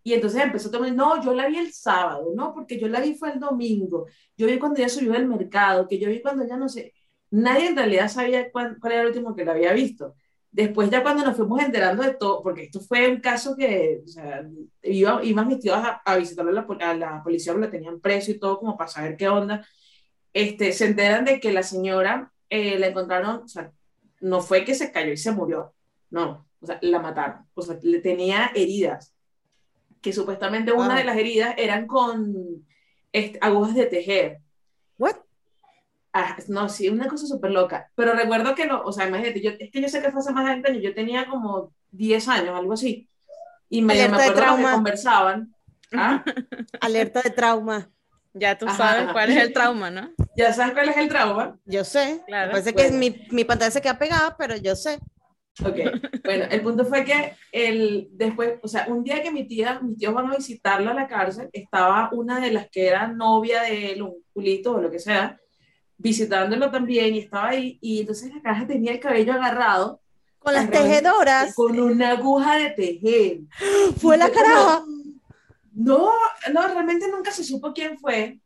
Y 0.03 0.15
entonces 0.15 0.43
empezó 0.43 0.69
a 0.69 0.73
tomar, 0.73 0.93
no, 0.93 1.23
yo 1.23 1.33
la 1.35 1.47
vi 1.47 1.59
el 1.59 1.73
sábado, 1.73 2.33
no, 2.35 2.53
porque 2.53 2.79
yo 2.79 2.89
la 2.89 3.01
vi 3.01 3.15
fue 3.15 3.33
el 3.33 3.41
domingo, 3.41 4.07
yo 4.37 4.47
vi 4.47 4.59
cuando 4.59 4.79
ella 4.81 4.89
subió 4.89 5.15
al 5.15 5.27
mercado, 5.27 5.87
que 5.87 5.99
yo 5.99 6.09
vi 6.09 6.21
cuando 6.21 6.47
ya 6.47 6.57
no 6.57 6.69
sé, 6.69 6.93
nadie 7.31 7.69
en 7.69 7.77
realidad 7.77 8.09
sabía 8.09 8.51
cuál, 8.51 8.79
era 8.85 9.03
el 9.03 9.09
último 9.09 9.35
que 9.35 9.45
la 9.45 9.53
había 9.53 9.73
visto. 9.73 10.17
Después 10.51 10.91
ya 10.91 11.03
cuando 11.03 11.25
nos 11.25 11.37
fuimos 11.37 11.63
enterando 11.63 12.03
de 12.03 12.15
todo, 12.15 12.43
porque 12.43 12.65
esto 12.65 12.81
fue 12.81 13.09
un 13.11 13.21
caso 13.21 13.57
que, 13.57 14.03
o 14.05 14.09
sea, 14.09 14.45
iba, 14.83 15.25
iban 15.25 15.49
mis 15.49 15.61
tíos 15.61 15.77
a, 15.77 16.03
a 16.05 16.13
a 16.15 16.45
la, 16.45 16.67
a 16.81 16.95
la 16.95 17.23
policía, 17.23 17.55
la 17.55 17.71
tenían 17.71 18.01
preso 18.01 18.33
y 18.33 18.39
todo 18.39 18.59
como 18.59 18.77
para 18.77 18.91
saber 18.91 19.17
qué 19.17 19.29
onda, 19.29 19.67
este, 20.33 20.73
se 20.73 20.87
enteran 20.87 21.25
de 21.25 21.41
que 21.41 21.53
la 21.53 21.63
señora 21.63 22.33
eh, 22.51 22.79
la 22.79 22.89
encontraron, 22.89 23.43
o 23.45 23.49
sea, 23.49 23.73
no 24.21 24.41
fue 24.41 24.65
que 24.65 24.75
se 24.75 24.93
cayó 24.93 25.13
y 25.13 25.17
se 25.17 25.33
murió, 25.33 25.75
no, 26.11 26.47
o 26.61 26.67
sea, 26.67 26.79
la 26.83 27.01
mataron, 27.01 27.47
o 27.55 27.63
sea, 27.63 27.79
le 27.83 28.01
tenía 28.01 28.51
heridas 28.55 29.12
que 30.03 30.13
supuestamente 30.13 30.73
una 30.73 30.89
Wow. 30.89 30.97
de 30.99 31.05
las 31.05 31.17
heridas 31.17 31.55
eran 31.57 31.87
con 31.87 32.35
agujas 33.41 33.75
de 33.75 33.87
tejer. 33.87 34.39
What? 34.99 35.17
Ah, 36.13 36.37
no, 36.49 36.69
sí, 36.69 36.89
una 36.91 37.09
cosa 37.09 37.27
súper 37.27 37.51
loca. 37.53 37.91
Pero 37.95 38.13
recuerdo 38.13 38.55
que 38.55 38.67
no, 38.67 38.83
o 38.83 38.93
sea, 38.93 39.07
imagínate, 39.09 39.41
yo, 39.41 39.51
es 39.59 39.71
que 39.71 39.81
yo 39.81 39.89
sé 39.89 40.03
que 40.03 40.11
fue 40.11 40.21
hace 40.21 40.33
más 40.33 40.45
de 40.45 40.51
20 40.53 40.71
años, 40.71 40.83
yo 40.83 40.95
tenía 40.95 41.27
como 41.27 41.73
10 41.91 42.29
años, 42.29 42.59
algo 42.59 42.75
así. 42.75 43.09
Y 43.71 43.81
me, 43.81 43.95
me 43.95 44.03
Alerta 44.03 44.17
de 44.19 44.23
acuerdo 44.25 44.41
lo 44.41 44.47
que 44.57 44.57
trauma. 44.61 44.73
conversaban. 44.75 45.55
¿Ah? 45.95 46.23
Alerta 46.81 47.23
de 47.23 47.31
trauma. 47.31 47.89
Ya 48.35 48.57
tú 48.59 48.67
Ajá, 48.67 48.77
sabes 48.77 49.03
ajá. 49.05 49.13
cuál 49.13 49.31
es 49.31 49.37
el 49.43 49.53
trauma, 49.53 49.91
¿no? 49.91 50.11
¿Ya 50.37 50.53
sabes 50.53 50.73
cuál 50.75 50.89
es 50.91 50.97
el 50.97 51.09
trauma? 51.09 51.59
Yo 51.65 51.85
sé. 51.85 52.23
Claro. 52.27 52.51
Parece 52.53 52.75
que 52.75 52.83
Bueno. 52.85 52.99
mi, 52.99 53.27
mi 53.31 53.45
pantalla 53.45 53.71
se 53.71 53.81
queda 53.83 53.99
pegada, 53.99 54.37
pero 54.39 54.57
yo 54.57 54.75
sé. 54.77 54.99
Ok, 55.61 55.77
bueno, 56.25 56.47
el 56.51 56.63
punto 56.63 56.85
fue 56.87 57.05
que 57.05 57.35
el, 57.53 58.09
después, 58.13 58.55
o 58.63 58.69
sea, 58.69 58.87
un 58.89 59.05
día 59.05 59.23
que 59.23 59.31
mi 59.31 59.47
tía, 59.47 59.81
mis 59.83 59.99
tíos 59.99 60.15
van 60.15 60.33
a 60.33 60.37
visitarla 60.37 60.93
a 60.93 60.95
la 60.95 61.07
cárcel, 61.07 61.51
estaba 61.53 62.09
una 62.13 62.41
de 62.41 62.53
las 62.53 62.71
que 62.71 62.87
era 62.87 63.07
novia 63.09 63.63
de 63.63 63.93
él, 63.93 64.03
un 64.03 64.15
culito 64.33 64.73
o 64.73 64.81
lo 64.81 64.91
que 64.91 64.99
sea, 64.99 65.39
visitándolo 65.99 66.71
también 66.71 67.15
y 67.15 67.19
estaba 67.19 67.51
ahí, 67.51 67.79
y 67.83 68.01
entonces 68.01 68.35
la 68.35 68.41
caja 68.41 68.67
tenía 68.67 68.93
el 68.93 69.01
cabello 69.01 69.35
agarrado 69.35 70.01
Con 70.39 70.55
las 70.55 70.71
tejedoras. 70.71 71.55
con 71.55 71.79
una 71.79 72.13
aguja 72.13 72.57
de 72.57 72.71
tejer. 72.71 73.41
Fue 73.99 74.17
la 74.17 74.31
caraja. 74.31 74.81
como, 74.81 75.21
No, 75.75 76.11
no, 76.53 76.69
realmente 76.69 77.09
nunca 77.09 77.31
se 77.31 77.45
supo 77.45 77.75
quién 77.75 77.99
fue. 77.99 78.41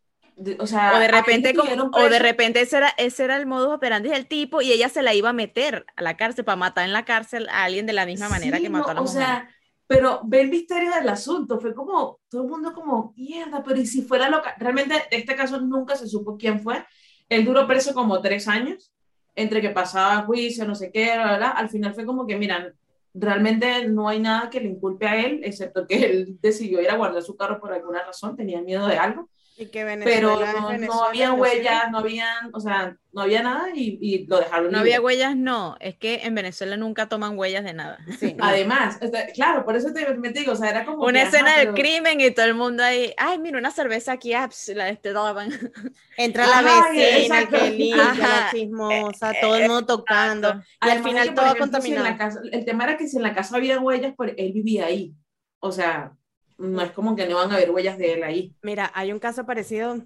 O 0.58 0.66
sea, 0.66 0.92
O 0.94 0.98
de 0.98 1.08
repente, 1.08 1.54
como- 1.54 1.90
o 1.92 2.08
de 2.10 2.18
repente 2.18 2.60
ese 2.60 2.76
era, 2.76 2.88
ese 2.98 3.24
era 3.24 3.36
el 3.36 3.46
modus 3.46 3.72
operandi 3.74 4.10
del 4.10 4.26
tipo 4.26 4.60
y 4.60 4.70
ella 4.70 4.88
se 4.90 5.02
la 5.02 5.14
iba 5.14 5.30
a 5.30 5.32
meter 5.32 5.86
a 5.96 6.02
la 6.02 6.16
cárcel 6.18 6.44
para 6.44 6.56
matar 6.56 6.84
en 6.84 6.92
la 6.92 7.06
cárcel 7.06 7.48
a 7.48 7.64
alguien 7.64 7.86
de 7.86 7.94
la 7.94 8.04
misma 8.04 8.28
manera 8.28 8.58
Sí, 8.58 8.64
que 8.64 8.68
mató 8.68 8.86
no, 8.86 8.90
a 8.90 8.94
la 8.94 9.00
O 9.00 9.04
mujer. 9.04 9.18
sea, 9.22 9.50
pero 9.86 10.20
ve 10.24 10.42
el 10.42 10.50
misterio 10.50 10.92
del 10.92 11.08
asunto, 11.08 11.58
fue 11.58 11.74
como, 11.74 12.18
todo 12.28 12.42
el 12.42 12.48
mundo 12.48 12.74
como, 12.74 13.14
mierda, 13.16 13.62
pero 13.62 13.80
¿y 13.80 13.86
si 13.86 14.02
fuera 14.02 14.28
loca? 14.28 14.54
Realmente 14.58 14.94
este 15.10 15.34
caso 15.36 15.58
nunca 15.60 15.96
se 15.96 16.06
supo 16.06 16.36
quién 16.36 16.60
fue. 16.60 16.84
Él 17.30 17.44
duró 17.44 17.66
preso 17.66 17.94
como 17.94 18.20
tres 18.20 18.46
años, 18.46 18.92
entre 19.34 19.62
que 19.62 19.70
pasaba 19.70 20.22
juicio, 20.24 20.66
no 20.66 20.74
sé 20.74 20.90
qué, 20.92 21.14
bla, 21.14 21.24
bla, 21.24 21.36
bla. 21.38 21.50
Al 21.50 21.70
final 21.70 21.94
fue 21.94 22.04
como 22.04 22.26
que, 22.26 22.36
miran, 22.36 22.74
realmente 23.14 23.88
no 23.88 24.08
hay 24.08 24.20
nada 24.20 24.50
que 24.50 24.60
le 24.60 24.68
inculpe 24.68 25.06
a 25.06 25.16
él, 25.24 25.40
excepto 25.44 25.86
que 25.86 25.96
él 26.04 26.38
decidió 26.42 26.82
ir 26.82 26.90
a 26.90 26.96
guardar 26.96 27.22
su 27.22 27.36
carro 27.36 27.58
por 27.58 27.72
alguna 27.72 28.02
razón, 28.04 28.36
tenía 28.36 28.60
miedo 28.60 28.86
de 28.86 28.98
algo, 28.98 29.30
Y 29.58 29.66
que 29.66 29.84
pero 30.04 30.36
Venezuela 30.38 30.74
es 30.74 30.80
no, 30.82 30.86
no 30.94 31.04
había 31.04 31.32
huellas, 31.32 31.90
no 31.90 31.98
habían, 32.00 32.50
o 32.52 32.60
sea, 32.60 32.94
no 33.12 33.22
había 33.22 33.42
nada 33.42 33.68
y, 33.74 33.98
y 34.02 34.26
lo 34.26 34.38
dejaron 34.38 34.64
No 34.64 34.78
libre. 34.78 34.80
había 34.80 35.00
huellas, 35.00 35.34
no. 35.34 35.76
Es 35.80 35.96
que 35.96 36.20
en 36.24 36.34
Venezuela 36.34 36.76
nunca 36.76 37.08
toman 37.08 37.38
huellas 37.38 37.64
de 37.64 37.72
nada. 37.72 37.98
Sí. 38.20 38.36
Además, 38.40 38.98
o 39.00 39.08
sea, 39.08 39.26
claro, 39.28 39.64
por 39.64 39.74
eso 39.74 39.94
te, 39.94 40.12
me 40.16 40.28
digo, 40.28 40.52
o 40.52 40.56
sea, 40.56 40.68
era 40.68 40.84
como 40.84 41.02
Una 41.04 41.12
que, 41.12 41.18
ajá, 41.20 41.28
escena 41.28 41.56
del 41.56 41.68
pero- 41.68 41.74
crimen 41.74 42.20
y 42.20 42.30
todo 42.32 42.44
el 42.44 42.52
mundo 42.54 42.82
ahí, 42.84 43.14
ay, 43.16 43.38
mira, 43.38 43.56
una 43.58 43.70
cerveza 43.70 44.12
aquí, 44.12 44.34
ah, 44.34 44.46
pss, 44.50 44.74
la 44.76 44.90
este 44.90 45.14
daban. 45.14 45.48
Entra 46.18 46.46
la 46.46 46.58
Ajá, 46.58 46.90
vecina, 46.90 47.40
exacto. 47.40 47.56
que 47.58 47.70
limpia, 47.70 48.02
Ajá. 48.10 48.28
la 48.44 48.50
chismosa, 48.50 49.32
todo 49.40 49.56
el 49.56 49.68
mundo 49.68 49.86
tocando. 49.86 50.48
Y 50.48 50.52
al 50.52 50.90
Además 50.90 51.08
final 51.12 51.28
que, 51.30 51.34
todo 51.34 51.46
ejemplo, 51.46 51.80
si 51.80 51.88
en 51.88 52.02
la 52.02 52.08
contaminado. 52.10 52.18
casa- 52.18 52.40
el 52.52 52.64
tema 52.66 52.84
era 52.84 52.96
que 52.98 53.08
si 53.08 53.16
en 53.16 53.22
la 53.22 53.34
casa 53.34 53.56
había 53.56 53.80
huellas, 53.80 54.12
pues 54.16 54.34
él 54.36 54.52
vivía 54.52 54.84
ahí. 54.84 55.14
O 55.60 55.72
sea, 55.72 56.12
no 56.58 56.82
es 56.82 56.92
como 56.92 57.16
que 57.16 57.26
no 57.26 57.36
van 57.36 57.50
a 57.50 57.56
haber 57.56 57.70
huellas 57.70 57.98
de 57.98 58.14
él 58.14 58.22
ahí. 58.22 58.54
Mira, 58.62 58.90
hay 58.94 59.12
un 59.12 59.18
caso 59.18 59.44
parecido 59.44 60.04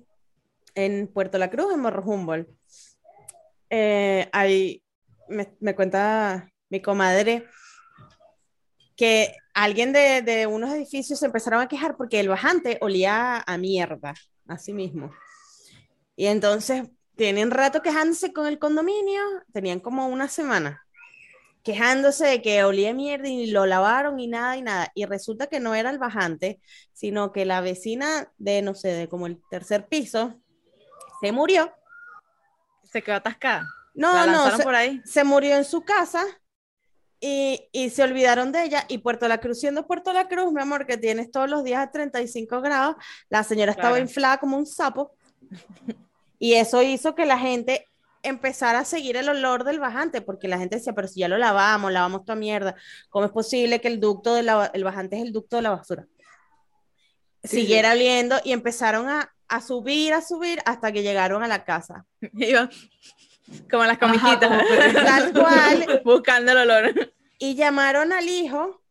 en 0.75 1.09
Puerto 1.09 1.39
La 1.39 1.51
Cruz, 1.51 1.73
en 1.73 1.81
Morro 1.81 2.03
Humboldt. 2.03 2.49
Eh, 3.71 4.29
me 5.29 5.75
cuenta 5.75 6.51
mi 6.69 6.83
comadre 6.83 7.47
que 8.97 9.35
alguien 9.55 9.93
de, 9.93 10.23
de 10.23 10.47
unos 10.47 10.75
edificios 10.75 11.19
se 11.21 11.27
empezaron 11.27 11.61
a 11.61 11.69
quejar 11.69 11.97
porque 11.97 12.21
el 12.21 12.29
bajante 12.29 12.79
olía 12.81 13.43
a 13.47 13.59
mierda, 13.59 14.15
así 14.47 14.73
mismo. 14.73 15.13
Y 16.17 16.27
entonces 16.27 16.85
tienen 17.17 17.51
rato 17.51 17.81
quejándose 17.81 18.33
con 18.33 18.47
el 18.47 18.59
condominio, 18.59 19.23
tenían 19.53 19.81
como 19.81 20.09
una 20.09 20.29
semana 20.29 20.85
quejándose 21.63 22.27
de 22.27 22.43
que 22.43 22.65
olía 22.65 22.95
mierda 22.95 23.29
y 23.29 23.51
lo 23.51 23.67
lavaron 23.67 24.19
y 24.19 24.27
nada 24.27 24.57
y 24.57 24.63
nada. 24.63 24.91
Y 24.95 25.05
resulta 25.05 25.47
que 25.47 25.61
no 25.61 25.75
era 25.75 25.91
el 25.91 25.99
bajante, 25.99 26.61
sino 26.93 27.33
que 27.33 27.45
la 27.45 27.61
vecina 27.61 28.33
de, 28.39 28.63
no 28.63 28.75
sé, 28.75 28.89
de 28.89 29.09
como 29.09 29.27
el 29.27 29.41
tercer 29.51 29.87
piso, 29.87 30.41
se 31.21 31.33
murió. 31.33 31.73
Se 32.85 33.03
quedó 33.03 33.17
atascada. 33.17 33.67
No, 33.95 34.13
la 34.13 34.27
no, 34.27 34.57
se, 34.57 34.63
por 34.63 34.75
ahí. 34.75 35.01
se 35.05 35.25
murió 35.25 35.57
en 35.57 35.65
su 35.65 35.83
casa 35.83 36.25
y, 37.21 37.69
y 37.73 37.91
se 37.91 38.03
olvidaron 38.03 38.53
de 38.53 38.65
ella. 38.65 38.85
Y 38.89 38.99
Puerto 38.99 39.29
La 39.29 39.39
Cruz, 39.39 39.61
siendo 39.61 39.87
Puerto 39.87 40.13
La 40.13 40.29
Cruz, 40.29 40.53
mi 40.53 40.61
amor, 40.61 40.87
que 40.87 40.97
tienes 40.97 41.31
todos 41.31 41.51
los 41.51 41.63
días 41.63 41.87
a 41.87 41.91
35 41.91 42.61
grados, 42.63 42.97
la 43.29 43.45
señora 43.45 43.73
estaba 43.73 43.99
inflada 43.99 44.39
como 44.39 44.57
un 44.57 44.67
sapo. 44.67 45.15
Y 46.43 46.55
eso 46.55 46.81
hizo 46.81 47.15
que 47.15 47.27
la 47.27 47.39
gente 47.39 47.90
empezara 48.23 48.81
a 48.81 48.85
seguir 48.85 49.17
el 49.17 49.29
olor 49.29 49.65
del 49.65 49.81
bajante, 49.81 50.21
porque 50.21 50.49
la 50.49 50.59
gente 50.59 50.77
decía, 50.77 50.93
pero 50.95 51.09
si 51.09 51.21
ya 51.21 51.29
lo 51.29 51.39
lavamos, 51.39 51.91
lavamos 51.93 52.25
toda 52.25 52.37
mierda, 52.37 52.75
¿cómo 53.09 53.25
es 53.25 53.33
posible 53.33 53.81
que 53.81 53.89
el 53.89 53.99
ducto 54.01 54.35
de 54.35 54.43
la, 54.43 54.71
el 54.75 54.85
bajante 54.85 55.17
es 55.17 55.23
el 55.23 55.33
ducto 55.33 55.57
de 55.57 55.63
la 55.63 55.71
basura? 55.71 56.07
Sí, 57.43 57.61
Siguiera 57.61 57.93
oliendo 57.93 58.37
y 58.45 58.53
empezaron 58.53 59.09
a, 59.09 59.35
a 59.49 59.61
subir, 59.63 60.13
a 60.13 60.21
subir, 60.21 60.61
hasta 60.67 60.93
que 60.93 61.03
llegaron 61.03 61.43
a 61.43 61.49
la 61.49 61.65
casa. 61.65 62.05
Iba 62.35 62.69
como 63.71 63.85
las 63.85 63.97
Ajá, 64.01 64.07
comiquitas. 64.07 64.49
como 64.49 64.61
que- 64.61 64.93
Tal 65.05 65.33
cual, 65.33 66.01
Buscando 66.05 66.53
el 66.53 66.59
olor. 66.59 67.13
y 67.39 67.55
llamaron 67.55 68.13
al 68.13 68.29
hijo 68.29 68.83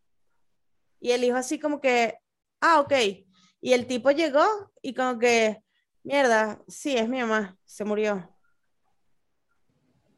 y 1.00 1.12
el 1.12 1.24
hijo 1.24 1.38
así 1.38 1.60
como 1.60 1.80
que, 1.80 2.18
ah, 2.62 2.80
ok. 2.80 2.94
Y 3.62 3.74
el 3.74 3.86
tipo 3.88 4.10
llegó 4.12 4.46
y 4.82 4.94
como 4.96 5.20
que, 5.20 5.62
mierda, 6.04 6.60
sí, 6.68 6.98
es 6.98 7.08
mi 7.08 7.20
mamá, 7.20 7.58
se 7.66 7.86
murió. 7.86 8.36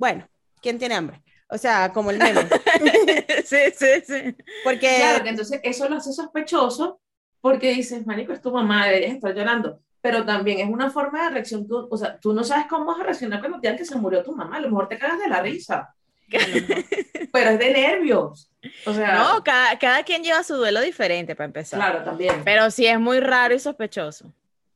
Bueno, 0.02 0.28
¿quién 0.64 0.80
tiene 0.80 0.96
hambre? 0.96 1.22
O 1.48 1.60
sea, 1.60 1.94
como 1.94 2.10
el 2.10 2.18
meme. 2.18 2.42
sí, 3.46 3.58
sí, 3.78 4.02
sí. 4.04 4.36
Porque 4.64 4.96
Claro, 4.98 5.24
que 5.24 5.30
entonces 5.30 5.60
eso 5.62 5.88
lo 5.88 5.98
hace 5.98 6.12
sospechoso 6.12 7.00
porque 7.40 7.72
dices, 7.72 8.04
marico, 8.08 8.34
es 8.34 8.42
tu 8.42 8.52
mamá, 8.52 8.88
deberías 8.88 9.14
estar 9.14 9.36
llorando. 9.36 9.80
Pero 10.02 10.26
también 10.26 10.60
es 10.60 10.68
una 10.74 10.90
forma 10.90 11.26
de 11.26 11.30
reacción, 11.30 11.68
tú, 11.68 11.88
o 11.92 11.96
sea, 11.98 12.20
tú 12.20 12.34
no 12.34 12.44
sabes 12.44 12.66
cómo 12.68 12.86
vas 12.86 13.00
a 13.00 13.04
reaccionar 13.04 13.42
cuando 13.42 13.60
te 13.60 13.68
digan 13.68 13.78
que 13.78 13.86
se 13.86 13.96
murió 13.96 14.24
tu 14.24 14.36
mamá, 14.36 14.58
a 14.58 14.62
lo 14.62 14.70
mejor 14.70 14.88
te 14.88 14.98
cagas 14.98 15.20
de 15.20 15.28
la 15.28 15.40
risa. 15.44 15.94
Pero 17.32 17.50
es 17.52 17.60
de 17.60 17.72
nervios. 17.72 18.52
O 18.88 18.94
sea, 18.96 19.14
No, 19.20 19.44
cada, 19.44 19.78
cada 19.78 20.02
quien 20.04 20.24
lleva 20.24 20.42
su 20.42 20.56
duelo 20.56 20.82
diferente 20.82 21.36
para 21.36 21.46
empezar. 21.46 21.80
claro, 21.80 22.04
también. 22.04 22.42
Pero 22.44 22.72
sí 22.72 22.88
es 22.88 23.00
muy 23.00 23.20
raro 23.20 23.54
y 23.54 23.60
sospechoso. 23.60 24.34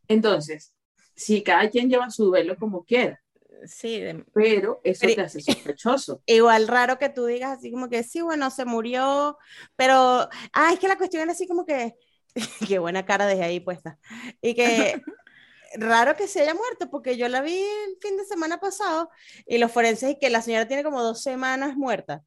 Entonces, 0.07 0.71
si 1.15 1.41
cada 1.41 1.67
quien 1.71 1.89
lleva 1.89 2.11
su 2.11 2.25
duelo 2.25 2.55
como 2.57 2.85
quiera, 2.85 3.19
Sí, 3.65 3.99
de- 3.99 4.25
pero 4.33 4.81
eso 4.83 5.01
Pero- 5.01 5.15
te 5.15 5.21
hace 5.21 5.41
sospechoso. 5.41 6.21
igual 6.25 6.67
raro 6.67 6.97
que 6.97 7.09
tú 7.09 7.25
digas 7.25 7.57
así 7.57 7.71
como 7.71 7.89
que 7.89 8.03
sí, 8.03 8.21
bueno, 8.21 8.49
se 8.51 8.65
murió, 8.65 9.37
pero, 9.75 10.29
ah, 10.53 10.71
es 10.73 10.79
que 10.79 10.87
la 10.87 10.97
cuestión 10.97 11.23
es 11.29 11.35
así 11.35 11.47
como 11.47 11.65
que, 11.65 11.95
qué 12.69 12.79
buena 12.79 13.05
cara 13.05 13.25
desde 13.25 13.43
ahí 13.43 13.59
puesta, 13.59 13.97
y 14.41 14.53
que 14.55 15.01
raro 15.77 16.15
que 16.15 16.27
se 16.27 16.41
haya 16.41 16.53
muerto, 16.53 16.89
porque 16.89 17.17
yo 17.17 17.27
la 17.29 17.41
vi 17.41 17.55
el 17.57 17.97
fin 18.01 18.17
de 18.17 18.25
semana 18.25 18.59
pasado, 18.59 19.09
y 19.45 19.57
los 19.57 19.71
forenses, 19.71 20.11
y 20.11 20.19
que 20.19 20.29
la 20.29 20.41
señora 20.41 20.67
tiene 20.67 20.83
como 20.83 21.01
dos 21.03 21.21
semanas 21.21 21.75
muerta. 21.75 22.23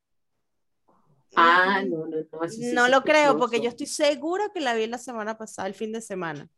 Ah, 1.36 1.82
no, 1.86 2.06
no, 2.06 2.16
no. 2.32 2.48
sí 2.48 2.66
es 2.68 2.72
No 2.72 2.88
lo 2.88 3.02
creo, 3.02 3.38
porque 3.38 3.60
yo 3.60 3.68
estoy 3.68 3.86
segura 3.86 4.50
que 4.52 4.60
la 4.60 4.74
vi 4.74 4.86
la 4.86 4.98
semana 4.98 5.36
pasada, 5.36 5.68
el 5.68 5.74
fin 5.74 5.92
de 5.92 6.00
semana. 6.00 6.48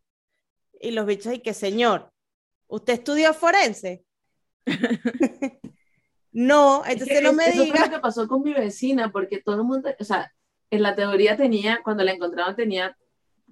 Y 0.81 0.93
los 0.93 1.07
bichos, 1.07 1.35
y 1.35 1.41
que 1.41 1.53
señor, 1.55 2.11
¿usted 2.69 2.95
estudió 2.95 3.35
forense? 3.35 4.05
No, 6.33 6.85
Es 6.85 6.93
entonces 6.93 7.19
que 7.19 7.23
no 7.23 7.31
es- 7.31 7.37
me 7.37 7.49
eso 7.49 7.67
fue 7.67 7.81
lo 7.81 7.91
que 7.91 7.99
pasó 8.01 8.29
con 8.29 8.43
mi 8.43 8.53
vecina, 8.53 9.11
porque 9.11 9.41
todo 9.41 9.57
el 9.57 9.65
mundo, 9.65 9.91
o 9.99 10.05
sea, 10.05 10.33
en 10.71 10.83
la 10.83 10.95
teoría 10.95 11.37
tenía, 11.37 11.81
cuando 11.83 12.05
la 12.05 12.13
encontraron 12.13 12.55
tenía, 12.55 12.97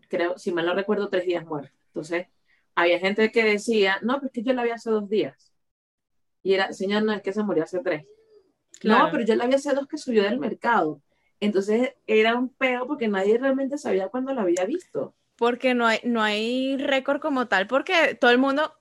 creo, 0.09 0.39
si 0.39 0.53
mal 0.53 0.67
no 0.67 0.75
recuerdo, 0.75 1.09
tres 1.09 1.25
días 1.27 1.45
muerta. 1.45 1.73
Entonces, 1.89 2.27
había 2.75 3.01
gente 3.01 3.33
que 3.33 3.43
decía, 3.45 3.99
no, 4.03 4.15
pero 4.17 4.27
es 4.27 4.33
que 4.33 4.43
yo 4.45 4.53
la 4.53 4.63
vi 4.63 4.71
hace 4.71 4.91
dos 4.91 5.09
días. 5.09 5.53
Y 6.43 6.55
era, 6.55 6.73
señor, 6.73 7.03
no, 7.03 7.13
es 7.13 7.23
que 7.23 7.33
se 7.33 7.43
murió 7.43 7.65
hace 7.65 7.81
tres. 7.81 8.07
Claro. 8.79 9.07
No, 9.07 9.11
pero 9.11 9.25
yo 9.25 9.35
la 9.35 9.47
vi 9.47 9.55
hace 9.55 9.75
dos 9.75 9.89
que 9.89 9.99
subió 9.99 10.23
del 10.23 10.39
mercado. 10.39 11.03
Entonces, 11.41 11.95
era 12.07 12.37
un 12.37 12.49
peo 12.51 12.87
porque 12.87 13.09
nadie 13.09 13.39
realmente 13.39 13.79
sabía 13.79 14.09
cuándo 14.09 14.33
la 14.33 14.43
había 14.43 14.65
visto. 14.65 15.15
Porque 15.37 15.75
no 15.75 15.87
hay, 15.87 15.99
no 16.05 16.23
hay 16.23 16.77
récord 16.77 17.21
como 17.21 17.47
tal, 17.49 17.67
porque 17.67 18.17
todo 18.21 18.31
el 18.31 18.39
mundo 18.39 18.73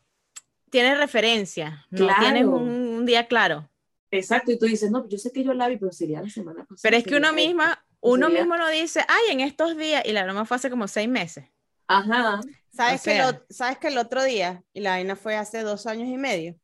tiene 0.70 0.96
referencia, 0.96 1.86
no 1.90 2.06
Claro. 2.06 2.22
tienes 2.22 2.46
un, 2.46 2.54
un 2.70 3.06
día 3.06 3.28
claro. 3.28 3.70
Exacto, 4.12 4.52
y 4.52 4.58
tú 4.60 4.66
dices, 4.66 4.90
no, 4.92 5.08
yo 5.10 5.18
sé 5.18 5.32
que 5.32 5.44
yo 5.44 5.54
la 5.54 5.68
vi, 5.68 5.78
pero 5.78 5.92
sería 5.92 6.22
la 6.22 6.30
semana 6.30 6.64
pasada. 6.64 6.80
Pero 6.82 6.98
es 6.98 7.04
que 7.04 7.16
uno 7.16 7.28
sería 7.30 7.42
esta". 7.42 7.48
misma, 7.50 7.86
uno 8.00 8.28
sería- 8.28 8.42
mismo 8.42 8.58
no 8.58 8.70
dice, 8.70 9.02
ay, 9.08 9.32
en 9.34 9.42
estos 9.42 9.76
días, 9.78 10.04
y 10.06 10.12
la 10.14 10.24
broma 10.24 10.46
fue 10.46 10.56
hace 10.56 10.70
como 10.70 10.88
seis 10.88 11.10
meses. 11.10 11.46
Ajá, 11.88 12.40
¿Sabes, 12.72 13.02
O 13.02 13.04
que 13.06 13.12
sea. 13.12 13.30
ot- 13.30 13.46
¿Sabes 13.50 13.78
que 13.80 13.88
el 13.88 13.98
otro 13.98 14.24
día, 14.24 14.64
y 14.74 14.82
la 14.82 14.92
vaina 14.92 15.16
fue 15.16 15.36
hace 15.36 15.62
dos 15.62 15.88
años 15.88 16.08
y 16.10 16.18
medio? 16.18 16.56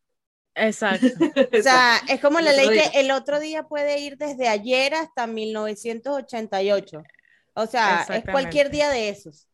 Exacto. 0.56 1.08
O 1.60 1.62
sea, 1.64 1.98
es 2.08 2.22
como 2.22 2.40
la 2.40 2.54
ley 2.54 2.70
que 2.70 3.00
el 3.00 3.10
otro 3.12 3.40
día 3.40 3.64
puede 3.64 4.00
ir 4.00 4.18
desde 4.18 4.48
ayer 4.48 4.94
hasta 4.94 5.26
1988. 5.28 7.04
O 7.56 7.66
sea, 7.68 8.06
es 8.10 8.24
cualquier 8.26 8.70
día 8.70 8.90
de 8.90 9.10
esos. 9.10 9.48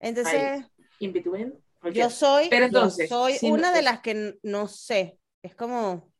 Entonces, 0.00 0.34
Ahí. 0.34 0.64
in 1.00 1.12
between. 1.12 1.54
Yo 1.92 2.10
soy, 2.10 2.48
Pero 2.50 2.62
yo 2.62 2.66
entonces, 2.66 3.08
soy 3.08 3.34
si 3.34 3.50
una 3.50 3.70
no- 3.70 3.76
de 3.76 3.82
las 3.82 4.00
que 4.00 4.38
no 4.42 4.68
sé. 4.68 5.18
Es 5.42 5.54
como, 5.54 6.12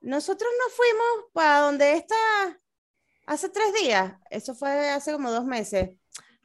nosotros 0.00 0.50
nos 0.64 0.72
fuimos 0.72 1.30
para 1.32 1.60
donde 1.60 1.92
está 1.94 2.14
hace 3.26 3.48
tres 3.48 3.72
días. 3.74 4.14
Eso 4.30 4.54
fue 4.54 4.90
hace 4.90 5.12
como 5.12 5.30
dos 5.30 5.44
meses. 5.44 5.90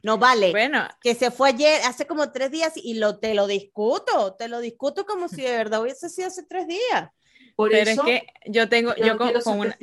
No 0.02 0.18
vale. 0.18 0.50
bueno, 0.50 0.88
que 1.00 1.14
se 1.14 1.30
fue 1.30 1.50
ayer, 1.50 1.80
hace 1.84 2.08
como 2.08 2.32
tres 2.32 2.50
días, 2.50 2.72
y 2.74 2.94
lo, 2.94 3.20
te 3.20 3.34
lo 3.34 3.46
discuto, 3.46 4.34
te 4.34 4.48
lo 4.48 4.58
discuto 4.58 5.06
como 5.06 5.28
si 5.28 5.42
de 5.42 5.56
verdad 5.56 5.80
hubiese 5.80 6.08
sido 6.08 6.26
hace 6.26 6.42
tres 6.42 6.66
días. 6.66 7.10
Por 7.54 7.70
pero 7.70 7.88
eso, 7.88 8.04
es 8.06 8.20
que 8.22 8.26
yo 8.46 8.68
tengo, 8.68 8.96
yo, 8.96 9.04
yo 9.06 9.12
no 9.14 9.18
con, 9.18 9.40
con 9.42 9.58
una, 9.60 9.78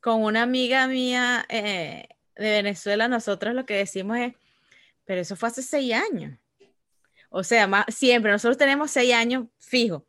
con 0.00 0.22
una 0.22 0.42
amiga 0.42 0.86
mía 0.86 1.44
eh, 1.48 2.06
de 2.36 2.50
Venezuela, 2.50 3.08
nosotros 3.08 3.52
lo 3.52 3.66
que 3.66 3.74
decimos 3.74 4.18
es, 4.18 4.34
pero 5.04 5.22
eso 5.22 5.34
fue 5.34 5.48
hace 5.48 5.62
seis 5.62 5.92
años. 5.92 6.38
O 7.30 7.42
sea, 7.44 7.66
más, 7.66 7.86
siempre, 7.88 8.30
nosotros 8.30 8.58
tenemos 8.58 8.90
seis 8.90 9.14
años 9.14 9.46
fijos. 9.58 10.02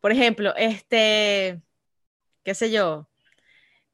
Por 0.00 0.12
ejemplo, 0.12 0.54
este, 0.56 1.60
qué 2.44 2.54
sé 2.54 2.70
yo, 2.70 3.08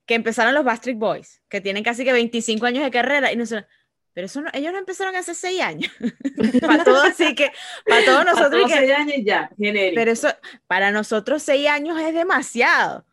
que 0.05 0.15
empezaron 0.15 0.53
los 0.55 0.65
Backstreet 0.65 0.99
Boys, 0.99 1.41
que 1.49 1.61
tienen 1.61 1.85
casi 1.85 2.05
que 2.05 2.13
25 2.13 2.67
años 2.67 2.85
de 2.85 2.91
carrera, 2.91 3.33
y 3.33 3.37
nosotros, 3.37 3.67
pero 4.13 4.27
eso 4.27 4.41
no- 4.43 4.51
ellos 4.53 4.73
no 4.73 4.79
empezaron 4.79 5.15
hace 5.17 5.35
seis 5.35 5.61
años. 5.63 5.91
para 6.61 6.85
todos, 6.85 7.05
así 7.09 7.35
que, 7.35 7.51
para 7.87 8.05
todos 8.05 8.25
nosotros, 8.25 8.51
todos 8.51 8.73
que- 8.73 8.79
seis 8.79 8.93
años 8.93 9.17
ya, 9.25 9.49
genérico. 9.57 9.95
pero 9.95 10.11
eso, 10.11 10.29
para 10.67 10.91
nosotros 10.91 11.43
seis 11.43 11.69
años 11.69 11.99
es 12.01 12.13
demasiado. 12.13 13.07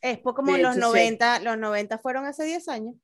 Es 0.00 0.18
como 0.20 0.54
De 0.56 0.62
los 0.62 0.76
hecho, 0.76 0.86
sí. 0.86 0.92
90, 0.92 1.40
los 1.40 1.58
90 1.58 1.98
fueron 1.98 2.24
hace 2.24 2.44
10 2.44 2.68
años. 2.68 2.94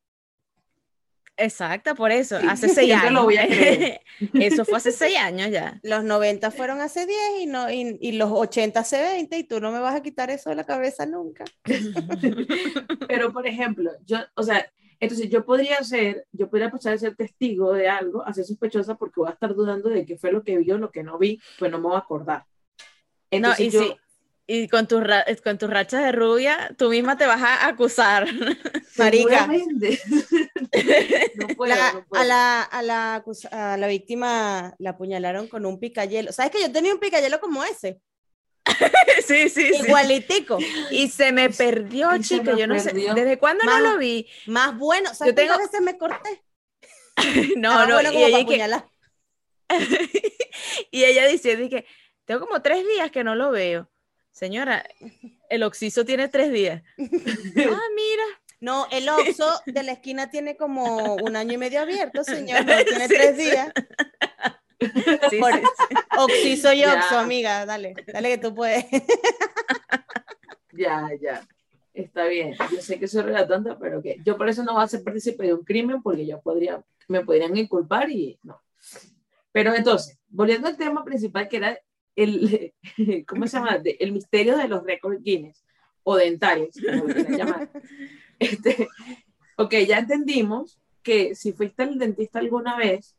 Exacto, 1.36 1.94
por 1.96 2.12
eso, 2.12 2.38
hace 2.48 2.68
seis 2.68 2.92
años. 2.94 3.12
lo 3.12 3.24
voy 3.24 3.36
a 3.38 3.46
creer. 3.46 4.00
eso 4.34 4.64
fue 4.64 4.76
hace 4.78 4.92
seis 4.92 5.16
años 5.16 5.50
ya. 5.50 5.80
Los 5.82 6.04
90 6.04 6.50
fueron 6.50 6.80
hace 6.80 7.06
10 7.06 7.18
y, 7.40 7.46
no, 7.46 7.70
y, 7.70 7.98
y 8.00 8.12
los 8.12 8.30
80 8.30 8.80
hace 8.80 9.02
20 9.02 9.36
y 9.38 9.44
tú 9.44 9.60
no 9.60 9.72
me 9.72 9.80
vas 9.80 9.94
a 9.96 10.02
quitar 10.02 10.30
eso 10.30 10.50
de 10.50 10.56
la 10.56 10.64
cabeza 10.64 11.06
nunca. 11.06 11.44
Pero, 13.08 13.32
por 13.32 13.46
ejemplo, 13.46 13.90
yo, 14.04 14.18
o 14.34 14.42
sea, 14.42 14.64
entonces 15.00 15.28
yo 15.28 15.44
podría 15.44 15.82
ser, 15.82 16.26
yo 16.32 16.48
podría 16.48 16.70
pasar 16.70 16.94
a 16.94 16.98
ser 16.98 17.16
testigo 17.16 17.72
de 17.72 17.88
algo, 17.88 18.22
a 18.24 18.32
ser 18.32 18.44
sospechosa 18.44 18.94
porque 18.94 19.20
voy 19.20 19.28
a 19.28 19.32
estar 19.32 19.54
dudando 19.54 19.88
de 19.90 20.06
qué 20.06 20.16
fue 20.16 20.32
lo 20.32 20.42
que 20.42 20.56
vi 20.58 20.70
o 20.70 20.78
lo 20.78 20.90
que 20.90 21.02
no 21.02 21.18
vi, 21.18 21.40
pues 21.58 21.70
no 21.70 21.78
me 21.78 21.88
voy 21.88 21.96
a 21.96 21.98
acordar. 21.98 22.44
No, 23.30 23.38
Entonces 23.38 23.66
y, 23.66 23.70
yo, 23.70 23.82
si- 23.82 23.96
y 24.46 24.68
con 24.68 24.86
tus 24.86 25.02
ra- 25.02 25.24
con 25.42 25.56
tus 25.58 25.70
rachas 25.70 26.02
de 26.04 26.12
rubia, 26.12 26.70
tú 26.76 26.90
misma 26.90 27.16
te 27.16 27.26
vas 27.26 27.40
a 27.42 27.66
acusar. 27.66 28.26
Marica. 28.98 29.46
seguramente. 29.46 30.00
no 31.36 31.46
puedo, 31.56 31.74
La- 31.74 31.92
no 31.92 32.04
puedo. 32.06 32.22
a, 32.22 32.26
la, 32.26 32.62
a, 32.62 32.82
la, 32.82 33.24
a 33.50 33.76
la 33.76 33.86
víctima 33.86 34.74
la 34.78 34.90
apuñalaron 34.90 35.48
con 35.48 35.64
un 35.66 35.78
picayelo. 35.80 36.32
¿Sabes 36.32 36.52
que 36.52 36.60
yo 36.60 36.70
tenía 36.70 36.92
un 36.92 37.00
picayelo 37.00 37.40
como 37.40 37.64
ese? 37.64 38.00
sí, 39.26 39.48
sí, 39.48 39.72
sí. 39.74 39.82
Igualitico. 39.86 40.58
Y 40.90 41.08
se 41.08 41.32
me 41.32 41.50
perdió, 41.50 42.10
chica. 42.20 42.52
me 42.54 42.58
Yo 42.60 42.66
no 42.66 42.78
sé. 42.78 42.92
¿Desde 42.92 43.38
cuándo 43.38 43.64
no 43.64 43.78
lo 43.80 43.98
vi? 43.98 44.26
Más 44.46 44.76
bueno. 44.78 45.14
¿Sabes 45.14 45.32
Yo 45.32 45.34
tengo- 45.34 45.58
veces 45.58 45.80
me 45.80 45.98
corté? 45.98 46.42
No, 47.56 47.70
Estaba 47.70 47.86
no. 47.86 47.94
bueno 47.94 48.12
y, 48.12 48.16
ella 48.24 48.36
que- 48.38 48.42
apuñalar. 48.42 48.84
y 50.90 51.04
ella 51.04 51.26
diciendo 51.26 51.68
que 51.68 51.86
tengo 52.24 52.40
como 52.46 52.60
tres 52.62 52.84
días 52.86 53.10
que 53.10 53.24
no 53.24 53.34
lo 53.34 53.50
veo. 53.50 53.90
Señora, 54.34 54.84
el 55.48 55.62
oxiso 55.62 56.04
tiene 56.04 56.28
tres 56.28 56.52
días. 56.52 56.82
ah, 56.98 57.88
mira. 57.94 58.24
No, 58.60 58.86
el 58.90 59.08
Oxxo 59.08 59.60
de 59.66 59.82
la 59.82 59.92
esquina 59.92 60.30
tiene 60.30 60.56
como 60.56 61.16
un 61.16 61.36
año 61.36 61.52
y 61.52 61.58
medio 61.58 61.82
abierto, 61.82 62.24
señor. 62.24 62.64
No, 62.64 62.72
tiene 62.84 63.08
tres 63.08 63.36
días. 63.36 63.72
Sí, 65.30 65.38
Por- 65.38 65.52
sí, 65.52 65.60
sí. 65.60 65.94
Oxiso 66.18 66.72
y 66.72 66.78
Ya. 66.80 66.94
Oxxo, 66.94 67.18
amiga. 67.18 67.64
Dale, 67.66 67.94
dale 68.12 68.28
que 68.30 68.38
tú 68.38 68.54
puedes. 68.54 68.84
Ya, 70.76 71.08
ya. 71.22 71.46
Está 71.92 72.24
bien. 72.24 72.56
Yo 72.72 72.80
sé 72.80 72.98
que 72.98 73.06
soy 73.06 73.22
relatante, 73.22 73.70
pero 73.78 74.02
que 74.02 74.16
yo 74.24 74.36
por 74.36 74.48
eso 74.48 74.64
no 74.64 74.74
voy 74.74 74.82
a 74.82 74.88
ser 74.88 75.04
partícipe 75.04 75.46
de 75.46 75.54
un 75.54 75.62
crimen 75.62 76.02
porque 76.02 76.26
yo 76.26 76.40
podría, 76.40 76.82
me 77.06 77.24
podrían 77.24 77.56
inculpar 77.56 78.10
y 78.10 78.40
no. 78.42 78.60
Pero 79.52 79.72
entonces, 79.72 80.18
volviendo 80.26 80.66
al 80.66 80.76
tema 80.76 81.04
principal 81.04 81.48
que 81.48 81.58
era 81.58 81.78
el, 82.16 82.72
¿cómo 83.28 83.46
se 83.46 83.56
llama? 83.58 83.78
De- 83.78 83.96
el 84.00 84.12
misterio 84.12 84.56
de 84.56 84.68
los 84.68 84.84
récords 84.84 85.22
Guinness 85.22 85.64
o 86.02 86.16
dentarios, 86.16 86.76
como 86.84 87.04
lo 87.04 87.14
llamar. 87.36 87.68
Este, 88.38 88.88
ok, 89.56 89.74
ya 89.86 89.98
entendimos 89.98 90.78
que 91.02 91.34
si 91.36 91.52
fuiste 91.52 91.84
al 91.84 91.98
dentista 91.98 92.40
alguna 92.40 92.76
vez, 92.76 93.14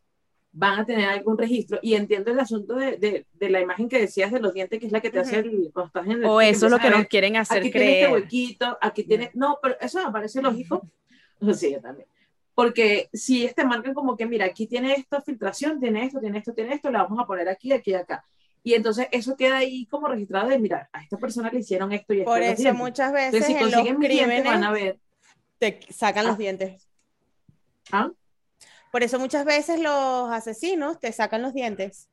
van 0.51 0.79
a 0.79 0.85
tener 0.85 1.07
algún 1.07 1.37
registro 1.37 1.79
y 1.81 1.95
entiendo 1.95 2.31
el 2.31 2.39
asunto 2.39 2.75
de, 2.75 2.97
de, 2.97 3.25
de 3.33 3.49
la 3.49 3.61
imagen 3.61 3.87
que 3.89 3.99
decías 3.99 4.31
de 4.31 4.39
los 4.41 4.53
dientes, 4.53 4.79
que 4.79 4.85
es 4.87 4.91
la 4.91 5.01
que 5.01 5.09
te 5.09 5.19
hace 5.19 5.39
el, 5.39 5.69
cuando 5.73 5.87
estás 5.87 6.05
en 6.05 6.11
el 6.13 6.25
O 6.25 6.41
eso 6.41 6.65
es 6.65 6.71
lo 6.71 6.79
que 6.79 6.87
a 6.87 6.91
nos 6.91 7.07
quieren 7.07 7.37
hacer 7.37 7.59
aquí 7.59 7.71
tiene 7.71 7.87
este 7.93 8.05
creer. 8.07 8.13
huequito, 8.21 8.77
aquí 8.81 9.03
tiene, 9.03 9.31
no, 9.33 9.57
pero 9.61 9.77
eso 9.79 10.05
me 10.05 10.11
parece 10.11 10.41
lógico, 10.41 10.81
sí, 11.53 11.71
yo 11.71 11.81
también, 11.81 12.07
porque 12.53 13.09
si 13.13 13.45
este 13.45 13.65
marcan 13.65 13.93
como 13.93 14.15
que, 14.17 14.25
mira, 14.25 14.45
aquí 14.45 14.67
tiene 14.67 14.93
esta 14.93 15.21
filtración, 15.21 15.79
tiene 15.79 16.05
esto, 16.05 16.19
tiene 16.19 16.37
esto, 16.39 16.53
tiene 16.53 16.73
esto, 16.73 16.91
la 16.91 17.03
vamos 17.03 17.19
a 17.19 17.25
poner 17.25 17.47
aquí, 17.49 17.71
aquí 17.73 17.91
y 17.91 17.95
acá, 17.95 18.23
y 18.65 18.73
entonces 18.73 19.07
eso 19.11 19.37
queda 19.37 19.57
ahí 19.57 19.85
como 19.85 20.07
registrado 20.07 20.49
de, 20.49 20.57
mira, 20.57 20.89
a 20.91 21.03
esta 21.03 21.17
persona 21.17 21.51
le 21.51 21.59
hicieron 21.59 21.91
esto 21.91 22.13
y 22.15 22.19
esto. 22.21 22.31
Por 22.31 22.39
los 22.39 22.47
eso 22.49 22.61
dientes. 22.63 22.81
muchas 22.81 23.13
veces 23.13 23.33
Entonces, 23.35 23.47
si 23.47 23.53
en 23.53 23.59
los 23.61 23.73
consiguen 23.73 23.99
dientes, 23.99 24.17
crímenes 24.27 24.43
van 24.43 24.63
a 24.63 24.71
ver, 24.71 24.99
te 25.59 25.79
sacan 25.93 26.25
Ah. 26.25 26.29
los 26.29 26.37
dientes. 26.39 26.89
¿ah? 27.91 28.09
Por 28.91 29.03
eso 29.03 29.19
muchas 29.19 29.45
veces 29.45 29.79
los 29.79 30.31
asesinos 30.31 30.99
te 30.99 31.11
sacan 31.11 31.43
los 31.43 31.53
dientes 31.53 32.09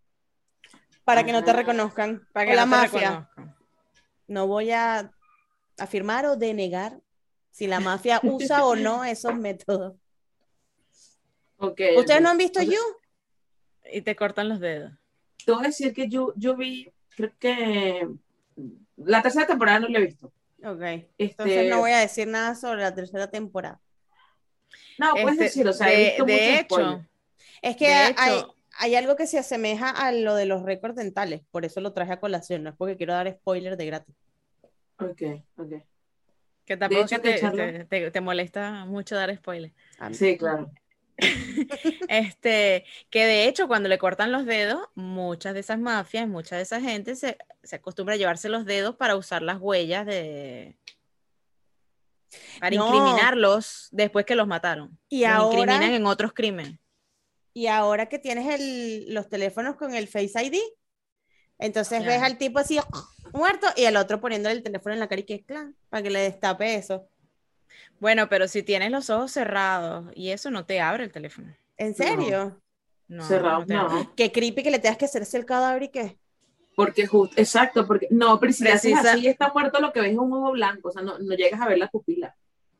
para 1.04 1.24
que 1.24 1.32
no 1.32 1.42
te 1.42 1.52
Ah. 1.52 1.54
reconozcan. 1.54 2.28
Para 2.34 2.46
O 2.46 2.50
que 2.50 2.56
la 2.56 2.66
no 2.66 2.70
mafia. 2.70 3.30
No 4.26 4.46
voy 4.46 4.72
a 4.72 5.10
afirmar 5.78 6.26
o 6.26 6.36
denegar 6.36 7.00
si 7.50 7.66
la 7.66 7.80
mafia 7.80 8.20
usa 8.24 8.66
o 8.66 8.76
no 8.76 9.04
esos 9.06 9.34
métodos. 9.34 9.94
Ok, 11.56 11.80
¿Ustedes 11.96 12.20
no 12.20 12.28
han 12.28 12.36
visto 12.38 12.60
O 12.60 12.62
sea, 12.62 12.72
You? 12.72 12.80
Y 13.90 14.02
te 14.02 14.14
cortan 14.16 14.48
los 14.50 14.60
dedos. 14.60 14.92
Te 15.44 15.52
voy 15.52 15.64
a 15.64 15.68
decir 15.68 15.92
que 15.92 16.08
yo, 16.08 16.32
yo 16.36 16.56
vi, 16.56 16.90
creo 17.16 17.32
que 17.38 18.08
la 18.96 19.22
tercera 19.22 19.46
temporada 19.46 19.80
no 19.80 19.88
la 19.88 19.98
he 19.98 20.06
visto. 20.06 20.32
Ok. 20.64 20.80
Este, 20.82 21.08
Entonces 21.18 21.70
no 21.70 21.80
voy 21.80 21.90
a 21.92 21.98
decir 21.98 22.28
nada 22.28 22.54
sobre 22.54 22.82
la 22.82 22.94
tercera 22.94 23.28
temporada. 23.30 23.80
No, 24.98 25.12
puedes 25.12 25.32
Este, 25.32 25.44
decir, 25.44 25.68
o 25.68 25.72
sea, 25.72 25.92
he 25.92 25.96
de, 25.96 26.04
visto 26.04 26.24
de 26.24 26.54
hecho, 26.54 26.64
spoilers. 26.64 27.06
Es 27.62 27.76
que 27.76 27.86
hay, 27.88 28.42
hay 28.78 28.94
algo 28.94 29.16
que 29.16 29.26
se 29.26 29.38
asemeja 29.38 29.90
a 29.90 30.12
lo 30.12 30.34
de 30.34 30.46
los 30.46 30.62
récords 30.62 30.96
dentales, 30.96 31.42
por 31.50 31.64
eso 31.64 31.80
lo 31.80 31.92
traje 31.92 32.12
a 32.12 32.20
colación, 32.20 32.62
no 32.62 32.70
es 32.70 32.76
porque 32.76 32.96
quiero 32.96 33.12
dar 33.12 33.30
spoiler 33.32 33.76
de 33.76 33.86
gratis. 33.86 34.14
Ok, 34.98 35.22
ok. 35.56 35.72
que 36.64 36.76
tampoco 36.76 37.02
hecho, 37.02 37.20
te, 37.20 37.34
te- 37.34 37.84
te- 37.86 38.10
te 38.10 38.20
molesta 38.20 38.84
mucho 38.84 39.16
dar 39.16 39.30
mí- 40.08 40.14
Sí, 40.14 40.36
claro. 40.36 40.70
Este, 42.08 42.84
que 43.10 43.24
de 43.26 43.46
hecho, 43.48 43.68
cuando 43.68 43.88
le 43.88 43.98
cortan 43.98 44.32
los 44.32 44.44
dedos, 44.46 44.80
muchas 44.94 45.54
de 45.54 45.60
esas 45.60 45.78
mafias, 45.78 46.28
mucha 46.28 46.56
de 46.56 46.62
esa 46.62 46.80
gente 46.80 47.16
se, 47.16 47.38
se 47.62 47.76
acostumbra 47.76 48.14
a 48.14 48.18
llevarse 48.18 48.48
los 48.48 48.64
dedos 48.64 48.96
para 48.96 49.16
usar 49.16 49.42
las 49.42 49.58
huellas 49.60 50.06
de. 50.06 50.76
para 52.60 52.74
No. 52.76 52.86
incriminarlos 52.86 53.88
después 53.92 54.24
que 54.24 54.34
los 54.34 54.46
mataron. 54.46 54.98
Y 55.08 55.20
los 55.22 55.30
ahora- 55.30 55.58
incriminan 55.60 55.94
en 55.94 56.06
otros 56.06 56.32
crímenes. 56.32 56.78
Y 57.54 57.66
ahora 57.66 58.06
que 58.06 58.18
tienes 58.18 58.48
el- 58.58 59.12
los 59.12 59.28
teléfonos 59.28 59.76
con 59.76 59.94
el 59.94 60.08
Face 60.08 60.32
ID, 60.42 60.58
entonces 61.58 62.04
ves 62.04 62.22
al 62.22 62.38
tipo 62.38 62.58
así 62.58 62.78
muerto 63.34 63.66
y 63.76 63.84
el 63.84 63.96
otro 63.96 64.20
poniéndole 64.20 64.54
el 64.56 64.62
teléfono 64.62 64.94
en 64.94 65.00
la 65.00 65.08
cara 65.08 65.20
y 65.20 65.24
que 65.24 65.44
clan, 65.44 65.76
para 65.90 66.02
que 66.02 66.10
le 66.10 66.20
destape 66.20 66.74
eso. 66.76 67.08
Bueno, 68.00 68.28
pero 68.28 68.48
si 68.48 68.62
tienes 68.62 68.90
los 68.90 69.10
ojos 69.10 69.32
cerrados 69.32 70.06
y 70.14 70.30
eso 70.30 70.50
no 70.50 70.64
te 70.66 70.80
abre 70.80 71.04
el 71.04 71.12
teléfono. 71.12 71.54
¿En 71.76 71.94
serio? 71.94 72.60
No, 73.08 73.24
Cerrado, 73.26 73.64
te 73.66 73.74
abre. 73.74 73.94
no. 73.94 74.14
Qué 74.16 74.32
creepy 74.32 74.62
que 74.62 74.70
le 74.70 74.78
tengas 74.78 74.96
que 74.98 75.04
hacerse 75.04 75.36
el 75.36 75.44
cadáver 75.44 75.82
y 75.84 75.88
qué. 75.88 76.16
Porque 76.74 77.06
justo, 77.06 77.34
exacto, 77.38 77.86
porque 77.86 78.06
no, 78.10 78.40
pero 78.40 78.52
si 78.52 78.64
le 78.64 78.72
haces 78.72 78.92
Precisa- 78.94 79.12
así 79.12 79.26
está 79.26 79.52
muerto 79.52 79.78
lo 79.80 79.92
que 79.92 80.00
ves 80.00 80.12
es 80.12 80.18
un 80.18 80.32
ojo 80.32 80.52
blanco, 80.52 80.88
o 80.88 80.92
sea, 80.92 81.02
no, 81.02 81.18
no 81.18 81.34
llegas 81.34 81.60
a 81.60 81.68
ver 81.68 81.76
la 81.78 81.88
pupila. 81.88 82.34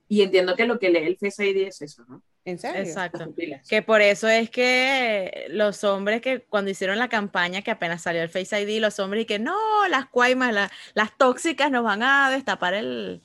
Y 0.09 0.22
entiendo 0.22 0.57
que 0.57 0.66
lo 0.66 0.78
que 0.78 0.90
lee 0.90 1.05
el 1.07 1.16
Face 1.18 1.47
ID 1.47 1.68
es 1.68 1.80
eso, 1.82 2.05
¿no? 2.09 2.22
¿En 2.45 2.59
serio? 2.59 2.80
Exacto. 2.82 3.34
Que 3.68 3.82
por 3.82 4.01
eso 4.03 4.28
es 4.28 4.51
que 4.51 5.47
los 5.51 5.84
hombres 5.84 6.20
que 6.20 6.40
cuando 6.43 6.70
hicieron 6.70 6.99
la 6.99 7.09
campaña, 7.09 7.62
que 7.62 7.70
apenas 7.70 8.03
salió 8.03 8.22
el 8.22 8.28
Face 8.28 8.61
ID, 8.61 8.80
los 8.80 8.99
hombres 8.99 9.22
y 9.22 9.26
que 9.26 9.38
no, 9.38 9.57
las 9.88 10.07
cuaimas, 10.07 10.53
la- 10.53 10.70
las 10.95 11.16
tóxicas 11.16 11.70
nos 11.70 11.84
van 11.84 12.03
a 12.03 12.30
destapar 12.30 12.74
el, 12.74 13.22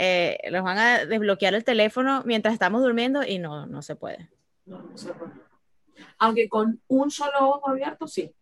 eh, 0.00 0.38
nos 0.52 0.62
van 0.62 0.78
a 0.78 1.04
desbloquear 1.06 1.54
el 1.54 1.64
teléfono 1.64 2.22
mientras 2.24 2.54
estamos 2.54 2.82
durmiendo 2.82 3.24
y 3.24 3.40
no, 3.40 3.66
no 3.66 3.82
se 3.82 3.96
puede. 3.96 4.30
No, 4.64 4.78
no 4.78 5.14
por 5.14 5.32
qué. 5.32 5.40
Aunque 6.18 6.48
con 6.48 6.80
un 6.86 7.10
solo 7.10 7.32
ojo 7.40 7.68
abierto, 7.68 8.06
sí. 8.06 8.32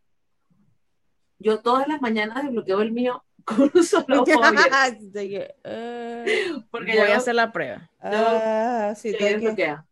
Yo 1.39 1.61
todas 1.61 1.89
las 1.89 2.03
mañanas 2.03 2.43
desbloqueo 2.45 2.83
el 2.83 2.93
mío 2.93 3.25
con 3.47 3.71
un 3.75 3.83
solo 3.83 4.23
ojo 4.23 4.45
abierto. 4.45 5.13
Que, 5.15 5.55
eh, 5.65 6.53
Porque 6.71 6.99
Voy 6.99 7.09
yo, 7.09 7.15
a 7.15 7.17
hacer 7.17 7.35
la 7.35 7.51
prueba. 7.51 7.91
ah, 8.01 8.93
sí, 8.95 9.17
y 9.19 9.25
ahí 9.25 9.33
desbloquea. 9.35 9.87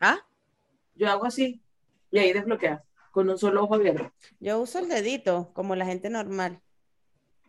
¿Ah? 0.00 0.18
Yo 0.94 1.08
hago 1.08 1.24
así 1.24 1.62
y 2.10 2.18
ahí 2.18 2.30
desbloquea 2.34 2.84
con 3.10 3.30
un 3.30 3.38
solo 3.38 3.64
ojo 3.64 3.76
abierto. 3.76 4.12
Yo 4.38 4.60
uso 4.60 4.80
el 4.80 4.88
dedito, 4.90 5.50
como 5.54 5.76
la 5.76 5.86
gente 5.86 6.10
normal. 6.10 6.60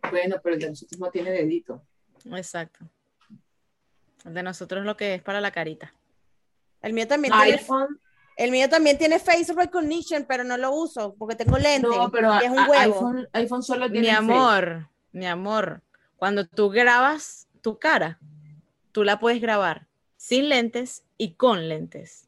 Bueno, 0.10 0.38
pero 0.42 0.56
el 0.56 0.62
de 0.62 0.70
nosotros 0.70 1.02
no 1.02 1.12
tiene 1.12 1.32
dedito. 1.32 1.86
Exacto. 2.32 2.86
El 4.26 4.34
de 4.34 4.44
nosotros 4.44 4.86
lo 4.86 4.96
que 4.96 5.16
es 5.16 5.22
para 5.22 5.42
la 5.42 5.52
carita. 5.52 5.94
El 6.82 6.94
mío 6.94 7.08
también 7.08 7.34
tiene, 7.34 7.54
iPhone, 7.58 8.00
el 8.38 8.52
mío 8.52 8.70
también 8.70 8.98
tiene 8.98 9.20
face 9.20 9.54
recognition, 9.54 10.26
pero 10.28 10.44
no 10.44 10.58
lo 10.58 10.72
uso 10.72 11.16
porque 11.18 11.36
tengo 11.36 11.58
lente. 11.58 11.88
no, 11.88 12.12
pero 12.12 12.34
y 12.42 12.46
es 12.46 12.52
un 12.52 12.60
a- 12.60 12.70
huevo. 12.70 12.94
iPhone, 12.96 13.28
iPhone 13.34 13.64
solo 13.64 13.92
tiene 13.92 14.08
Mi 14.10 14.14
Face. 14.14 14.18
amor, 14.18 14.90
mi 15.12 15.26
amor, 15.28 15.82
cuando 16.16 16.46
tú 16.48 16.70
grabas 16.70 17.48
tu 17.62 17.80
cara, 17.80 18.20
tú 18.92 19.04
la 19.04 19.20
puedes 19.20 19.42
grabar 19.42 19.88
sin 20.18 20.50
lentes 20.50 21.04
y 21.18 21.34
con 21.36 21.68
lentes. 21.70 22.28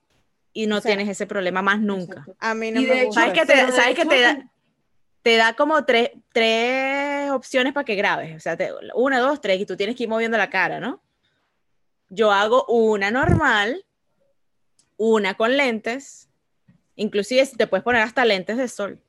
Y 0.54 0.68
no 0.68 0.78
O 0.78 0.82
sea, 0.82 0.89
tienes 0.96 1.10
ese 1.10 1.28
problema 1.28 1.62
más 1.62 1.80
nunca. 1.82 2.20
Exacto. 2.20 2.36
A 2.39 2.54
mí 2.54 2.72
no 2.72 2.80
Y 2.82 2.86
me 2.86 2.89
de 2.93 3.00
hecho, 3.02 3.08
gusta. 3.08 3.22
¿Sabes 3.22 3.39
que 3.39 3.46
te, 3.46 3.72
sabes 3.72 3.96
que 3.96 4.02
hecho, 4.02 4.10
te 4.10 4.22
da, 4.22 4.52
te 5.22 5.36
da 5.38 5.54
como 5.54 5.84
tres, 5.86 6.12
tres 6.32 7.05
opciones 7.36 7.74
para 7.74 7.86
que 7.86 7.96
grabes? 7.96 8.36
O 8.36 8.40
sea, 8.40 8.58
te- 8.58 8.72
una, 8.96 9.20
dos, 9.20 9.42
tres, 9.42 9.60
y 9.60 9.66
tú 9.66 9.76
tienes 9.78 9.96
que 9.96 10.04
ir 10.04 10.10
moviendo 10.10 10.38
la 10.38 10.50
cara, 10.50 10.80
¿no? 10.80 11.02
Yo 12.10 12.32
hago 12.32 12.66
una 12.68 13.12
normal, 13.12 13.84
una 14.98 15.34
con 15.36 15.56
lentes, 15.58 16.30
inclusive 16.96 17.46
te 17.58 17.68
puedes 17.68 17.84
poner 17.84 18.02
hasta 18.02 18.26
lentes 18.26 18.58
de 18.58 18.68
sol. 18.68 19.00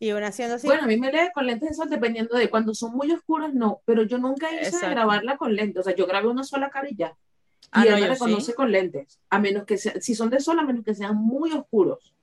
Y 0.00 0.12
una 0.12 0.28
haciendo 0.28 0.54
así. 0.56 0.66
Bueno, 0.66 0.84
a 0.84 0.86
mí 0.86 0.96
me 0.96 1.10
lee 1.10 1.30
con 1.34 1.44
lentes 1.46 1.70
de 1.70 1.74
sol 1.74 1.90
dependiendo 1.90 2.36
de 2.36 2.48
cuando 2.48 2.72
son 2.74 2.92
muy 2.94 3.10
oscuros, 3.10 3.52
no, 3.52 3.80
pero 3.84 4.02
yo 4.04 4.18
nunca 4.18 4.46
hice 4.48 4.60
de 4.60 4.66
Exacto. 4.68 4.90
grabarla 4.90 5.36
con 5.36 5.54
lentes, 5.56 5.80
o 5.80 5.82
sea, 5.82 5.94
yo 5.96 6.06
grabé 6.06 6.28
una 6.28 6.44
sola 6.44 6.70
cara 6.70 6.88
y 6.88 6.94
ya. 6.94 7.16
Ah, 7.72 7.84
y 7.84 7.88
no, 7.88 7.94
él 7.96 8.00
me 8.02 8.06
yo 8.06 8.12
reconoce 8.14 8.46
sí. 8.46 8.52
con 8.52 8.70
lentes, 8.70 9.18
a 9.28 9.38
menos 9.40 9.64
que 9.64 9.76
sea- 9.76 10.00
si 10.00 10.14
son 10.14 10.30
de 10.30 10.38
sol, 10.40 10.58
a 10.58 10.62
menos 10.62 10.84
que 10.84 10.94
sean 10.94 11.16
muy 11.16 11.52
oscuros. 11.52 12.14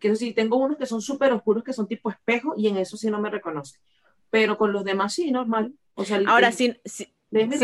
Que 0.00 0.08
eso 0.08 0.16
sí, 0.16 0.32
tengo 0.32 0.56
unos 0.56 0.76
que 0.76 0.86
son 0.86 1.00
súper 1.00 1.32
oscuros, 1.32 1.62
que 1.62 1.72
son 1.72 1.86
tipo 1.86 2.10
espejo, 2.10 2.54
y 2.56 2.66
en 2.68 2.78
eso 2.78 2.96
sí 2.96 3.08
no 3.10 3.20
me 3.20 3.30
reconoce. 3.30 3.78
Pero 4.30 4.56
con 4.56 4.72
los 4.72 4.84
demás 4.84 5.12
sí, 5.14 5.30
normal. 5.30 5.72
O 5.94 6.04
sea, 6.04 6.16
el- 6.18 6.28
Ahora, 6.28 6.48
el- 6.48 6.54
si, 6.54 6.80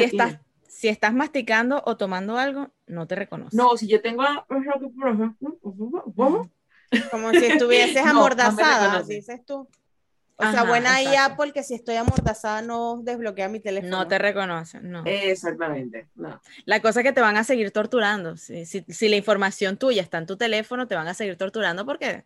estás, 0.02 0.38
si 0.68 0.88
estás 0.88 1.12
masticando 1.14 1.82
o 1.86 1.96
tomando 1.96 2.38
algo, 2.38 2.70
no 2.86 3.06
te 3.06 3.14
reconoce. 3.14 3.56
No, 3.56 3.76
si 3.76 3.86
yo 3.86 4.00
tengo... 4.02 4.22
Como 7.10 7.30
si 7.32 7.44
estuvieses 7.46 7.94
No, 7.96 8.02
no 8.02 8.04
me 8.04 8.10
amordazada, 8.10 9.02
dices 9.02 9.44
tú. 9.44 9.68
O 10.38 10.50
sea, 10.50 10.64
buena 10.64 10.96
ahí 10.96 11.06
exacto. 11.06 11.32
Apple 11.32 11.52
que 11.54 11.62
si 11.62 11.72
estoy 11.74 11.96
amordazada 11.96 12.60
no 12.60 13.00
desbloquea 13.02 13.48
mi 13.48 13.58
teléfono. 13.58 13.96
No 14.00 14.06
te 14.06 14.18
reconoce, 14.18 14.80
no. 14.82 15.02
Exactamente, 15.06 16.08
no. 16.14 16.42
La 16.66 16.82
cosa 16.82 17.00
es 17.00 17.04
que 17.06 17.12
te 17.14 17.22
van 17.22 17.38
a 17.38 17.44
seguir 17.44 17.70
torturando. 17.70 18.36
Si, 18.36 18.66
si- 18.66 18.84
si 18.86 19.08
la 19.08 19.16
información 19.16 19.78
tuya 19.78 20.02
está 20.02 20.18
en 20.18 20.26
tu 20.26 20.36
teléfono, 20.36 20.86
te 20.86 20.94
van 20.94 21.08
a 21.08 21.14
seguir 21.14 21.36
torturando 21.38 21.86
porque 21.86 22.24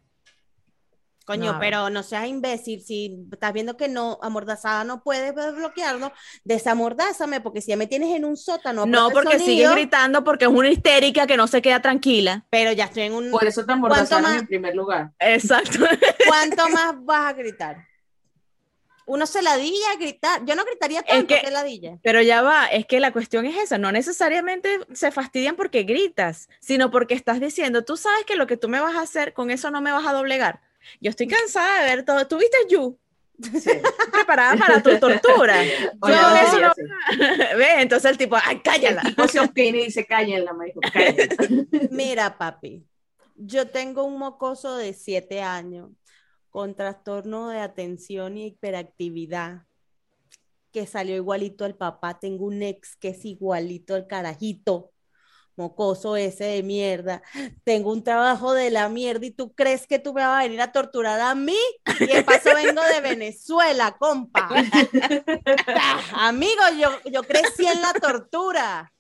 Coño, 1.31 1.53
No, 1.53 1.59
pero 1.61 1.91
no 1.91 2.03
seas 2.03 2.27
imbécil. 2.27 2.83
Si 2.83 3.25
estás 3.33 3.53
viendo 3.53 3.77
que 3.77 3.87
no, 3.89 4.19
amordazada 4.21 4.83
no 4.83 5.03
puedes 5.05 5.33
desbloquearlo, 5.35 6.13
desamordázame, 6.43 7.41
porque 7.41 7.61
si 7.61 7.69
ya 7.69 7.77
me 7.77 7.87
tienes 7.87 8.17
en 8.17 8.25
un 8.25 8.37
sótano. 8.37 8.85
no, 8.85 9.11
porque 9.11 9.39
sigue 9.39 9.63
sonido, 9.65 9.73
gritando 9.75 10.25
porque 10.25 10.47
es 10.47 10.51
una 10.51 10.69
histérica 10.71 11.29
que 11.29 11.37
no 11.37 11.47
se 11.47 11.63
queda 11.63 11.81
tranquila. 11.81 12.47
Pero 12.51 12.73
ya 12.73 12.87
estoy 12.87 13.05
en 13.05 13.13
un. 13.15 13.31
Por 13.31 13.47
eso 13.47 13.65
te 13.65 13.73
amordazaron 13.73 14.25
más? 14.25 14.41
en 14.41 14.47
primer 14.49 14.75
lugar. 14.75 15.13
Exacto. 15.21 15.79
¿Cuánto 16.27 16.69
más 16.71 16.95
vas 17.05 17.29
a 17.29 17.33
gritar? 17.35 17.87
Uno 19.07 19.27
se 19.27 19.43
ladilla 19.43 19.91
a 19.93 19.97
gritar. 19.97 20.45
Yo 20.45 20.55
no 20.55 20.65
gritaría 20.65 21.03
tanto 21.03 21.27
que- 21.27 21.41
que 21.41 21.51
ladilla. 21.51 21.99
Pero 22.03 22.23
ya 22.23 22.43
va, 22.43 22.67
es 22.67 22.87
que 22.87 23.01
la 23.01 23.13
cuestión 23.13 23.45
es 23.47 23.57
esa, 23.57 23.77
no 23.79 23.91
necesariamente 23.91 24.79
se 24.93 25.11
fastidian 25.11 25.57
porque 25.57 25.83
gritas, 25.83 26.49
sino 26.61 26.91
porque 26.91 27.15
estás 27.15 27.41
diciendo, 27.41 27.85
tú 27.85 27.97
sabes 27.97 28.25
que 28.25 28.37
lo 28.37 28.47
que 28.47 28.57
tú 28.57 28.69
me 28.69 28.81
vas 28.81 28.95
a 28.97 29.03
hacer, 29.03 29.33
con 29.33 29.51
eso 29.51 29.71
no 29.71 29.81
me 29.81 29.91
vas 29.93 30.07
a 30.07 30.13
doblegar. 30.13 30.61
Yo 31.01 31.11
estoy 31.11 31.27
cansada 31.27 31.83
de 31.85 31.95
ver 31.97 32.05
todo. 32.05 32.27
¿Tú 32.27 32.39
viste 32.39 32.57
You? 32.69 32.99
Sí. 33.43 33.71
Preparada 34.13 34.57
para 34.57 34.83
tu 34.83 34.99
tortura. 34.99 35.65
Yo 35.65 35.89
no, 36.03 36.37
eso 36.37 36.61
no- 36.61 36.73
sí. 36.75 36.83
Ve, 37.57 37.81
entonces 37.83 38.11
el 38.11 38.19
tipo, 38.19 38.37
ay, 38.37 38.57
El 38.57 38.63
cállala. 38.63 39.03
tipo 39.03 39.27
se 39.29 39.41
obstina 39.41 39.79
y 39.79 39.85
dice, 39.85 40.05
cállenla, 40.07 40.53
me 40.53 40.67
dijo. 40.67 40.81
Mira, 41.91 42.37
papi, 42.37 42.85
yo 43.37 43.69
tengo 43.69 44.05
un 44.05 44.19
mocoso 44.19 44.77
de 44.77 44.93
siete 44.93 45.41
años 45.41 45.89
con 46.51 46.75
trastorno 46.75 47.49
de 47.49 47.61
atención 47.61 48.37
y 48.37 48.47
hiperactividad 48.49 49.63
que 50.73 50.87
salió 50.87 51.17
igualito 51.17 51.65
al 51.65 51.75
papá. 51.75 52.19
Tengo 52.21 52.45
un 52.45 52.63
ex 52.63 52.97
que 52.97 53.09
es 53.09 53.25
igualito 53.25 53.95
al 53.95 54.07
carajito, 54.07 54.91
mocoso 55.57 56.17
ese 56.17 56.45
de 56.45 56.63
mierda. 56.63 57.23
Tengo 57.65 57.93
un 57.93 58.03
trabajo 58.03 58.53
de 58.53 58.71
la 58.71 58.89
mierda 58.89 59.27
y 59.27 59.31
tú 59.31 59.53
crees 59.55 59.87
que 59.87 59.99
tú 59.99 60.13
me 60.13 60.23
vas 60.23 60.41
a 60.41 60.43
venir 60.43 60.61
a 60.61 60.73
torturar 60.73 61.21
a 61.21 61.35
mí 61.35 61.59
y 62.01 62.07
de 62.07 62.23
paso 62.23 62.51
vengo 62.55 62.83
de 62.83 63.01
Venezuela, 63.01 63.97
compa. 63.99 64.49
Amigo, 66.15 66.63
yo, 66.79 67.11
yo 67.11 67.23
crecí 67.23 67.67
en 67.67 67.83
la 67.83 67.93
tortura. 67.93 68.93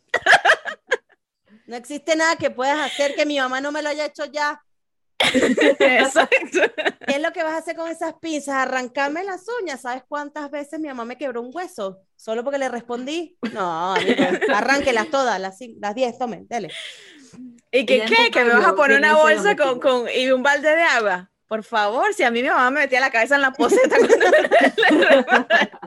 No 1.67 1.77
existe 1.77 2.17
nada 2.17 2.37
que 2.37 2.51
puedas 2.51 2.81
hacer 2.81 3.15
que 3.15 3.27
mi 3.27 3.39
mamá 3.39 3.61
no 3.61 3.71
me 3.71 3.83
lo 3.83 3.89
haya 3.89 4.07
hecho 4.07 4.25
ya. 4.25 4.63
Exacto. 5.79 6.61
¿Qué 7.07 7.15
es 7.17 7.21
lo 7.21 7.33
que 7.33 7.43
vas 7.43 7.53
a 7.55 7.59
hacer 7.59 7.77
con 7.77 7.91
esas 7.91 8.15
pinzas? 8.21 8.55
Arrancarme 8.57 9.25
las 9.25 9.45
uñas. 9.63 9.83
¿Sabes 9.83 10.03
cuántas 10.09 10.51
veces 10.51 10.81
mi 10.81 10.89
mamá 10.89 11.05
me 11.05 11.17
quebró 11.19 11.43
un 11.43 11.51
hueso? 11.55 12.01
Solo 12.17 12.43
porque 12.45 12.59
le 12.59 12.69
respondí. 12.69 13.37
No, 13.53 13.95
amigo, 13.95 14.25
arránquelas 14.55 15.09
todas, 15.11 15.41
las, 15.41 15.59
las 15.79 15.95
10, 15.95 16.19
tomen, 16.19 16.47
dele. 16.49 16.71
¿Y 17.73 17.87
que 17.87 18.05
qué? 18.07 18.31
¿Que 18.33 18.45
me 18.45 18.55
vas 18.55 18.67
a 18.67 18.75
poner 18.75 18.99
una 18.99 19.17
bolsa 19.17 19.55
con, 19.57 19.79
con, 19.81 20.07
y 20.15 20.31
un 20.31 20.43
balde 20.43 20.75
de 20.75 20.83
agua? 20.83 21.31
Por 21.47 21.65
favor, 21.65 22.13
si 22.15 22.23
a 22.23 22.31
mí 22.31 22.43
mi 22.43 22.49
mamá 22.49 22.71
me 22.71 22.81
metía 22.81 23.01
la 23.01 23.11
cabeza 23.11 23.35
en 23.37 23.43
la 23.43 23.53
poseta. 23.53 23.97
cuando- 23.97 25.47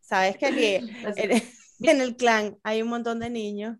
Sabes 0.00 0.36
que 0.36 0.46
aquí 0.46 0.74
en, 1.16 1.42
en 1.80 2.00
el 2.00 2.16
clan 2.16 2.58
hay 2.62 2.82
un 2.82 2.88
montón 2.88 3.20
de 3.20 3.30
niños, 3.30 3.76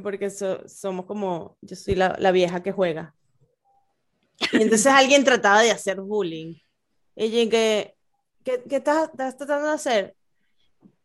porque 0.00 0.30
so- 0.30 0.66
somos 0.68 1.06
como, 1.06 1.56
yo 1.60 1.76
soy 1.76 1.94
la, 1.94 2.16
la 2.18 2.32
vieja 2.32 2.62
que 2.62 2.72
juega. 2.72 3.14
Y 4.52 4.62
entonces 4.62 4.86
alguien 4.86 5.24
trataba 5.24 5.62
de 5.62 5.70
hacer 5.70 6.00
bullying. 6.00 6.54
Y 7.14 7.48
que, 7.48 7.96
¿qué, 8.44 8.62
qué 8.68 8.76
estás, 8.76 9.08
estás 9.10 9.36
tratando 9.36 9.68
de 9.68 9.74
hacer? 9.74 10.14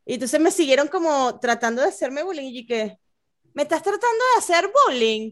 Y 0.06 0.16
entonces 0.16 0.39
me 0.42 0.52
siguieron 0.52 0.88
como 0.88 1.39
tratando 1.39 1.82
de 1.82 1.88
hacerme 1.88 2.24
bullying. 2.24 2.52
Y 2.54 2.66
que, 2.66 2.98
¿me 3.54 3.64
estás 3.64 3.82
tratando 3.82 4.24
de 4.34 4.39
hacer 4.39 4.70
bullying? 4.86 5.32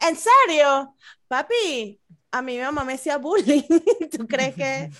¿En 0.00 0.16
serio? 0.16 0.94
Papi, 1.26 2.00
a 2.30 2.42
mí 2.42 2.56
mi 2.56 2.62
mamá 2.62 2.84
me 2.84 2.94
hacía 2.94 3.18
bullying. 3.18 3.62
¿Tú 4.16 4.26
crees 4.26 4.54
que 4.54 4.90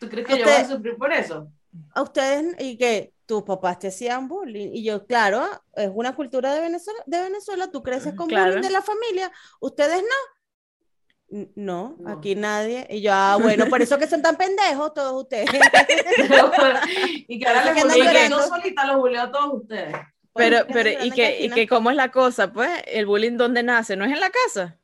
¿Tú 0.00 0.08
crees 0.08 0.26
que 0.26 0.38
yo 0.38 0.44
voy 0.44 0.52
a 0.52 0.62
Usted- 0.62 0.74
sufrir 0.76 0.96
por 0.96 1.12
eso? 1.12 1.48
A 1.94 2.02
ustedes 2.02 2.54
y 2.60 2.76
que 2.76 3.14
tus 3.26 3.42
papás 3.42 3.78
te 3.78 3.88
hacían 3.88 4.28
bullying? 4.28 4.70
Y 4.72 4.84
yo, 4.84 5.06
claro, 5.06 5.44
es 5.74 5.90
una 5.94 6.14
cultura 6.14 6.54
de 6.54 6.60
Venezuela, 6.60 7.02
de 7.06 7.20
Venezuela, 7.22 7.70
tú 7.70 7.82
creces 7.82 8.14
con 8.14 8.28
Claro. 8.28 8.50
bullying 8.52 8.62
de 8.62 8.70
la 8.70 8.82
familia, 8.82 9.32
ustedes 9.60 10.02
no. 10.02 11.42
No, 11.54 11.96
No. 11.98 12.10
aquí 12.12 12.34
nadie. 12.34 12.86
Y 12.90 13.00
yo, 13.00 13.10
ah, 13.14 13.38
bueno, 13.40 13.66
por 13.66 13.80
eso 13.80 13.98
que 13.98 14.06
son 14.06 14.20
tan 14.20 14.36
pendejos 14.36 14.92
todos 14.92 15.22
ustedes. 15.22 15.48
y 17.28 17.38
que 17.38 17.46
ahora 17.48 17.72
les 17.72 18.28
yo 18.28 18.42
solita 18.42 18.86
los 18.86 18.96
buleo 18.96 19.22
a 19.22 19.32
todos 19.32 19.62
ustedes. 19.62 19.96
Pero, 20.34 20.66
pero, 20.70 20.90
¿y 21.02 21.10
que, 21.10 21.42
y 21.42 21.50
que 21.50 21.66
cómo 21.66 21.90
es 21.90 21.96
la 21.96 22.10
cosa? 22.10 22.52
Pues, 22.52 22.70
el 22.86 23.06
bullying 23.06 23.36
dónde 23.36 23.62
nace, 23.62 23.96
¿no 23.96 24.04
es 24.04 24.12
en 24.12 24.20
la 24.20 24.30
casa? 24.30 24.78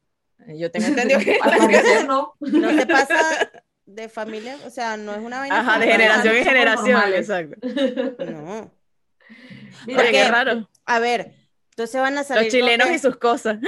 Yo 0.46 0.70
tengo 0.70 0.86
entendido 0.88 1.20
que 1.20 1.38
no. 2.06 2.34
No 2.40 2.76
te 2.76 2.86
pasa 2.86 3.50
de 3.88 4.08
familia, 4.08 4.56
o 4.66 4.70
sea, 4.70 4.96
no 4.96 5.12
es 5.14 5.18
una 5.20 5.38
vaina. 5.38 5.60
Ajá, 5.60 5.78
de 5.78 5.86
generación 5.90 6.36
en 6.36 6.44
generación, 6.44 7.02
exacto. 7.14 7.56
No. 8.24 8.70
Mira, 9.86 10.00
Oye, 10.02 10.10
qué? 10.12 10.28
raro. 10.28 10.68
A 10.84 10.98
ver, 10.98 11.32
entonces 11.70 12.00
van 12.00 12.18
a 12.18 12.24
salir. 12.24 12.44
Los 12.52 12.52
chilenos 12.52 12.86
con 12.86 12.94
y 12.94 12.98
sus 12.98 13.16
cosas. 13.16 13.58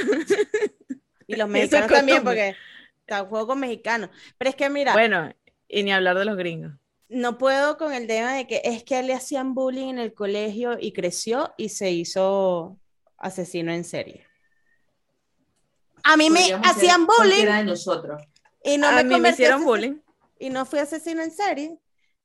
y 1.26 1.36
los 1.36 1.48
mexicanos 1.48 1.88
también, 1.90 2.22
porque 2.22 2.54
está 3.00 3.24
juego 3.24 3.46
con 3.48 3.60
mexicanos. 3.60 4.10
Pero 4.38 4.50
es 4.50 4.56
que 4.56 4.68
mira, 4.70 4.92
Bueno, 4.92 5.32
y 5.68 5.82
ni 5.82 5.92
hablar 5.92 6.18
de 6.18 6.24
los 6.26 6.36
gringos. 6.36 6.72
no 7.08 7.38
puedo 7.38 7.76
con 7.78 7.92
el 7.92 8.06
tema 8.06 8.34
de 8.34 8.46
que 8.46 8.60
es 8.64 8.84
que 8.84 9.02
le 9.02 9.14
hacían 9.14 9.54
bullying 9.54 9.88
en 9.90 9.98
el 9.98 10.12
colegio 10.14 10.76
y 10.80 10.92
creció 10.92 11.54
y 11.56 11.70
se 11.70 11.90
hizo 11.90 12.78
asesino 13.16 13.72
en 13.72 13.84
serie. 13.84 14.26
A 16.04 16.16
mí 16.16 16.30
me 16.30 16.40
podríamos 16.40 16.66
hacían 16.68 17.06
bullying 17.06 17.44
de 17.46 17.64
nosotros. 17.64 18.22
y 18.64 18.78
no 18.78 18.88
a 18.88 18.92
me 18.92 19.04
mí 19.04 19.20
me 19.20 19.30
hicieron 19.30 19.64
bullying. 19.64 20.00
Y 20.40 20.50
no 20.50 20.64
fui 20.66 20.80
asesino 20.80 21.22
en 21.22 21.30
serie 21.30 21.78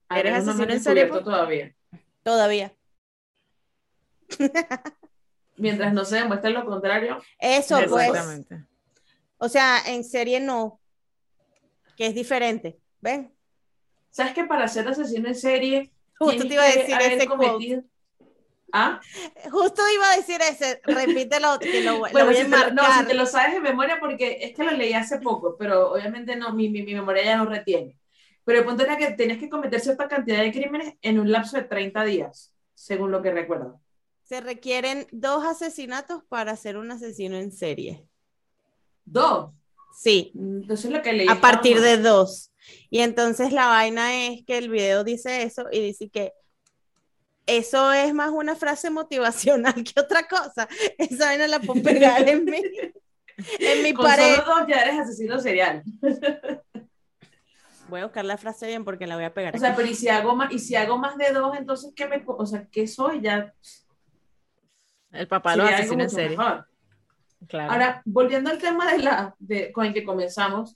A 0.10 0.20
¿Eres 0.20 0.34
asesino 0.48 0.64
en 0.64 0.82
serie, 0.82 1.04
descubierto 1.04 1.24
todavía. 1.30 1.76
todavía. 2.24 2.74
Mientras 5.58 5.94
no 5.94 6.04
se 6.04 6.16
demuestre 6.18 6.50
lo 6.52 6.66
contrario, 6.66 7.22
Eso 7.40 7.78
pues, 7.90 8.12
o 9.38 9.50
sea, 9.50 9.80
en 9.88 10.04
serie 10.04 10.40
no, 10.40 10.80
que 11.96 12.08
es 12.08 12.16
diferente, 12.16 12.80
¿ven? 13.02 13.32
¿sabes 14.10 14.34
que 14.34 14.46
para 14.46 14.68
ser 14.68 14.88
asesino 14.88 15.28
en 15.28 15.36
serie 15.36 15.92
Justo 16.20 16.48
te 16.48 16.54
iba 16.54 16.64
a 16.64 16.68
decir 16.72 16.98
ese 17.02 17.28
cometido- 17.28 17.84
¿Ah? 18.72 19.00
Justo 19.52 19.82
iba 19.94 20.12
a 20.12 20.18
decir 20.18 20.42
ese, 20.42 20.82
repítelo, 20.84 21.60
que 21.60 21.82
lo, 21.82 21.94
lo 21.94 22.00
Bueno, 22.12 22.26
voy 22.26 22.36
si 22.36 22.42
a 22.42 22.46
te, 22.46 22.50
lo- 22.50 22.72
no, 22.72 22.82
marcar. 22.82 23.02
si 23.02 23.08
te 23.08 23.14
lo 23.14 23.26
sabes 23.26 23.54
de 23.54 23.60
memoria, 23.62 23.98
porque 24.00 24.38
es 24.42 24.54
que 24.56 24.64
lo 24.64 24.72
leí 24.72 24.92
hace 24.94 25.20
poco, 25.20 25.56
pero 25.58 25.94
obviamente 25.94 26.36
no, 26.36 26.52
mi, 26.54 26.68
mi, 26.70 26.82
mi 26.82 26.94
memoria 26.94 27.24
ya 27.24 27.38
no 27.38 27.46
retiene. 27.46 27.98
Pero 28.46 28.60
el 28.60 28.66
punto 28.66 28.84
era 28.84 28.96
que 28.96 29.12
tenías 29.12 29.40
que 29.40 29.50
cometer 29.50 29.82
cierta 29.82 30.08
cantidad 30.08 30.40
de 30.42 30.52
crímenes 30.52 30.94
en 31.02 31.20
un 31.20 31.32
lapso 31.32 31.58
de 31.58 31.64
30 31.64 32.04
días, 32.06 32.54
según 32.76 33.12
lo 33.12 33.22
que 33.22 33.32
recuerdo. 33.32 33.82
Se 34.24 34.40
requieren 34.40 35.08
dos 35.12 35.44
asesinatos 35.44 36.24
para 36.30 36.56
ser 36.56 36.78
un 36.78 36.92
asesino 36.92 37.38
en 37.38 37.52
serie. 37.52 38.08
Dos. 39.04 39.52
Sí, 39.98 40.32
Entonces 40.36 40.92
lo 40.92 41.02
que 41.02 41.14
leí. 41.14 41.28
a 41.28 41.40
partir 41.42 41.80
de 41.82 41.98
dos. 41.98 42.52
Y 42.90 43.00
entonces 43.00 43.52
la 43.54 43.68
vaina 43.68 44.28
es 44.28 44.44
que 44.46 44.58
el 44.58 44.70
video 44.70 45.04
dice 45.04 45.44
eso 45.44 45.66
y 45.72 45.80
dice 45.80 46.10
que 46.10 46.34
eso 47.46 47.94
es 47.94 48.14
más 48.14 48.32
una 48.32 48.56
frase 48.56 48.90
motivacional 48.90 49.74
que 49.84 50.00
otra 50.00 50.28
cosa. 50.28 50.68
Esa 50.98 51.26
vaina 51.28 51.48
la 51.48 51.60
puedo 51.60 51.82
pegar 51.82 52.28
en 52.28 52.46
mi, 52.46 52.62
en 53.60 53.84
mi. 53.84 53.94
Con 53.94 54.06
pared. 54.06 54.36
solo 54.36 54.60
dos 54.60 54.68
ya 54.68 54.82
eres 54.82 55.00
asesino 55.00 55.40
serial. 55.40 55.84
Voy 57.90 58.02
a 58.02 58.06
buscar 58.06 58.26
la 58.26 58.38
frase 58.38 58.68
bien 58.68 58.84
porque 58.84 59.06
la 59.08 59.16
voy 59.16 59.26
a 59.26 59.34
pegar. 59.34 59.56
O 59.56 59.60
sea, 59.60 59.70
aquí. 59.70 59.78
pero 59.78 59.90
y 59.90 59.96
si 59.96 60.08
hago 60.10 60.36
más, 60.36 60.52
y 60.52 60.60
si 60.60 60.76
hago 60.76 60.98
más 60.98 61.18
de 61.18 61.32
dos, 61.32 61.56
entonces 61.58 61.94
¿qué 61.96 62.08
me, 62.08 62.24
o 62.26 62.46
sea, 62.46 62.68
qué 62.72 62.88
soy? 62.88 63.22
Ya 63.22 63.54
El 65.12 65.28
papá 65.28 65.54
algo 65.54 65.68
asesinos 65.68 66.06
en 66.06 66.10
serie. 66.10 66.38
mejor. 66.38 66.68
Claro. 67.48 67.72
Ahora, 67.74 68.02
volviendo 68.06 68.50
al 68.50 68.58
tema 68.58 68.92
de 68.92 69.00
la, 69.00 69.36
de, 69.40 69.72
con 69.72 69.86
el 69.86 69.94
que 69.94 70.04
comenzamos, 70.04 70.76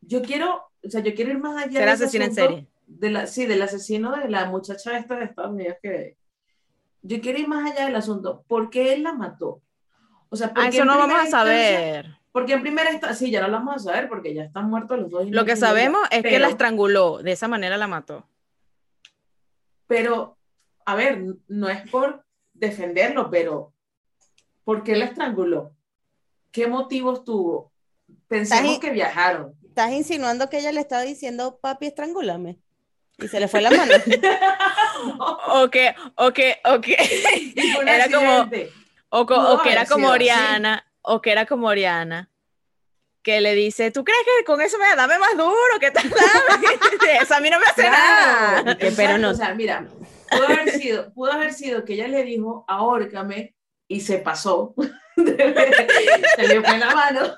yo 0.00 0.20
quiero, 0.22 0.64
o 0.84 0.90
sea, 0.90 1.00
yo 1.00 1.14
quiero 1.14 1.30
ir 1.30 1.38
más 1.38 1.62
allá 1.64 1.78
Ser 1.80 1.88
asesino 1.88 2.24
en 2.24 2.34
serie. 2.34 2.68
De 2.86 3.10
la, 3.10 3.26
sí, 3.26 3.46
del 3.46 3.62
asesino 3.62 4.16
de 4.16 4.28
la 4.28 4.46
muchacha 4.46 4.98
esta 4.98 5.16
de 5.16 5.24
Estados 5.26 5.52
Unidos 5.52 5.76
que... 5.82 6.16
Yo 7.02 7.20
quiero 7.20 7.38
ir 7.38 7.46
más 7.48 7.70
allá 7.70 7.84
del 7.84 7.96
asunto. 7.96 8.44
¿Por 8.48 8.70
qué 8.70 8.94
él 8.94 9.02
la 9.02 9.12
mató? 9.12 9.60
O 10.30 10.36
sea, 10.36 10.52
¿por 10.52 10.64
Ah, 10.64 10.70
qué 10.70 10.76
eso 10.78 10.86
no 10.86 10.96
vamos 10.96 11.20
a 11.20 11.26
saber. 11.26 12.18
Porque 12.34 12.52
en 12.54 12.62
primera 12.62 12.90
instancia, 12.90 13.16
sí, 13.26 13.30
ya 13.30 13.40
no 13.42 13.46
lo 13.46 13.58
vamos 13.58 13.76
a 13.76 13.78
saber 13.78 14.08
porque 14.08 14.34
ya 14.34 14.42
están 14.42 14.68
muertos 14.68 14.98
los 14.98 15.08
dos. 15.08 15.24
Lo 15.30 15.44
que 15.44 15.54
sabemos 15.54 16.02
es 16.10 16.20
que 16.24 16.40
la 16.40 16.48
estranguló, 16.48 17.18
de 17.22 17.30
esa 17.30 17.46
manera 17.46 17.76
la 17.76 17.86
mató. 17.86 18.26
Pero, 19.86 20.36
a 20.84 20.96
ver, 20.96 21.22
no 21.46 21.68
es 21.68 21.88
por 21.88 22.24
defenderlo, 22.52 23.30
pero 23.30 23.72
¿por 24.64 24.82
qué 24.82 24.96
la 24.96 25.04
estranguló? 25.04 25.70
¿Qué 26.50 26.66
motivos 26.66 27.22
tuvo? 27.22 27.70
Pensemos 28.26 28.68
Ahí- 28.72 28.80
que 28.80 28.90
viajaron. 28.90 29.54
Estás 29.68 29.92
insinuando 29.92 30.50
que 30.50 30.58
ella 30.58 30.72
le 30.72 30.80
estaba 30.80 31.02
diciendo, 31.02 31.60
papi, 31.62 31.86
estrangúlame. 31.86 32.58
Y 33.18 33.28
se 33.28 33.38
le 33.38 33.46
fue 33.46 33.60
la 33.60 33.70
mano. 33.70 33.92
O 35.50 35.70
que, 35.70 35.94
o 36.16 36.32
que, 36.32 36.56
que, 36.82 36.96
Era 37.86 38.08
como- 38.10 38.50
o, 39.10 39.26
co- 39.26 39.34
Pudo 39.36 39.54
o 39.54 39.62
que 39.62 39.70
era 39.70 39.86
como 39.86 40.10
así. 40.10 40.18
O 41.06 41.20
que 41.20 41.32
era 41.32 41.44
como 41.44 41.66
Oriana, 41.66 42.30
que 43.22 43.40
le 43.42 43.54
dice, 43.54 43.90
¿tú 43.90 44.04
crees 44.04 44.20
que 44.24 44.44
con 44.44 44.62
eso 44.62 44.78
me 44.78 44.86
da? 44.86 44.96
Dame 44.96 45.18
más 45.18 45.36
duro, 45.36 45.54
¿qué 45.78 45.90
tal? 45.90 46.06
Eso 47.20 47.34
a 47.36 47.40
mí 47.40 47.50
no 47.50 47.58
me 47.58 47.66
hace 47.66 47.82
nada. 47.82 48.76
Que, 48.78 48.90
pero 48.90 49.18
no. 49.18 49.30
O 49.30 49.34
sea, 49.34 49.54
mira, 49.54 49.86
pudo 50.30 50.44
haber 50.46 50.70
sido, 50.70 51.12
pudo 51.12 51.32
haber 51.32 51.52
sido 51.52 51.84
que 51.84 51.92
ella 51.94 52.08
le 52.08 52.22
dijo, 52.22 52.64
ahórcame, 52.66 53.54
y 53.86 54.00
se 54.00 54.18
pasó. 54.18 54.74
se 55.16 56.48
le 56.48 56.62
fue 56.62 56.78
la 56.78 56.94
mano. 56.94 57.36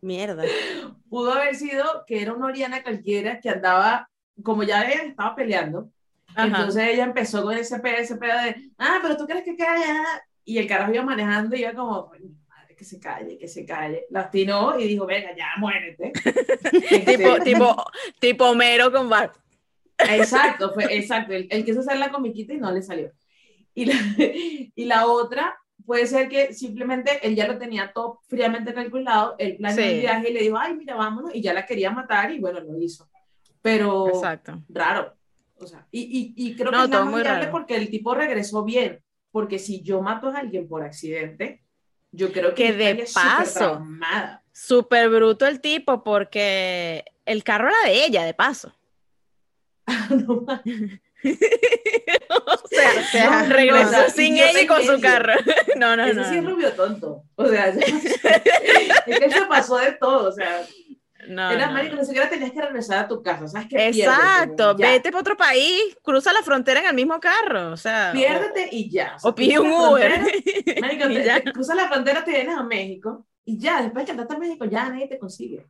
Mierda. 0.00 0.42
Pudo 1.08 1.32
haber 1.32 1.54
sido 1.54 2.04
que 2.06 2.22
era 2.22 2.32
una 2.34 2.46
Oriana 2.46 2.82
cualquiera 2.82 3.40
que 3.40 3.50
andaba, 3.50 4.08
como 4.42 4.64
ya 4.64 4.82
ella 4.82 5.04
estaba 5.04 5.34
peleando, 5.36 5.90
Ajá. 6.34 6.46
entonces 6.46 6.88
ella 6.88 7.04
empezó 7.04 7.42
con 7.44 7.56
ese 7.56 7.78
pedo, 7.78 7.96
ese 7.98 8.16
pedo 8.16 8.36
de, 8.42 8.70
ah, 8.78 8.98
pero 9.00 9.16
tú 9.16 9.26
crees 9.26 9.44
que 9.44 9.56
calla, 9.56 10.02
y 10.44 10.58
el 10.58 10.66
carajo 10.66 10.92
iba 10.92 11.02
manejando 11.04 11.56
y 11.56 11.60
iba 11.60 11.72
como, 11.72 12.08
"Coño, 12.08 12.28
madre, 12.45 12.45
que 12.76 12.84
se 12.84 13.00
calle, 13.00 13.38
que 13.38 13.48
se 13.48 13.64
calle. 13.64 14.06
La 14.10 14.20
atinó 14.22 14.78
y 14.78 14.86
dijo, 14.86 15.06
venga, 15.06 15.34
ya, 15.36 15.46
muérete. 15.58 16.12
tipo, 17.04 17.36
Este, 17.36 17.40
tipo, 17.44 17.84
tipo 18.20 18.44
Homero 18.50 18.92
con 18.92 19.08
Bar. 19.08 19.32
Exacto, 19.98 20.72
fue 20.74 20.94
exacto. 20.96 21.32
Él, 21.32 21.48
él 21.50 21.64
quiso 21.64 21.80
hacer 21.80 21.98
la 21.98 22.10
comiquita 22.10 22.52
y 22.52 22.58
no 22.58 22.70
le 22.70 22.82
salió. 22.82 23.10
Y 23.74 23.86
la, 23.86 23.94
y 24.74 24.84
la 24.84 25.06
otra 25.06 25.56
puede 25.84 26.06
ser 26.06 26.28
que 26.28 26.52
simplemente 26.52 27.18
él 27.26 27.34
ya 27.36 27.46
lo 27.46 27.58
tenía 27.58 27.92
todo 27.92 28.20
fríamente 28.28 28.74
calculado, 28.74 29.36
el 29.38 29.56
plan 29.56 29.74
Sí. 29.74 29.82
del 29.82 30.00
viaje 30.00 30.30
y 30.30 30.32
le 30.34 30.40
dijo, 30.40 30.56
ay, 30.58 30.74
mira, 30.74 30.96
vámonos, 30.96 31.34
y 31.34 31.40
ya 31.40 31.52
la 31.54 31.64
quería 31.64 31.90
matar 31.90 32.30
y 32.32 32.38
bueno, 32.40 32.60
lo 32.60 32.78
hizo. 32.80 33.08
Pero 33.62 34.08
Exacto. 34.08 34.62
raro. 34.68 35.14
O 35.58 35.66
sea, 35.66 35.86
y, 35.90 36.34
y, 36.36 36.48
y 36.48 36.54
creo 36.56 36.70
No, 36.70 36.88
que 36.90 36.96
es 36.96 37.04
muy 37.04 37.22
raro. 37.22 37.50
porque 37.50 37.76
el 37.76 37.88
tipo 37.88 38.14
regresó 38.14 38.64
bien. 38.64 39.00
Porque 39.30 39.58
si 39.58 39.82
yo 39.82 40.00
mato 40.02 40.28
a 40.28 40.38
alguien 40.38 40.66
por 40.68 40.82
accidente, 40.82 41.62
yo 42.12 42.32
creo 42.32 42.54
que, 42.54 42.72
de 42.72 43.06
paso. 43.12 43.86
Súper 44.52 45.10
bruto 45.10 45.46
el 45.46 45.60
tipo 45.60 46.02
porque 46.02 47.04
el 47.24 47.44
carro 47.44 47.68
era 47.68 47.90
de 47.90 48.06
ella, 48.06 48.24
de 48.24 48.34
paso. 48.34 48.72
No 50.10 50.46
o 52.46 52.68
sea, 52.68 52.90
O 53.00 53.10
sea, 53.10 53.30
no, 53.42 53.54
regresó 53.54 54.10
sin 54.14 54.34
ella 54.34 54.60
y 54.60 54.66
con 54.66 54.82
su 54.82 55.00
carro. 55.00 55.34
No, 55.76 55.96
no, 55.96 56.04
Ese 56.04 56.14
no. 56.14 56.28
sí 56.28 56.36
es 56.38 56.44
rubio 56.44 56.72
tonto. 56.72 57.24
O 57.34 57.46
sea, 57.46 57.68
es 57.68 59.18
que 59.18 59.30
se 59.30 59.42
pasó 59.46 59.78
de 59.78 59.92
todo. 59.92 60.28
O 60.28 60.32
sea, 60.32 60.62
No, 61.28 61.50
era 61.50 61.66
no. 61.66 61.72
marico, 61.72 61.96
ni 61.96 62.04
siquiera 62.04 62.28
tenías 62.28 62.52
que 62.52 62.60
regresar 62.62 62.98
a 63.04 63.08
tu 63.08 63.22
casa. 63.22 63.48
¿Sabes 63.48 63.66
qué? 63.68 63.88
Exacto, 63.88 64.76
ya. 64.76 64.90
vete 64.92 65.10
para 65.10 65.20
otro 65.20 65.36
país, 65.36 65.96
cruza 66.02 66.32
la 66.32 66.42
frontera 66.42 66.80
en 66.80 66.86
el 66.86 66.94
mismo 66.94 67.18
carro, 67.20 67.72
o 67.72 67.76
sea, 67.76 68.10
Piérdete 68.12 68.68
y 68.70 68.88
ya. 68.90 69.16
o, 69.22 69.28
o 69.30 69.34
pide 69.34 69.58
un 69.58 69.70
Uber. 69.70 70.12
frontera, 70.12 70.80
marico, 70.80 71.08
te- 71.08 71.24
ya. 71.24 71.40
te 71.42 71.52
cruzas 71.52 71.76
la 71.76 71.88
frontera, 71.88 72.24
te 72.24 72.30
vienes 72.30 72.56
a 72.56 72.62
México 72.62 73.26
y 73.44 73.58
ya, 73.58 73.82
después 73.82 74.02
de 74.02 74.06
que 74.06 74.10
andaste 74.12 74.34
a 74.34 74.38
México, 74.38 74.64
ya 74.66 74.88
nadie 74.88 75.08
te 75.08 75.18
consigue. 75.18 75.66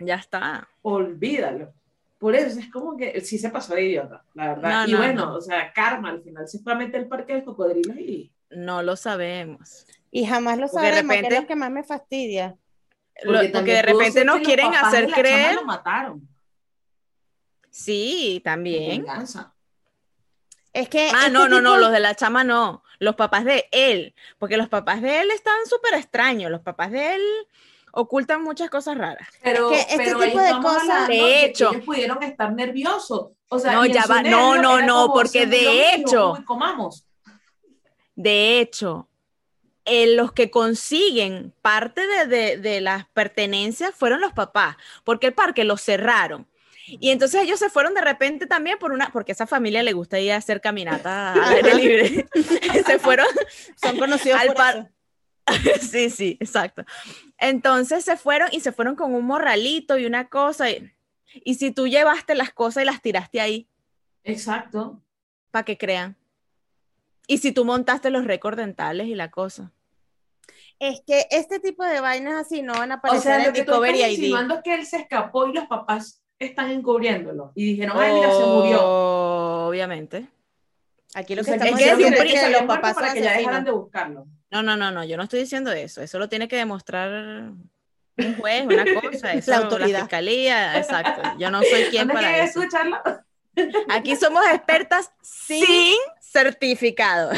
Ya 0.00 0.14
está. 0.16 0.68
Olvídalo. 0.82 1.72
Por 2.18 2.34
eso 2.34 2.58
es 2.58 2.70
como 2.70 2.96
que 2.96 3.20
sí 3.20 3.38
se 3.38 3.48
pasó 3.50 3.74
de 3.74 3.84
idiota, 3.84 4.24
la 4.34 4.48
verdad. 4.48 4.82
No, 4.82 4.88
y 4.88 4.92
no, 4.92 4.98
bueno, 4.98 5.26
no. 5.26 5.34
o 5.36 5.40
sea, 5.40 5.72
Karma 5.72 6.10
al 6.10 6.22
final 6.22 6.46
meter 6.76 7.00
el 7.02 7.08
parque 7.08 7.34
de 7.34 7.44
cocodrilos 7.44 7.96
y. 7.96 8.32
No 8.50 8.82
lo 8.82 8.96
sabemos. 8.96 9.86
Y 10.10 10.24
jamás 10.26 10.58
lo 10.58 10.66
Porque 10.68 10.86
de 10.86 10.92
sabremos, 10.92 11.10
que 11.12 11.16
repente- 11.16 11.34
es 11.36 11.40
lo 11.42 11.46
que 11.48 11.56
más 11.56 11.70
me 11.70 11.84
fastidia. 11.84 12.56
Lo- 13.22 13.32
Porque, 13.32 13.48
también 13.48 13.76
de 13.76 13.82
repente 13.82 14.24
nos 14.24 14.38
quieren 14.40 14.70
de 14.70 14.76
hacer 14.76 15.10
la 15.10 15.16
creer. 15.16 15.54
Lo 15.56 15.64
mataron. 15.64 16.28
Sí, 17.70 18.40
también. 18.44 19.02
Venganza. 19.02 19.54
Es 20.72 20.88
que 20.88 21.08
Ah, 21.10 21.26
este 21.26 21.30
no, 21.30 21.48
no, 21.48 21.60
no, 21.60 21.76
los 21.76 21.90
de 21.92 22.00
la 22.00 22.14
chama 22.14 22.44
no. 22.44 22.82
Los 22.98 23.16
papás 23.16 23.44
de 23.44 23.68
él. 23.72 24.14
Porque 24.38 24.56
los 24.56 24.68
papás 24.68 25.02
de 25.02 25.20
él 25.20 25.30
están 25.30 25.66
súper 25.66 25.94
extraños. 25.94 26.50
Los 26.50 26.60
papás 26.60 26.90
de 26.90 27.14
él 27.16 27.22
ocultan 27.92 28.42
muchas 28.42 28.70
cosas 28.70 28.96
raras. 28.98 29.28
Pero, 29.42 29.70
que 29.70 29.80
este 29.80 29.96
pero 29.96 30.20
tipo 30.20 30.38
de 30.40 30.50
cosas- 30.62 31.08
De 31.08 31.44
hecho. 31.44 31.70
ellos 31.72 31.84
pudieron 31.84 32.22
estar 32.22 32.52
nerviosos. 32.52 33.30
O 33.48 33.58
sea, 33.58 33.72
No, 33.72 33.86
ya 33.86 34.04
va. 34.06 34.22
No, 34.22 34.56
no, 34.56 34.80
no, 34.80 35.10
porque 35.12 35.46
de 35.46 35.94
hecho- 35.94 36.32
uy, 36.34 36.44
comamos. 36.44 37.04
De 38.14 38.60
hecho, 38.60 39.08
eh, 39.88 40.14
los 40.14 40.32
que 40.32 40.50
consiguen 40.50 41.52
parte 41.62 42.06
de, 42.06 42.26
de- 42.26 42.56
de 42.58 42.80
las 42.80 43.06
pertenencias 43.08 43.94
fueron 43.94 44.20
los 44.20 44.32
papás, 44.32 44.76
porque 45.04 45.26
el 45.28 45.34
parque 45.34 45.64
lo 45.64 45.76
cerraron. 45.76 46.46
Y 46.86 47.10
entonces 47.10 47.42
ellos 47.42 47.58
se 47.58 47.68
fueron 47.68 47.92
de 47.92 48.00
repente 48.00 48.46
también 48.46 48.78
por 48.78 48.92
una, 48.92 49.10
porque 49.12 49.32
a 49.32 49.34
esa 49.34 49.46
familia 49.46 49.82
le 49.82 49.92
gusta 49.92 50.18
ir 50.20 50.32
a 50.32 50.36
hacer 50.36 50.60
caminata 50.62 51.32
al 51.34 51.42
aire 51.56 51.74
libre. 51.74 52.28
se 52.86 52.98
fueron 52.98 53.26
son 53.82 53.98
conocidos 53.98 54.40
al 54.40 54.46
por 54.48 54.56
par- 54.56 54.76
eso. 54.76 54.88
sí, 55.90 56.08
sí, 56.10 56.36
exacto. 56.40 56.84
Entonces 57.38 58.04
se 58.04 58.16
fueron 58.16 58.48
y 58.52 58.60
se 58.60 58.72
fueron 58.72 58.96
con 58.96 59.14
un 59.14 59.24
morralito 59.26 59.98
y 59.98 60.06
una 60.06 60.28
cosa. 60.28 60.70
Y, 60.70 60.90
y 61.44 61.54
si 61.56 61.72
tú 61.72 61.86
llevaste 61.88 62.34
las 62.34 62.52
cosas 62.52 62.82
y 62.82 62.86
las 62.86 63.02
tiraste 63.02 63.40
ahí, 63.40 63.68
Exacto. 64.24 65.00
para 65.50 65.64
que 65.64 65.76
crean. 65.78 66.16
Y 67.26 67.38
si 67.38 67.52
tú 67.52 67.64
montaste 67.66 68.08
los 68.10 68.24
récords 68.24 68.56
dentales 68.56 69.06
y 69.08 69.14
la 69.14 69.30
cosa. 69.30 69.72
Es 70.80 71.00
que 71.06 71.26
este 71.30 71.58
tipo 71.60 71.84
de 71.84 72.00
vainas 72.00 72.34
así 72.46 72.62
no 72.62 72.74
van 72.74 72.92
a 72.92 72.96
O 72.96 72.98
aparecer 72.98 73.22
sea, 73.22 73.38
lo 73.38 73.44
en 73.46 73.52
que 73.52 73.62
tú 73.62 73.70
Discovery 73.72 73.98
estás 73.98 74.10
ID. 74.12 74.18
insinuando 74.18 74.54
es 74.56 74.62
que 74.62 74.74
él 74.74 74.86
se 74.86 74.96
escapó 74.98 75.46
y 75.48 75.52
los 75.52 75.66
papás 75.66 76.22
están 76.38 76.70
encubriéndolo. 76.70 77.52
Y 77.54 77.72
dijeron, 77.72 77.96
ay, 77.98 78.12
mira, 78.14 78.30
se 78.32 78.44
murió. 78.44 78.80
Obviamente. 79.66 80.28
Aquí 81.14 81.34
lo 81.34 81.42
O 81.42 81.44
que 81.44 81.50
sea, 81.50 81.56
estamos 81.56 81.80
es 81.80 81.86
que 81.86 81.94
diciendo 81.96 82.22
es 82.22 82.40
que 82.40 82.50
los 82.50 82.62
papás 82.62 82.94
para 82.94 83.12
que 83.12 83.22
ya 83.22 83.32
dejaran 83.38 83.64
de 83.64 83.70
buscarlo. 83.72 84.26
No, 84.50 84.62
no, 84.62 84.76
no, 84.76 84.90
no, 84.92 85.04
yo 85.04 85.16
no 85.16 85.24
estoy 85.24 85.40
diciendo 85.40 85.72
eso. 85.72 86.00
Eso 86.00 86.18
lo 86.18 86.28
tiene 86.28 86.46
que 86.48 86.56
demostrar 86.56 87.10
un 88.18 88.36
juez, 88.38 88.66
una 88.66 88.84
cosa, 89.00 89.32
eso, 89.34 89.50
La 89.50 89.58
la, 89.58 89.64
autoridad. 89.64 90.00
fiscalía, 90.00 90.78
exacto. 90.78 91.22
Yo 91.38 91.50
no 91.50 91.60
soy 91.62 91.84
quien 91.90 92.06
¿Dónde 92.08 92.14
para 92.14 92.28
quieres 92.28 92.50
eso. 92.50 92.60
escucharlo? 92.62 92.98
Aquí 93.90 94.14
somos 94.16 94.44
expertas 94.52 95.10
sin 95.22 95.96
certificado, 96.20 97.30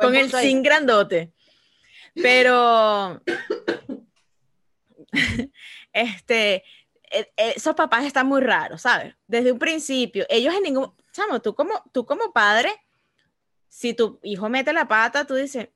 con 0.00 0.14
el 0.16 0.30
sin 0.32 0.62
grandote. 0.62 1.32
Pero, 2.22 3.22
este, 5.92 6.54
eh, 7.10 7.32
eh, 7.36 7.52
esos 7.56 7.74
papás 7.74 8.04
están 8.04 8.26
muy 8.26 8.40
raros, 8.40 8.82
¿sabes? 8.82 9.14
Desde 9.26 9.52
un 9.52 9.58
principio, 9.58 10.26
ellos 10.28 10.54
en 10.54 10.62
ningún, 10.62 10.94
chamo, 11.12 11.40
tú 11.40 11.54
como, 11.54 11.82
tú 11.92 12.04
como 12.06 12.32
padre, 12.32 12.72
si 13.68 13.94
tu 13.94 14.18
hijo 14.22 14.48
mete 14.48 14.72
la 14.72 14.88
pata, 14.88 15.26
tú 15.26 15.34
dices, 15.34 15.68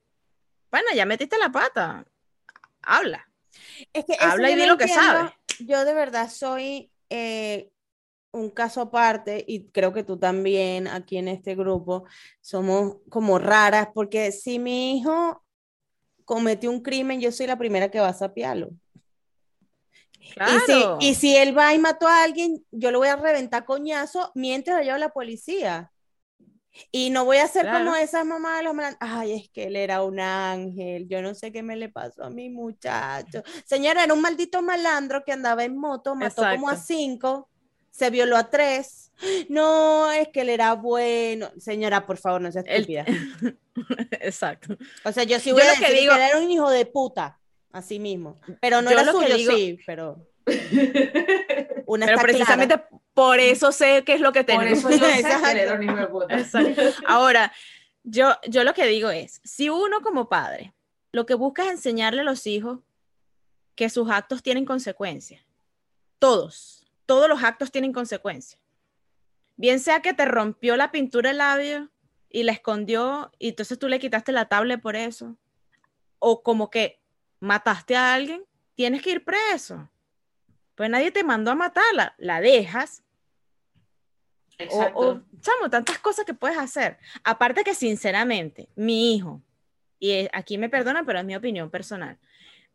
bueno, 0.71 0.89
ya 0.95 1.05
metiste 1.05 1.39
la 1.39 1.51
pata, 1.51 2.05
habla. 2.83 3.29
Es 3.93 4.05
que 4.05 4.13
eso 4.13 4.25
Habla 4.25 4.51
y 4.51 4.57
di 4.57 4.67
lo 4.67 4.79
que 4.79 4.89
sabe. 4.89 5.35
Yo 5.59 5.85
de 5.85 5.95
verdad 5.95 6.31
soy 6.31 6.91
eh, 7.11 7.71
un 8.33 8.51
caso 8.51 8.81
aparte 8.81 9.45
y 9.47 9.69
creo 9.69 9.93
que 9.93 10.05
tú 10.05 10.19
también 10.19 10.87
aquí 10.89 11.19
en 11.19 11.29
este 11.29 11.55
grupo 11.55 12.05
somos 12.41 12.97
como 13.11 13.39
raras 13.39 13.89
porque 13.93 14.33
si 14.33 14.59
mi 14.59 14.97
hijo 14.97 15.45
cometió 16.31 16.71
un 16.71 16.81
crimen, 16.81 17.21
yo 17.21 17.33
soy 17.33 17.49
la 17.49 17.59
primera 17.59 17.91
que 17.91 17.99
va 17.99 18.07
a 18.07 18.15
sapearlo. 18.15 18.71
Claro. 20.33 20.55
Y, 20.55 20.61
si, 20.61 21.09
y 21.09 21.15
si 21.17 21.37
él 21.37 21.59
va 21.59 21.75
y 21.75 21.81
mató 21.81 22.07
a 22.07 22.23
alguien, 22.23 22.65
yo 22.71 22.93
lo 22.93 23.01
voy 23.01 23.09
a 23.09 23.17
reventar 23.17 23.65
coñazo 23.65 24.31
mientras 24.37 24.77
lo 24.77 24.85
lleva 24.85 24.99
la 24.99 25.09
policía. 25.09 25.91
Y 26.93 27.11
no 27.11 27.25
voy 27.25 27.39
a 27.39 27.47
hacer 27.47 27.69
como 27.69 27.97
esas 27.97 28.25
mamás 28.25 28.59
de 28.59 28.63
los 28.63 28.75
malandros. 28.75 29.01
Ay, 29.01 29.33
es 29.33 29.51
que 29.51 29.65
él 29.65 29.75
era 29.75 30.05
un 30.05 30.21
ángel. 30.21 31.09
Yo 31.09 31.21
no 31.21 31.35
sé 31.35 31.51
qué 31.51 31.65
me 31.65 31.75
le 31.75 31.89
pasó 31.89 32.23
a 32.23 32.31
mi 32.31 32.49
muchacho. 32.49 33.43
Señora, 33.67 34.05
era 34.05 34.15
un 34.15 34.21
maldito 34.21 34.63
malandro 34.63 35.25
que 35.25 35.33
andaba 35.33 35.65
en 35.65 35.77
moto, 35.77 36.15
mató 36.15 36.43
como 36.43 36.69
a 36.69 36.77
cinco, 36.77 37.50
se 37.91 38.11
violó 38.11 38.37
a 38.37 38.51
tres. 38.51 39.13
No, 39.49 40.11
es 40.11 40.29
que 40.29 40.41
él 40.43 40.49
era 40.49 40.75
bueno. 40.75 41.51
Señora, 41.59 42.07
por 42.07 42.17
favor, 42.17 42.41
no 42.41 42.51
sea 42.51 42.63
El- 42.67 42.81
estúpida. 42.83 43.05
Exacto. 44.21 44.77
O 45.05 45.13
sea, 45.13 45.25
yo 45.25 45.39
sí 45.39 45.51
Yo 45.51 45.55
voy 45.57 45.65
a 45.65 45.75
lo 45.75 45.81
que 45.87 45.93
digo- 45.93 46.15
que 46.15 46.25
él 46.25 46.29
era 46.31 46.39
un 46.39 46.51
hijo 46.51 46.71
de 46.71 46.87
puta, 46.87 47.39
así 47.73 47.99
mismo. 47.99 48.41
Pero 48.61 48.81
no 48.83 48.91
Yo 48.91 48.99
era 48.99 49.13
lo 49.13 49.19
que 49.19 49.27
suyo, 49.27 49.37
digo- 49.37 49.53
sí, 49.55 49.79
pero 49.87 50.27
una 51.87 52.07
Pero 52.07 52.17
está 52.19 52.23
precisamente 52.23 52.75
clara. 52.77 52.89
por 53.15 53.39
eso 53.41 53.73
sé 53.73 54.03
qué 54.05 54.15
es 54.15 54.21
lo 54.21 54.33
que 54.33 54.45
Por 54.45 54.59
tenemos. 54.61 54.79
eso 54.79 54.91
yo 54.91 54.97
sé 55.07 55.23
que 55.23 55.61
era 55.61 55.75
un 55.75 55.83
hijo 55.83 55.97
de 55.97 56.07
puta. 56.07 56.39
Exacto. 56.39 56.83
Ahora, 57.07 57.53
yo, 58.05 58.33
yo 58.49 58.65
lo 58.65 58.73
que 58.75 58.87
digo 58.87 59.11
es, 59.11 59.41
si 59.45 59.69
uno 59.69 60.01
como 60.01 60.29
padre 60.29 60.73
lo 61.13 61.27
que 61.27 61.35
busca 61.35 61.65
es 61.65 61.71
enseñarle 61.73 62.21
a 62.23 62.25
los 62.25 62.47
hijos 62.47 62.79
que 63.75 63.91
sus 63.91 64.11
actos 64.11 64.43
tienen 64.43 64.65
consecuencias, 64.65 65.43
todos, 66.19 66.80
todos 67.11 67.29
los 67.29 67.43
actos 67.43 67.73
tienen 67.73 67.93
consecuencias. 67.93 68.63
Bien 69.57 69.81
sea 69.81 70.01
que 70.01 70.15
te 70.15 70.27
rompió 70.27 70.77
la 70.77 70.93
pintura 70.93 71.31
del 71.31 71.39
labio 71.39 71.91
y 72.29 72.45
la 72.45 72.53
escondió 72.53 73.33
y 73.37 73.49
entonces 73.49 73.81
tú 73.81 73.89
le 73.89 73.99
quitaste 73.99 74.31
la 74.31 74.45
tablet 74.45 74.81
por 74.81 74.95
eso, 74.95 75.37
o 76.21 76.45
como 76.45 76.71
que 76.71 77.01
mataste 77.41 77.97
a 77.97 78.15
alguien, 78.15 78.45
tienes 78.77 79.03
que 79.03 79.11
ir 79.11 79.25
preso. 79.25 79.91
Pues 80.77 80.89
nadie 80.89 81.11
te 81.11 81.25
mandó 81.25 81.51
a 81.51 81.57
matarla, 81.57 82.15
la 82.17 82.41
dejas 82.41 83.03
Exacto. 84.57 85.01
o, 85.01 85.21
chamo, 85.41 85.69
tantas 85.69 85.99
cosas 85.99 86.25
que 86.25 86.35
puedes 86.35 86.59
hacer. 86.59 86.97
Aparte 87.25 87.65
que, 87.65 87.75
sinceramente, 87.75 88.69
mi 88.77 89.17
hijo, 89.17 89.43
y 89.99 90.13
eh, 90.13 90.31
aquí 90.33 90.59
me 90.59 90.69
perdonan, 90.69 91.05
pero 91.05 91.19
es 91.19 91.25
mi 91.25 91.35
opinión 91.35 91.71
personal, 91.71 92.21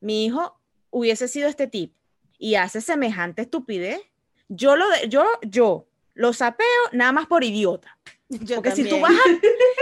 mi 0.02 0.26
hijo 0.26 0.60
hubiese 0.90 1.30
sido 1.30 1.48
este 1.48 1.68
tipo 1.68 1.98
y 2.38 2.56
hace 2.56 2.82
semejante 2.82 3.44
estupidez, 3.44 4.02
yo 4.48 4.76
lo, 4.76 4.90
de- 4.90 5.10
yo, 5.10 5.26
yo 5.44 5.88
lo 6.14 6.34
sapeo 6.34 6.66
nada 6.92 7.12
más 7.12 7.28
por 7.28 7.44
idiota. 7.44 7.98
Yo 8.28 8.56
Porque 8.56 8.72
si 8.72 8.84
tú, 8.90 9.00
vas 9.00 9.12
a, 9.12 9.24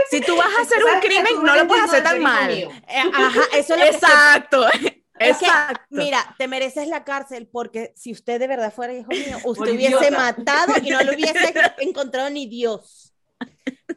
si 0.09 0.19
tú 0.21 0.35
vas 0.35 0.47
a 0.57 0.61
hacer 0.63 0.83
un 0.83 0.99
crimen, 0.99 1.43
no 1.43 1.55
lo 1.55 1.65
puedes 1.67 1.85
hacer 1.85 2.03
tan 2.03 2.21
mal. 2.21 2.53
mío. 2.53 2.69
Eh, 2.89 2.99
Ajá, 3.13 3.41
eso 3.53 3.73
es 3.75 3.79
lo 3.79 3.85
que 3.85 3.89
estoy- 3.91 4.09
Exacto, 4.09 4.65
que, 5.19 5.29
exacto. 5.29 5.85
mira, 5.91 6.35
te 6.37 6.47
mereces 6.49 6.87
la 6.89 7.03
cárcel 7.05 7.47
porque 7.49 7.93
si 7.95 8.11
usted 8.11 8.39
de 8.39 8.47
verdad 8.47 8.73
fuera 8.73 8.93
hijo 8.93 9.09
mío, 9.11 9.37
usted 9.45 9.71
hubiese 9.73 9.95
idiota. 9.95 10.11
matado 10.11 10.73
y 10.83 10.89
no 10.89 11.01
lo 11.03 11.13
hubiese 11.13 11.53
encontrado 11.79 12.29
ni 12.31 12.47
Dios. 12.47 13.13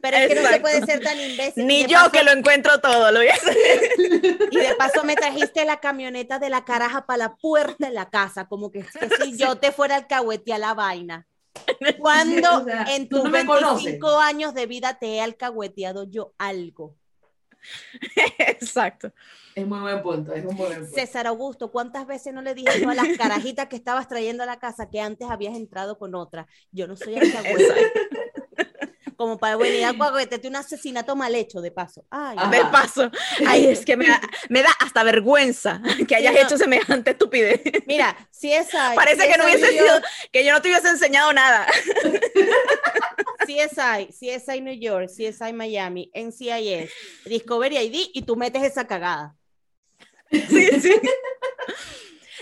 Pero 0.01 0.17
es 0.17 0.27
que 0.27 0.35
no 0.35 0.47
se 0.49 0.59
puede 0.59 0.85
ser 0.85 0.99
tan 1.01 1.19
imbécil. 1.19 1.65
Ni 1.67 1.85
yo 1.85 1.97
paso- 1.97 2.11
que 2.11 2.23
lo 2.23 2.31
encuentro 2.31 2.79
todo, 2.79 3.11
lo 3.11 3.19
hubiese. 3.19 3.57
Y 4.51 4.57
de 4.57 4.75
paso 4.75 5.03
me 5.03 5.15
trajiste 5.15 5.65
la 5.65 5.79
camioneta 5.79 6.39
de 6.39 6.49
la 6.49 6.65
caraja 6.65 7.05
para 7.05 7.17
la 7.17 7.35
puerta 7.35 7.87
de 7.87 7.93
la 7.93 8.09
casa, 8.09 8.47
como 8.47 8.71
que, 8.71 8.79
que 8.79 9.09
si 9.23 9.37
yo 9.37 9.57
te 9.57 9.71
fuera 9.71 9.95
al 9.95 10.07
a 10.09 10.57
la 10.57 10.73
vaina. 10.73 11.27
Cuando 11.99 12.61
O 12.61 12.63
sea, 12.65 12.85
en 12.95 13.09
tus 13.09 13.23
no 13.23 13.29
me 13.29 13.43
25 13.43 14.19
años 14.19 14.53
de 14.53 14.65
vida 14.67 14.97
te 14.99 15.15
he 15.15 15.21
alcahueteado 15.21 16.03
yo 16.03 16.33
algo? 16.37 16.95
Exacto. 18.37 19.11
Es 19.55 19.65
muy 19.65 19.79
buen 19.79 20.01
punto, 20.03 20.33
es 20.33 20.45
un 20.45 20.55
muy 20.55 20.67
buen 20.67 20.79
punto. 20.81 20.95
César 20.95 21.27
Augusto, 21.27 21.71
¿cuántas 21.71 22.05
veces 22.05 22.33
no 22.33 22.41
le 22.41 22.53
dije 22.53 22.79
yo 22.79 22.89
a 22.89 22.95
las 22.95 23.17
carajitas 23.17 23.67
que 23.67 23.75
estabas 23.75 24.07
trayendo 24.07 24.43
a 24.43 24.45
la 24.45 24.59
casa 24.59 24.89
que 24.89 25.01
antes 25.01 25.29
habías 25.29 25.55
entrado 25.55 25.97
con 25.97 26.15
otra? 26.15 26.47
Yo 26.71 26.87
no 26.87 26.95
soy 26.95 27.15
alcahueta. 27.19 27.73
Como 29.17 29.37
para 29.39 29.55
alcahuetete 29.55 30.47
un 30.47 30.55
asesinato 30.55 31.15
mal 31.15 31.33
hecho, 31.35 31.59
de 31.59 31.71
paso. 31.71 32.05
Ay, 32.09 32.37
de 32.51 32.65
paso. 32.65 33.11
Ay, 33.45 33.65
es 33.65 33.83
que 33.83 33.97
me 33.97 34.07
da, 34.07 34.21
me 34.47 34.61
da 34.61 34.69
hasta 34.79 35.03
vergüenza 35.03 35.81
que 36.07 36.15
hayas 36.15 36.33
no. 36.33 36.39
hecho 36.39 36.57
semejante 36.57 37.11
estupidez. 37.11 37.61
Mira, 37.87 38.15
si 38.31 38.53
esa. 38.53 38.93
Parece 38.95 39.27
que 39.27 39.37
no 39.37 39.45
hubiese 39.45 39.71
sido, 39.71 40.01
que 40.31 40.45
yo 40.45 40.53
no 40.53 40.61
te 40.61 40.69
hubiese 40.69 40.89
enseñado 40.89 41.33
nada. 41.33 41.67
CSI, 43.45 44.07
CSI 44.07 44.61
New 44.61 44.77
York, 44.79 45.09
CSI 45.09 45.51
Miami, 45.53 46.11
NCIS, 46.13 46.91
Discovery 47.25 47.77
ID 47.77 48.09
y 48.13 48.21
tú 48.21 48.35
metes 48.35 48.63
esa 48.63 48.85
cagada. 48.85 49.35
Sí, 50.29 50.67
sí. 50.81 50.93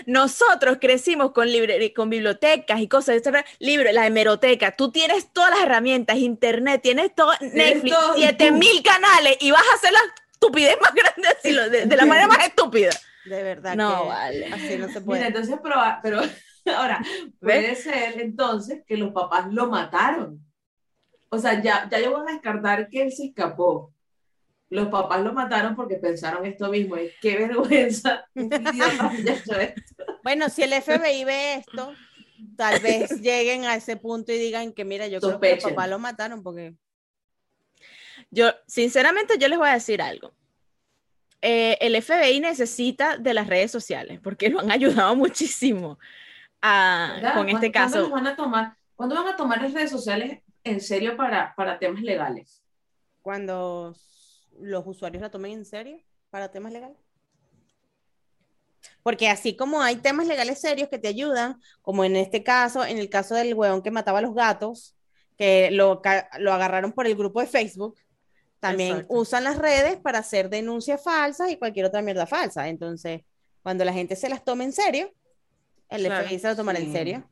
Nosotros 0.06 0.78
crecimos 0.80 1.32
con, 1.32 1.48
libre- 1.48 1.92
con 1.94 2.08
bibliotecas 2.10 2.80
y 2.80 2.88
cosas, 2.88 3.16
etcétera. 3.16 3.44
libros, 3.58 3.92
la 3.92 4.06
hemeroteca. 4.06 4.72
Tú 4.76 4.90
tienes 4.92 5.32
todas 5.32 5.50
las 5.50 5.60
herramientas, 5.62 6.16
internet, 6.16 6.80
tienes 6.82 7.14
todo, 7.14 7.32
Netflix, 7.40 7.96
todo, 7.96 8.16
y 8.16 8.22
7000 8.22 8.82
canales 8.82 9.36
y 9.40 9.50
vas 9.50 9.62
a 9.72 9.74
hacer 9.76 9.92
la 9.92 10.00
estupidez 10.32 10.76
más 10.80 10.94
grande 10.94 11.28
así, 11.28 11.52
de, 11.52 11.86
de 11.86 11.96
la 11.96 12.06
manera 12.06 12.28
más 12.28 12.46
estúpida. 12.46 12.90
De 13.24 13.42
verdad 13.42 13.76
No, 13.76 14.02
que 14.02 14.08
vale. 14.08 14.46
así 14.52 14.76
no 14.78 14.88
se 14.88 15.00
Mira, 15.00 15.04
puede. 15.06 15.26
entonces, 15.26 15.58
pero, 15.62 15.76
pero 16.02 16.20
Ahora, 16.76 17.00
puede 17.40 17.74
ser 17.76 18.20
entonces 18.20 18.82
que 18.86 18.96
los 18.96 19.12
papás 19.12 19.52
lo 19.52 19.68
mataron. 19.68 20.40
O 21.28 21.38
sea, 21.38 21.60
ya, 21.62 21.88
ya 21.90 22.00
yo 22.00 22.12
voy 22.12 22.22
a 22.28 22.32
descartar 22.34 22.88
que 22.88 23.02
él 23.02 23.12
se 23.12 23.26
escapó. 23.26 23.92
Los 24.68 24.88
papás 24.88 25.22
lo 25.22 25.32
mataron 25.32 25.76
porque 25.76 25.96
pensaron 25.96 26.44
esto 26.44 26.68
mismo. 26.68 26.96
Y 26.96 27.10
qué 27.20 27.36
vergüenza. 27.36 28.28
bueno, 30.24 30.48
si 30.48 30.62
el 30.62 30.72
FBI 30.82 31.24
ve 31.24 31.54
esto, 31.54 31.92
tal 32.56 32.80
vez 32.80 33.20
lleguen 33.20 33.64
a 33.64 33.76
ese 33.76 33.96
punto 33.96 34.32
y 34.32 34.38
digan 34.38 34.72
que, 34.72 34.84
mira, 34.84 35.06
yo 35.06 35.20
creo 35.20 35.40
que 35.40 35.54
los 35.54 35.64
papás 35.64 35.88
lo 35.88 35.98
mataron 35.98 36.42
porque... 36.42 36.74
Yo, 38.30 38.50
sinceramente, 38.66 39.38
yo 39.38 39.48
les 39.48 39.58
voy 39.58 39.68
a 39.68 39.74
decir 39.74 40.02
algo. 40.02 40.32
Eh, 41.42 41.78
el 41.80 42.02
FBI 42.02 42.40
necesita 42.40 43.18
de 43.18 43.34
las 43.34 43.46
redes 43.46 43.70
sociales 43.70 44.18
porque 44.20 44.48
lo 44.48 44.60
han 44.60 44.72
ayudado 44.72 45.14
muchísimo 45.16 45.98
con 47.34 47.48
este 47.48 47.70
caso. 47.70 48.10
¿cuándo 48.10 48.14
van, 48.14 48.26
a 48.26 48.36
tomar, 48.36 48.76
¿Cuándo 48.94 49.14
van 49.14 49.28
a 49.28 49.36
tomar 49.36 49.62
las 49.62 49.72
redes 49.72 49.90
sociales 49.90 50.40
en 50.64 50.80
serio 50.80 51.16
para, 51.16 51.54
para 51.54 51.78
temas 51.78 52.02
legales? 52.02 52.62
Cuando 53.22 53.94
los 54.60 54.86
usuarios 54.86 55.22
la 55.22 55.30
tomen 55.30 55.52
en 55.52 55.64
serio 55.64 55.98
para 56.30 56.50
temas 56.50 56.72
legales. 56.72 56.98
Porque 59.02 59.28
así 59.28 59.56
como 59.56 59.82
hay 59.82 59.96
temas 59.96 60.26
legales 60.26 60.60
serios 60.60 60.88
que 60.88 60.98
te 60.98 61.08
ayudan, 61.08 61.60
como 61.82 62.04
en 62.04 62.16
este 62.16 62.42
caso, 62.42 62.84
en 62.84 62.98
el 62.98 63.08
caso 63.08 63.34
del 63.34 63.54
hueón 63.54 63.82
que 63.82 63.90
mataba 63.90 64.18
a 64.18 64.22
los 64.22 64.34
gatos, 64.34 64.96
que 65.36 65.70
lo, 65.70 66.00
lo 66.38 66.52
agarraron 66.52 66.92
por 66.92 67.06
el 67.06 67.16
grupo 67.16 67.40
de 67.40 67.46
Facebook, 67.46 67.96
también 68.60 69.04
usan 69.08 69.44
las 69.44 69.58
redes 69.58 69.96
para 69.96 70.18
hacer 70.18 70.48
denuncias 70.48 71.02
falsas 71.02 71.50
y 71.50 71.56
cualquier 71.56 71.86
otra 71.86 72.02
mierda 72.02 72.26
falsa. 72.26 72.68
Entonces, 72.68 73.22
cuando 73.62 73.84
la 73.84 73.92
gente 73.92 74.16
se 74.16 74.28
las 74.28 74.44
tome 74.44 74.64
en 74.64 74.72
serio, 74.72 75.12
el 75.88 76.06
FBI 76.06 76.38
se 76.38 76.48
lo 76.48 76.56
tomará 76.56 76.78
en 76.78 76.92
serio. 76.92 77.30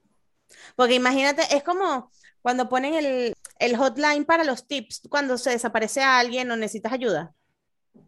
Porque 0.76 0.94
imagínate, 0.94 1.42
es 1.54 1.62
como 1.62 2.10
cuando 2.44 2.68
ponen 2.68 2.92
el, 2.92 3.34
el, 3.58 3.76
hotline 3.78 4.26
para 4.26 4.44
los 4.44 4.68
tips, 4.68 5.00
cuando 5.08 5.38
se 5.38 5.48
desaparece 5.48 6.02
a 6.02 6.18
alguien 6.18 6.50
o 6.50 6.56
necesitas 6.56 6.92
ayuda. 6.92 7.32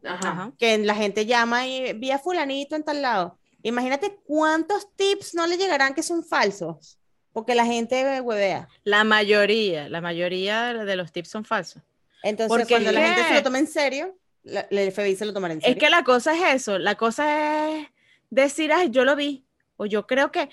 Ajá. 0.04 0.52
Que 0.58 0.76
la 0.76 0.94
gente 0.94 1.24
llama 1.24 1.66
y 1.66 1.94
vía 1.94 2.18
fulanito 2.18 2.76
en 2.76 2.84
tal 2.84 3.00
lado. 3.00 3.38
Imagínate 3.62 4.20
cuántos 4.26 4.94
tips 4.94 5.34
no 5.34 5.46
le 5.46 5.56
llegarán 5.56 5.94
que 5.94 6.02
son 6.02 6.22
falsos, 6.22 6.98
porque 7.32 7.54
la 7.54 7.64
gente 7.64 8.20
huevea. 8.20 8.68
La 8.84 9.04
mayoría, 9.04 9.88
la 9.88 10.02
mayoría 10.02 10.74
de 10.74 10.96
los 10.96 11.12
tips 11.12 11.30
son 11.30 11.46
falsos. 11.46 11.82
Entonces, 12.22 12.68
cuando 12.68 12.92
la 12.92 13.06
gente 13.06 13.28
se 13.28 13.34
lo 13.36 13.42
toma 13.42 13.58
en 13.58 13.66
serio, 13.66 14.18
el 14.44 14.92
FBI 14.92 15.16
se 15.16 15.24
lo 15.24 15.32
tomará 15.32 15.54
en 15.54 15.62
serio. 15.62 15.76
Es 15.76 15.80
que 15.80 15.88
la 15.88 16.04
cosa 16.04 16.34
es 16.34 16.56
eso, 16.62 16.78
la 16.78 16.96
cosa 16.96 17.70
es 17.70 17.86
decir, 18.28 18.70
ay, 18.70 18.90
yo 18.90 19.06
lo 19.06 19.16
vi, 19.16 19.46
o 19.78 19.86
yo 19.86 20.06
creo 20.06 20.30
que 20.30 20.50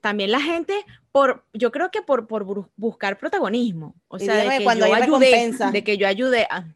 también 0.00 0.32
la 0.32 0.40
gente, 0.40 0.86
por, 1.12 1.44
yo 1.52 1.70
creo 1.70 1.90
que 1.90 2.02
por, 2.02 2.26
por 2.26 2.70
buscar 2.74 3.18
protagonismo, 3.18 3.94
o 4.08 4.18
sea, 4.18 4.34
de 4.34 4.58
que, 4.58 4.64
cuando 4.64 4.86
yo 4.86 4.94
ayudé, 4.94 5.52
de 5.70 5.84
que 5.84 5.98
yo 5.98 6.08
ayudé 6.08 6.46
a... 6.50 6.74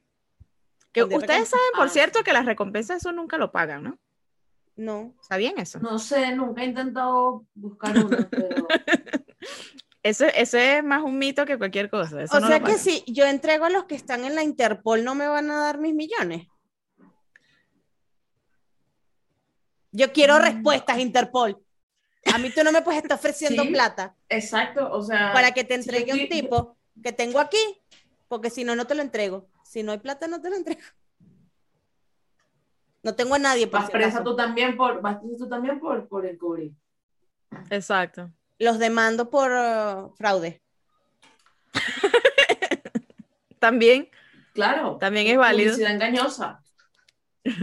Que 0.93 1.05
ustedes 1.05 1.49
saben, 1.49 1.67
por 1.75 1.87
ah. 1.87 1.91
cierto, 1.91 2.23
que 2.23 2.33
las 2.33 2.47
recompensas 2.47 2.99
eso 2.99 3.13
nunca 3.13 3.39
lo 3.39 3.51
pagan, 3.51 3.83
¿no? 3.83 3.99
No. 4.77 5.15
¿Está 5.21 5.39
bien 5.39 5.59
eso? 5.59 5.79
No 5.81 5.99
sé, 5.99 6.35
nunca 6.35 6.63
he 6.63 6.67
intentado 6.67 7.45
buscar 7.55 7.97
uno, 7.99 8.17
pero... 8.31 8.67
Eso, 10.03 10.27
eso, 10.27 10.57
es 10.57 10.85
más 10.85 11.03
un 11.03 11.19
mito 11.19 11.45
que 11.45 11.59
cualquier 11.59 11.91
cosa. 11.91 12.19
o 12.31 12.41
sea 12.47 12.61
que 12.61 12.79
si 12.79 13.03
yo 13.09 13.25
entrego 13.25 13.65
a 13.65 13.71
los 13.71 13.87
que 13.87 13.97
están 13.97 14.25
en 14.25 14.37
la 14.37 14.45
Interpol, 14.45 15.03
¿no 15.03 15.17
me 15.17 15.27
van 15.27 15.51
a 15.51 15.59
dar 15.59 15.79
mis 15.79 15.95
millones? 15.95 16.47
Yo 19.91 20.13
quiero 20.13 20.39
mm. 20.39 20.43
respuestas, 20.43 20.99
Interpol. 20.99 21.66
A 22.35 22.39
mí 22.39 22.51
tú 22.51 22.63
no 22.65 22.73
me 22.73 22.83
puedes 22.83 23.03
estar 23.03 23.19
ofreciendo 23.19 23.65
plata. 23.67 24.15
Exacto, 24.29 24.91
o 24.91 25.03
sea. 25.03 25.33
Para 25.33 25.53
que 25.53 25.65
te 25.65 25.75
entregue 25.75 26.13
un 26.13 26.29
tipo 26.29 26.77
que 27.03 27.13
tengo 27.13 27.39
aquí, 27.39 27.81
porque 28.29 28.51
si 28.51 28.65
no, 28.65 28.75
no 28.77 28.87
te 28.87 28.95
lo 28.95 29.03
entrego. 29.03 29.49
Si 29.65 29.83
no 29.83 29.93
hay 29.93 29.99
plata, 29.99 30.29
no 30.29 30.41
te 30.41 30.51
lo 30.51 30.57
entrego. 30.57 30.81
No 33.03 33.15
tengo 33.15 33.35
a 33.35 33.39
nadie. 33.39 33.67
Por 33.67 33.81
vas 33.81 33.91
presa 33.91 34.25
tú 34.25 34.35
también 34.35 34.77
por, 34.77 35.01
vas 35.01 35.21
tú 35.21 35.49
también 35.49 35.79
por, 35.79 36.09
por 36.09 36.27
el 36.27 36.39
cubrir. 36.39 36.73
Exacto 37.71 38.31
los 38.59 38.79
demando 38.79 39.31
por 39.31 39.51
uh, 39.51 40.15
fraude. 40.17 40.63
También. 43.59 44.09
Claro. 44.55 44.97
También 44.99 45.27
es 45.27 45.37
válido. 45.37 45.73
Publicidad 45.73 45.93
engañosa. 45.93 46.63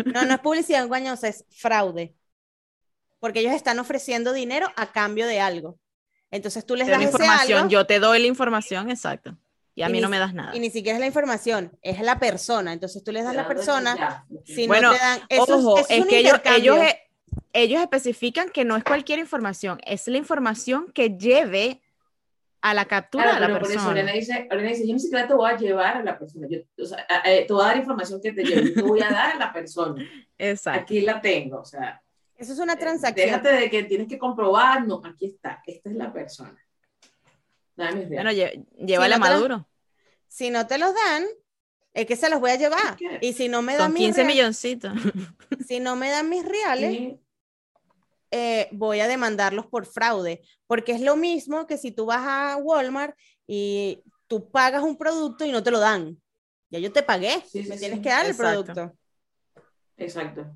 No, 0.05 0.25
no 0.25 0.33
es 0.33 0.39
publicidad 0.39 0.83
engañosa, 0.83 1.27
es 1.27 1.45
fraude. 1.49 2.15
Porque 3.23 3.39
ellos 3.39 3.53
están 3.53 3.79
ofreciendo 3.79 4.33
dinero 4.33 4.67
a 4.75 4.91
cambio 4.91 5.25
de 5.27 5.39
algo. 5.39 5.79
Entonces 6.29 6.65
tú 6.65 6.75
les 6.75 6.89
das 6.89 7.01
información, 7.01 7.69
yo 7.69 7.85
te 7.85 7.99
doy 7.99 8.19
la 8.19 8.27
información, 8.27 8.89
exacto. 8.89 9.37
Y 9.75 9.81
a 9.81 9.87
mí 9.87 10.01
no 10.01 10.09
me 10.09 10.19
das 10.19 10.33
nada. 10.33 10.53
Y 10.53 10.59
ni 10.59 10.69
siquiera 10.69 10.97
es 10.97 10.99
la 10.99 11.07
información, 11.07 11.71
es 11.81 12.01
la 12.01 12.19
persona. 12.19 12.73
Entonces 12.73 13.01
tú 13.01 13.13
les 13.13 13.23
das 13.23 13.31
a 13.31 13.37
la 13.37 13.47
persona, 13.47 14.25
si 14.43 14.67
bueno, 14.67 14.89
no 14.89 14.97
te 14.97 14.99
dan. 14.99 15.21
ojo, 15.37 15.77
es, 15.77 16.05
que 16.05 16.19
ellos, 16.19 16.41
ellos, 16.43 16.77
ellos 17.53 17.81
especifican 17.81 18.49
que 18.49 18.65
no 18.65 18.75
es 18.75 18.83
cualquier 18.83 19.19
información, 19.19 19.79
es 19.85 20.05
la 20.09 20.17
información 20.17 20.91
que 20.91 21.11
lleve 21.11 21.81
a 22.59 22.73
la 22.73 22.83
captura 22.83 23.35
de 23.35 23.39
la 23.39 23.47
persona. 23.47 23.61
Por 23.61 23.71
eso 23.71 23.91
Elena 23.91 24.11
dice, 24.11 24.49
dice, 24.51 24.85
yo 24.85 24.93
ni 24.95 24.99
siquiera 24.99 25.25
te 25.25 25.33
voy 25.33 25.49
a 25.49 25.55
llevar 25.55 25.95
a 25.95 26.03
la 26.03 26.19
persona, 26.19 26.45
yo, 26.49 26.59
o 26.77 26.85
sea, 26.85 27.07
te 27.23 27.47
voy 27.47 27.63
a 27.63 27.67
dar 27.67 27.77
información 27.77 28.19
que 28.21 28.33
te 28.33 28.43
lleve, 28.43 28.65
yo 28.65 28.73
te 28.73 28.81
voy 28.81 28.99
a 29.01 29.09
dar 29.09 29.37
a 29.37 29.39
la 29.39 29.53
persona. 29.53 30.03
Exacto. 30.37 30.81
Aquí 30.81 30.99
la 30.99 31.21
tengo, 31.21 31.61
o 31.61 31.65
sea. 31.65 32.02
Eso 32.43 32.51
es 32.51 32.59
una 32.59 32.75
transacción. 32.75 33.25
Déjate 33.25 33.53
de 33.53 33.69
que 33.69 33.83
tienes 33.83 34.05
que 34.09 34.19
comprobar, 34.19 34.85
no, 34.85 35.01
aquí 35.05 35.27
está, 35.27 35.63
esta 35.65 35.89
es 35.89 35.95
la 35.95 36.11
persona. 36.11 36.61
Dame 37.73 38.05
bueno, 38.05 38.31
llévale 38.33 39.15
a 39.15 39.17
Maduro. 39.17 39.69
si 40.27 40.49
no 40.49 40.67
te 40.67 40.77
los 40.77 40.93
dan, 40.93 41.23
es 41.93 42.05
que 42.05 42.17
se 42.17 42.29
los 42.29 42.41
voy 42.41 42.51
a 42.51 42.57
llevar. 42.57 42.97
Y 43.21 43.31
si 43.31 43.47
no 43.47 43.61
me 43.61 43.77
dan 43.77 43.91
Son 43.91 43.95
15 43.95 44.25
milloncitos. 44.25 44.91
Si 45.65 45.79
no 45.79 45.95
me 45.95 46.09
dan 46.09 46.27
mis 46.27 46.43
reales, 46.43 47.13
eh, 48.31 48.67
voy 48.73 48.99
a 48.99 49.07
demandarlos 49.07 49.67
por 49.67 49.85
fraude, 49.85 50.41
porque 50.67 50.91
es 50.91 50.99
lo 50.99 51.15
mismo 51.15 51.65
que 51.65 51.77
si 51.77 51.91
tú 51.91 52.07
vas 52.07 52.23
a 52.25 52.57
Walmart 52.57 53.17
y 53.47 54.03
tú 54.27 54.49
pagas 54.51 54.83
un 54.83 54.97
producto 54.97 55.45
y 55.45 55.51
no 55.53 55.63
te 55.63 55.71
lo 55.71 55.79
dan. 55.79 56.21
Ya 56.69 56.79
yo 56.79 56.91
te 56.91 57.03
pagué, 57.03 57.41
me 57.53 57.77
tienes 57.77 58.01
que 58.01 58.09
dar 58.09 58.25
el 58.25 58.35
producto. 58.35 58.91
Exacto. 59.95 60.53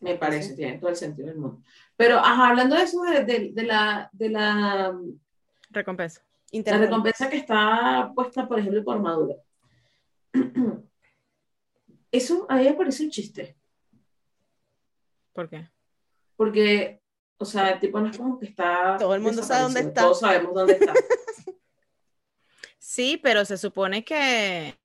Me 0.00 0.16
parece, 0.16 0.54
tiene 0.54 0.78
todo 0.78 0.90
el 0.90 0.96
sentido 0.96 1.28
del 1.28 1.38
mundo. 1.38 1.62
Pero, 1.96 2.18
hablando 2.18 2.76
de 2.76 2.82
eso, 2.82 3.02
de, 3.02 3.52
la, 3.56 4.08
de 4.12 4.28
la 4.30 4.98
recompensa. 5.70 6.22
La 6.52 6.78
recompensa 6.78 7.28
que 7.28 7.36
está 7.36 8.10
puesta, 8.14 8.48
por 8.48 8.58
ejemplo, 8.58 8.82
por 8.82 8.98
Maduro. 8.98 9.36
Eso 12.12 12.46
a 12.48 12.56
me 12.56 12.72
parece 12.72 13.04
un 13.04 13.10
chiste. 13.10 13.56
¿Por 15.32 15.48
qué? 15.48 15.68
Porque 16.36 17.00
o 17.42 17.46
sea, 17.46 17.70
el 17.70 17.80
tipo 17.80 17.98
no 17.98 18.10
es 18.10 18.18
como 18.18 18.38
que 18.38 18.44
está. 18.44 18.98
Todo 18.98 19.14
el 19.14 19.22
mundo 19.22 19.42
sabe 19.42 19.62
dónde 19.62 19.80
está. 19.80 20.02
Todos 20.02 20.20
sabemos 20.20 20.52
dónde 20.54 20.74
está. 20.74 20.92
sí, 22.78 23.18
pero 23.22 23.46
se 23.46 23.56
supone 23.56 24.04
que. 24.04 24.76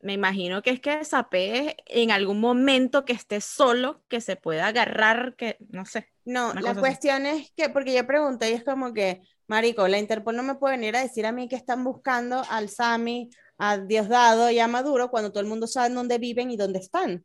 Me 0.00 0.14
imagino 0.14 0.62
que 0.62 0.70
es 0.70 0.80
que 0.80 1.04
Sapé 1.04 1.76
en 1.86 2.10
algún 2.10 2.40
momento 2.40 3.04
que 3.04 3.12
esté 3.12 3.40
solo, 3.40 4.02
que 4.08 4.20
se 4.20 4.36
pueda 4.36 4.66
agarrar, 4.66 5.34
que 5.36 5.56
no 5.68 5.84
sé. 5.84 6.08
No, 6.24 6.54
la 6.54 6.74
cuestión 6.74 7.26
es 7.26 7.52
que, 7.54 7.68
porque 7.68 7.94
yo 7.94 8.06
pregunté 8.06 8.50
y 8.50 8.54
es 8.54 8.64
como 8.64 8.94
que, 8.94 9.20
Marico, 9.46 9.86
la 9.88 9.98
Interpol 9.98 10.36
no 10.36 10.42
me 10.42 10.54
puede 10.54 10.76
venir 10.76 10.96
a 10.96 11.02
decir 11.02 11.26
a 11.26 11.32
mí 11.32 11.48
que 11.48 11.56
están 11.56 11.84
buscando 11.84 12.42
al 12.50 12.70
Sami, 12.70 13.30
a 13.58 13.78
Diosdado 13.78 14.50
y 14.50 14.58
a 14.58 14.68
Maduro 14.68 15.10
cuando 15.10 15.32
todo 15.32 15.42
el 15.42 15.48
mundo 15.48 15.66
sabe 15.66 15.94
dónde 15.94 16.18
viven 16.18 16.50
y 16.50 16.56
dónde 16.56 16.78
están. 16.78 17.24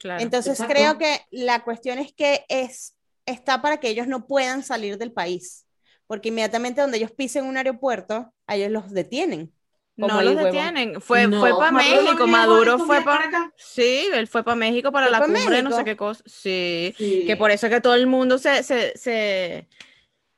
Claro, 0.00 0.22
Entonces 0.22 0.60
creo 0.68 0.98
que 0.98 1.22
la 1.30 1.64
cuestión 1.64 1.98
es 1.98 2.12
que 2.12 2.44
es 2.48 2.96
está 3.26 3.60
para 3.60 3.78
que 3.78 3.88
ellos 3.88 4.06
no 4.06 4.26
puedan 4.26 4.62
salir 4.62 4.98
del 4.98 5.12
país, 5.12 5.66
porque 6.06 6.28
inmediatamente 6.28 6.80
donde 6.80 6.98
ellos 6.98 7.10
pisen 7.10 7.44
un 7.44 7.56
aeropuerto, 7.56 8.32
a 8.46 8.56
ellos 8.56 8.70
los 8.70 8.90
detienen. 8.90 9.52
No 9.96 10.20
los 10.20 10.36
detienen, 10.36 11.00
fue, 11.00 11.26
fue 11.28 11.56
para 11.56 11.72
México, 11.72 12.26
Maduro 12.26 12.78
fue 12.78 13.02
para 13.02 13.24
acá. 13.24 13.52
Sí, 13.56 14.06
él 14.12 14.26
fue 14.28 14.44
para 14.44 14.54
México 14.54 14.92
para 14.92 15.08
la 15.08 15.20
cumbre, 15.22 15.62
no 15.62 15.72
sé 15.72 15.84
qué 15.84 15.96
cosa. 15.96 16.22
Sí, 16.26 16.94
que 16.98 17.36
por 17.38 17.50
eso 17.50 17.66
es 17.66 17.72
que 17.72 17.80
todo 17.80 17.94
el 17.94 18.06
mundo 18.06 18.38
se, 18.38 18.62
se, 18.62 18.96
se 18.96 19.68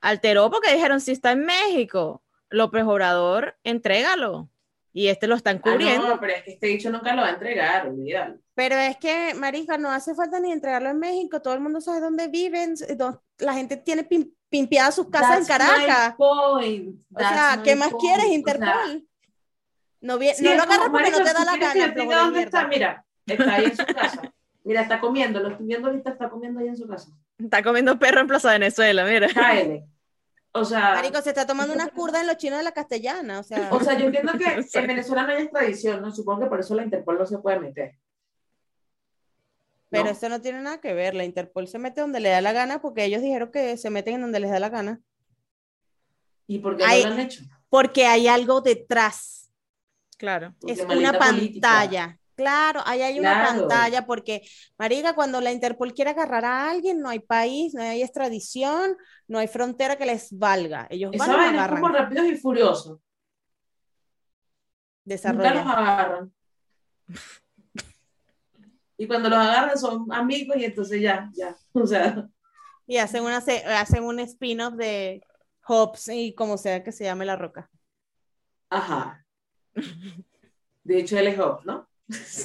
alteró 0.00 0.50
porque 0.50 0.72
dijeron, 0.72 1.00
si 1.00 1.12
está 1.12 1.32
en 1.32 1.44
México, 1.44 2.22
López 2.50 2.84
Obrador, 2.84 3.56
entrégalo. 3.64 4.48
Y 4.92 5.08
este 5.08 5.26
lo 5.26 5.36
están 5.36 5.58
ah, 5.58 5.60
cubriendo. 5.62 6.08
no, 6.08 6.18
pero 6.18 6.32
es 6.32 6.42
que 6.42 6.52
este 6.52 6.66
dicho 6.66 6.90
nunca 6.90 7.14
lo 7.14 7.22
va 7.22 7.28
a 7.28 7.32
entregar, 7.32 7.86
olvídalo. 7.86 8.38
Pero 8.54 8.74
es 8.76 8.96
que, 8.96 9.34
Marija, 9.34 9.78
no 9.78 9.90
hace 9.90 10.14
falta 10.14 10.40
ni 10.40 10.50
entregarlo 10.50 10.88
en 10.88 10.98
México, 10.98 11.40
todo 11.40 11.54
el 11.54 11.60
mundo 11.60 11.80
sabe 11.80 12.00
dónde 12.00 12.28
viven, 12.28 12.74
la 13.38 13.54
gente 13.54 13.76
tiene 13.76 14.08
pimpeadas 14.48 14.96
sus 14.96 15.08
casas 15.08 15.40
en 15.40 15.46
Caracas. 15.46 16.14
O 16.18 16.60
sea, 17.16 17.60
¿qué 17.62 17.76
más 17.76 17.92
quieres, 18.00 18.26
Interpol? 18.26 19.06
No, 20.00 20.14
no 20.16 20.54
lo 20.54 20.62
agarras 20.62 20.88
porque 20.90 21.10
no 21.10 21.18
te 21.18 21.32
da 21.32 21.44
la 21.44 21.56
gana. 21.56 21.94
¿Dónde 21.94 22.42
está? 22.42 22.66
Mira, 22.68 23.04
está 23.26 23.54
ahí 23.54 23.64
en 23.64 23.76
su 23.76 23.86
casa. 23.94 24.32
Mira, 24.64 24.82
está 24.82 25.00
comiendo, 25.00 25.40
lo 25.40 25.48
estoy 25.50 25.66
viendo 25.66 25.88
ahorita, 25.88 26.10
está 26.10 26.28
comiendo 26.28 26.60
ahí 26.60 26.68
en 26.68 26.76
su 26.76 26.86
casa. 26.86 27.10
Está 27.38 27.62
comiendo 27.62 27.98
perro 27.98 28.20
en 28.20 28.26
Plaza 28.26 28.52
Venezuela, 28.52 29.04
mira. 29.04 29.28
Cáele. 29.32 29.86
o 30.52 30.64
sea, 30.64 30.94
Marico, 30.94 31.20
se 31.22 31.30
está 31.30 31.46
tomando 31.46 31.72
unas 31.72 31.90
curdas 31.90 32.20
en 32.20 32.26
los 32.26 32.36
chinos 32.36 32.58
de 32.58 32.64
la 32.64 32.72
castellana, 32.72 33.40
o 33.40 33.42
sea, 33.42 33.68
o 33.72 33.80
sea, 33.80 33.96
yo 33.98 34.06
entiendo 34.06 34.32
que 34.34 34.44
en 34.78 34.86
Venezuela 34.86 35.22
no 35.24 35.32
hay 35.32 35.42
extradición, 35.44 36.02
¿no? 36.02 36.10
Supongo 36.12 36.40
que 36.42 36.46
por 36.46 36.60
eso 36.60 36.74
la 36.74 36.82
Interpol 36.84 37.18
no 37.18 37.26
se 37.26 37.38
puede 37.38 37.60
meter. 37.60 37.94
pero 39.90 40.04
¿no? 40.04 40.10
eso 40.10 40.28
no 40.28 40.40
tiene 40.40 40.60
nada 40.60 40.80
que 40.80 40.92
ver. 40.92 41.14
La 41.14 41.24
Interpol 41.24 41.66
se 41.66 41.78
mete 41.78 42.00
donde 42.02 42.20
le 42.20 42.28
da 42.28 42.40
la 42.42 42.52
gana 42.52 42.80
porque 42.80 43.04
ellos 43.04 43.22
dijeron 43.22 43.50
que 43.50 43.76
se 43.78 43.88
meten 43.90 44.16
en 44.16 44.20
donde 44.22 44.40
les 44.40 44.50
da 44.50 44.60
la 44.60 44.68
gana. 44.68 45.00
¿Y 46.46 46.58
por 46.58 46.76
qué 46.76 46.84
Hay- 46.84 47.04
no 47.04 47.08
lo 47.10 47.14
han 47.14 47.20
hecho? 47.20 47.42
Porque 47.70 48.06
hay 48.06 48.28
algo 48.28 48.60
detrás. 48.60 49.37
Claro. 50.18 50.54
Es 50.66 50.80
una 50.80 51.12
política. 51.12 51.68
pantalla. 51.68 52.18
Claro, 52.34 52.80
ahí 52.86 53.02
hay 53.02 53.18
una 53.18 53.32
Claro. 53.32 53.60
pantalla 53.68 54.06
porque, 54.06 54.42
Marica, 54.78 55.14
cuando 55.14 55.40
la 55.40 55.50
Interpol 55.50 55.92
quiere 55.92 56.10
agarrar 56.10 56.44
a 56.44 56.70
alguien, 56.70 57.00
no 57.00 57.08
hay 57.08 57.18
país, 57.18 57.74
no 57.74 57.82
hay 57.82 58.02
extradición, 58.02 58.96
no 59.26 59.38
hay 59.40 59.48
frontera 59.48 59.96
que 59.96 60.06
les 60.06 60.28
valga. 60.38 60.86
Ellos 60.90 61.10
Esa 61.14 61.26
van 61.36 61.46
es 61.46 61.52
agarran, 61.54 61.80
como 61.80 61.92
rápidos 61.94 62.26
y 62.26 62.36
furiosos. 62.36 62.86
Nunca 62.90 63.00
los 65.04 65.04
desarrollan. 65.04 65.68
agarran. 65.68 66.32
Y 68.96 69.06
cuando 69.06 69.28
los 69.30 69.38
agarran 69.38 69.78
son 69.78 70.06
amigos 70.12 70.56
y 70.58 70.64
entonces 70.64 71.00
ya, 71.00 71.30
ya. 71.34 71.56
O 71.72 71.86
sea, 71.86 72.28
Y 72.86 72.98
hacen, 72.98 73.22
una, 73.24 73.40
se- 73.40 73.64
hacen 73.64 74.04
un 74.04 74.18
spin-off 74.20 74.74
de 74.74 75.22
Hobbs 75.66 76.08
y 76.08 76.34
como 76.34 76.56
sea 76.58 76.82
que 76.84 76.92
se 76.92 77.04
llame 77.04 77.24
la 77.24 77.36
roca. 77.36 77.68
ajá. 78.70 79.24
De 80.84 80.98
hecho, 80.98 81.18
él 81.18 81.26
es 81.28 81.38
Hobbes, 81.38 81.64
¿no? 81.66 81.88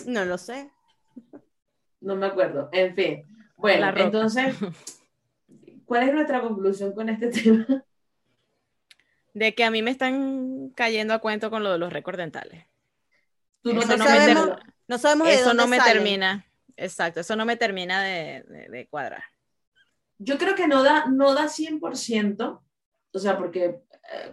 No 0.07 0.25
lo 0.25 0.37
sé. 0.37 0.71
No 2.01 2.15
me 2.15 2.25
acuerdo. 2.25 2.69
En 2.73 2.93
fin. 2.95 3.23
Bueno, 3.57 3.93
entonces, 3.95 4.55
¿cuál 5.85 6.09
es 6.09 6.13
nuestra 6.13 6.41
conclusión 6.41 6.91
con 6.93 7.07
este 7.09 7.27
tema? 7.41 7.85
De 9.33 9.55
que 9.55 9.63
a 9.63 9.71
mí 9.71 9.81
me 9.81 9.91
están 9.91 10.69
cayendo 10.75 11.13
a 11.13 11.19
cuento 11.19 11.49
con 11.49 11.63
lo 11.63 11.71
de 11.71 11.77
los 11.79 11.91
récords 11.93 12.17
dentales. 12.17 12.65
Tú 13.61 13.73
no, 13.73 13.81
Eso 13.81 13.97
no 13.97 14.03
me 14.03 14.09
sabemos- 14.09 14.59
No 14.87 14.97
sabemos 14.97 15.27
de 15.27 15.33
Eso 15.35 15.45
dónde 15.45 15.63
no 15.63 15.67
me 15.69 15.79
termina. 15.79 16.45
Exacto, 16.75 17.19
eso 17.21 17.35
no 17.35 17.45
me 17.45 17.55
termina 17.55 18.03
de, 18.03 18.43
de- 18.47 18.67
de 18.69 18.87
cuadrar. 18.87 19.23
Yo 20.19 20.37
creo 20.37 20.55
que 20.55 20.67
no 20.67 20.83
da, 20.83 21.05
no 21.05 21.33
da 21.33 21.47
100%, 21.47 22.61
o 23.13 23.19
sea, 23.19 23.37
porque 23.37 23.79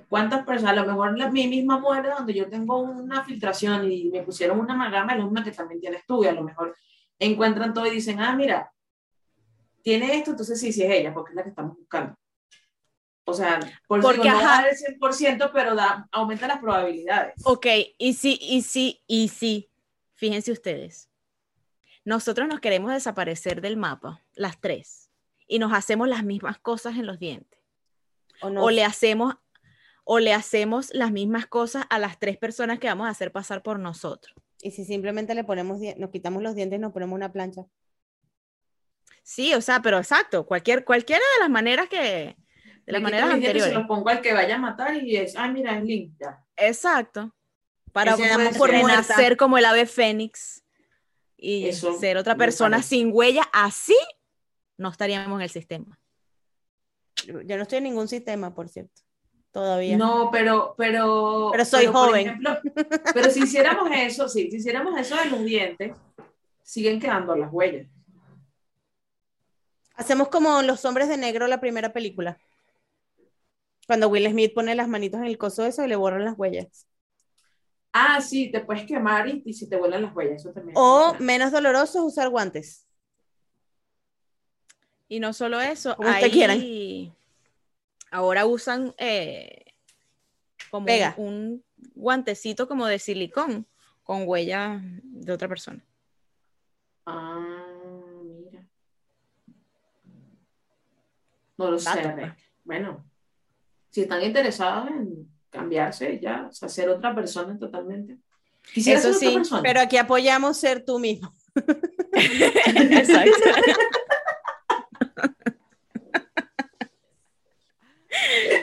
cuántas 0.08 0.44
personas, 0.44 0.72
a 0.72 0.80
lo 0.80 0.86
mejor 0.86 1.18
la, 1.18 1.30
mi 1.30 1.46
misma 1.46 1.78
muerte 1.78 2.10
donde 2.10 2.34
yo 2.34 2.48
tengo 2.48 2.78
una 2.78 3.24
filtración 3.24 3.90
y 3.90 4.10
me 4.10 4.22
pusieron 4.22 4.58
una 4.58 4.74
amalgama, 4.74 5.14
es 5.14 5.24
una 5.24 5.44
que 5.44 5.52
también 5.52 5.80
tienes 5.80 6.04
tú, 6.06 6.24
y 6.24 6.28
a 6.28 6.32
lo 6.32 6.42
mejor 6.42 6.76
encuentran 7.18 7.72
todo 7.72 7.86
y 7.86 7.90
dicen, 7.90 8.20
ah, 8.20 8.34
mira, 8.34 8.72
tiene 9.82 10.16
esto, 10.16 10.32
entonces 10.32 10.58
sí, 10.60 10.72
sí 10.72 10.82
es 10.82 10.90
ella, 10.90 11.14
porque 11.14 11.30
es 11.30 11.36
la 11.36 11.42
que 11.42 11.50
estamos 11.50 11.76
buscando. 11.76 12.14
O 13.24 13.32
sea, 13.32 13.60
por 13.86 14.00
Porque, 14.00 14.22
digo, 14.22 14.34
no 14.34 14.40
ajá. 14.40 14.62
da 14.62 14.68
el 14.68 14.76
100%, 14.76 15.50
pero 15.52 15.74
da, 15.74 16.08
aumenta 16.10 16.48
las 16.48 16.58
probabilidades. 16.58 17.34
Ok, 17.44 17.66
y 17.96 18.14
sí, 18.14 18.38
y 18.40 18.62
sí, 18.62 19.02
y 19.06 19.28
sí. 19.28 19.70
Fíjense 20.14 20.52
ustedes. 20.52 21.08
Nosotros 22.04 22.48
nos 22.48 22.60
queremos 22.60 22.92
desaparecer 22.92 23.60
del 23.60 23.76
mapa, 23.76 24.22
las 24.34 24.60
tres, 24.60 25.10
y 25.46 25.58
nos 25.58 25.72
hacemos 25.72 26.08
las 26.08 26.24
mismas 26.24 26.58
cosas 26.58 26.96
en 26.96 27.06
los 27.06 27.18
dientes. 27.18 27.60
O 28.42 28.50
no. 28.50 28.64
O 28.64 28.70
le 28.70 28.84
hacemos, 28.84 29.36
o 30.12 30.18
le 30.18 30.34
hacemos 30.34 30.92
las 30.92 31.12
mismas 31.12 31.46
cosas 31.46 31.84
a 31.88 32.00
las 32.00 32.18
tres 32.18 32.36
personas 32.36 32.80
que 32.80 32.88
vamos 32.88 33.06
a 33.06 33.10
hacer 33.10 33.30
pasar 33.30 33.62
por 33.62 33.78
nosotros. 33.78 34.34
Y 34.60 34.72
si 34.72 34.84
simplemente 34.84 35.36
le 35.36 35.44
ponemos, 35.44 35.78
nos 35.98 36.10
quitamos 36.10 36.42
los 36.42 36.56
dientes 36.56 36.78
y 36.78 36.80
nos 36.80 36.92
ponemos 36.92 37.14
una 37.14 37.30
plancha. 37.30 37.64
Sí, 39.22 39.54
o 39.54 39.60
sea, 39.60 39.82
pero 39.82 39.98
exacto, 39.98 40.44
cualquier, 40.44 40.84
cualquiera 40.84 41.22
de 41.36 41.42
las 41.42 41.48
maneras 41.48 41.88
que, 41.88 42.36
de 42.86 42.92
las 42.92 43.00
maneras 43.00 43.28
dientes, 43.28 43.52
Se 43.52 43.58
anteriores. 43.58 43.74
los 43.74 43.86
pongo 43.86 44.08
al 44.08 44.20
que 44.20 44.32
vaya 44.32 44.56
a 44.56 44.58
matar 44.58 44.96
y 44.96 45.16
es, 45.16 45.36
ay, 45.36 45.52
mira, 45.52 45.78
es 45.78 45.84
Link, 45.84 46.14
ya. 46.18 46.44
Exacto. 46.56 47.32
Para 47.92 48.16
por 48.58 48.72
nacer 48.72 49.36
como 49.36 49.58
el 49.58 49.64
ave 49.64 49.86
fénix 49.86 50.64
y 51.36 51.68
Eso 51.68 51.96
ser 52.00 52.16
otra 52.16 52.34
persona 52.34 52.82
sin 52.82 53.10
huella, 53.12 53.48
así 53.52 53.96
no 54.76 54.88
estaríamos 54.88 55.38
en 55.38 55.42
el 55.42 55.50
sistema. 55.50 56.00
Yo 57.24 57.42
yo 57.42 57.56
no 57.56 57.62
estoy 57.62 57.78
en 57.78 57.84
ningún 57.84 58.08
sistema, 58.08 58.52
por 58.52 58.68
cierto. 58.68 59.02
Todavía. 59.52 59.96
No, 59.96 60.30
pero, 60.30 60.74
pero. 60.78 61.48
Pero 61.50 61.64
soy 61.64 61.86
joven. 61.86 62.28
ejemplo, 62.28 62.58
pero 63.12 63.30
si 63.30 63.42
hiciéramos 63.42 63.90
eso, 63.92 64.28
sí, 64.28 64.50
si 64.50 64.58
hiciéramos 64.58 64.98
eso 64.98 65.16
de 65.16 65.26
los 65.26 65.44
dientes, 65.44 65.96
siguen 66.62 67.00
quedando 67.00 67.34
las 67.34 67.52
huellas. 67.52 67.88
Hacemos 69.94 70.28
como 70.28 70.62
los 70.62 70.84
hombres 70.84 71.08
de 71.08 71.16
negro 71.16 71.46
la 71.46 71.60
primera 71.60 71.92
película. 71.92 72.38
Cuando 73.86 74.08
Will 74.08 74.30
Smith 74.30 74.54
pone 74.54 74.74
las 74.74 74.88
manitos 74.88 75.20
en 75.20 75.26
el 75.26 75.36
coso 75.36 75.66
eso 75.66 75.84
y 75.84 75.88
le 75.88 75.96
borran 75.96 76.24
las 76.24 76.38
huellas. 76.38 76.86
Ah, 77.92 78.20
sí, 78.20 78.52
te 78.52 78.60
puedes 78.60 78.84
quemar 78.86 79.28
y, 79.28 79.42
y 79.44 79.52
si 79.52 79.68
te 79.68 79.76
vuelan 79.76 80.02
las 80.02 80.14
huellas, 80.14 80.42
eso 80.42 80.52
también. 80.52 80.74
O 80.78 81.14
menos 81.18 81.50
doloroso 81.50 81.98
es 81.98 82.04
usar 82.04 82.28
guantes. 82.28 82.86
Y 85.08 85.18
no 85.18 85.32
solo 85.32 85.60
eso, 85.60 85.96
Como 85.96 86.08
hay-. 86.08 87.12
Ahora 88.10 88.46
usan 88.46 88.94
eh, 88.98 89.64
como 90.70 90.86
Pega. 90.86 91.14
un, 91.16 91.26
un 91.26 91.64
guantecito 91.94 92.68
como 92.68 92.86
de 92.86 92.98
silicón 92.98 93.66
con 94.02 94.26
huella 94.26 94.80
de 95.02 95.32
otra 95.32 95.48
persona. 95.48 95.84
Ah, 97.06 97.38
mira. 98.24 98.66
No 101.56 101.70
lo 101.70 101.78
sé. 101.78 101.90
Dato, 102.02 102.14
pues. 102.16 102.32
Bueno, 102.64 103.04
si 103.90 104.02
están 104.02 104.22
interesados 104.22 104.88
en 104.90 105.28
cambiarse, 105.50 106.18
ya, 106.20 106.46
o 106.48 106.52
sea, 106.52 106.68
ser 106.68 106.88
otra 106.88 107.14
persona 107.14 107.58
totalmente. 107.58 108.18
Quisiera 108.72 109.00
Eso 109.00 109.12
ser 109.12 109.16
otra 109.16 109.30
sí, 109.30 109.36
persona. 109.36 109.62
Pero 109.62 109.80
aquí 109.80 109.96
apoyamos 109.96 110.56
ser 110.56 110.84
tú 110.84 110.98
mismo. 110.98 111.32
Exacto. 112.12 113.32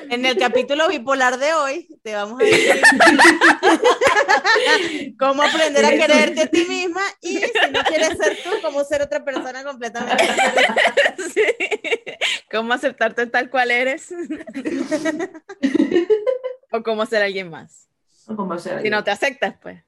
En 0.10 0.26
el 0.26 0.38
capítulo 0.38 0.88
bipolar 0.88 1.38
de 1.38 1.54
hoy 1.54 1.88
te 2.04 2.14
vamos 2.14 2.40
a 2.40 2.44
decir 2.44 2.82
cómo 5.20 5.44
aprender 5.44 5.86
a 5.86 5.90
quererte 5.90 6.42
a 6.42 6.48
ti 6.48 6.66
misma 6.66 7.02
y 7.22 7.38
si 7.38 7.72
no 7.72 7.84
quieres 7.84 8.18
ser 8.18 8.38
tú, 8.44 8.50
cómo 8.62 8.84
ser 8.84 9.02
otra 9.02 9.24
persona 9.24 9.64
completamente. 9.64 10.28
Sí. 11.34 11.42
¿Cómo 12.52 12.74
aceptarte 12.74 13.28
tal 13.28 13.50
cual 13.50 13.72
eres? 13.72 14.12
o 16.72 16.84
cómo 16.84 17.06
ser 17.06 17.24
alguien 17.24 17.50
más. 17.50 17.88
O 18.28 18.58
Si 18.82 18.90
no 18.90 19.04
te 19.04 19.12
aceptas, 19.12 19.56
pues. 19.62 19.84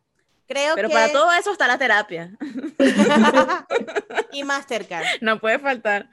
Creo 0.48 0.76
Pero 0.76 0.88
que 0.88 0.94
para 0.94 1.12
todo 1.12 1.32
eso 1.34 1.52
está 1.52 1.68
la 1.68 1.78
terapia. 1.78 2.32
y 4.32 4.44
Mastercard. 4.44 5.06
No 5.22 5.40
puede 5.40 5.60
faltar. 5.60 6.10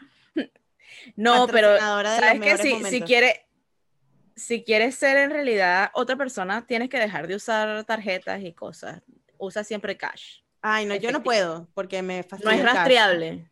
No, 1.14 1.46
pero 1.46 1.78
sabes 1.78 2.40
que 2.40 2.58
si, 2.58 2.84
si 2.84 3.00
quieres 3.00 3.45
si 4.36 4.62
quieres 4.62 4.94
ser 4.94 5.16
en 5.16 5.30
realidad 5.30 5.90
otra 5.94 6.14
persona, 6.16 6.66
tienes 6.66 6.90
que 6.90 6.98
dejar 6.98 7.26
de 7.26 7.34
usar 7.36 7.84
tarjetas 7.84 8.42
y 8.42 8.52
cosas. 8.52 9.02
Usa 9.38 9.64
siempre 9.64 9.96
cash. 9.96 10.40
Ay, 10.60 10.84
no, 10.86 10.94
yo 10.94 11.10
no 11.10 11.22
puedo 11.22 11.68
porque 11.74 12.02
me 12.02 12.18
No 12.18 12.24
fastidia 12.28 12.54
es 12.54 12.60
el 12.60 12.66
cash. 12.66 12.74
rastreable. 12.76 13.50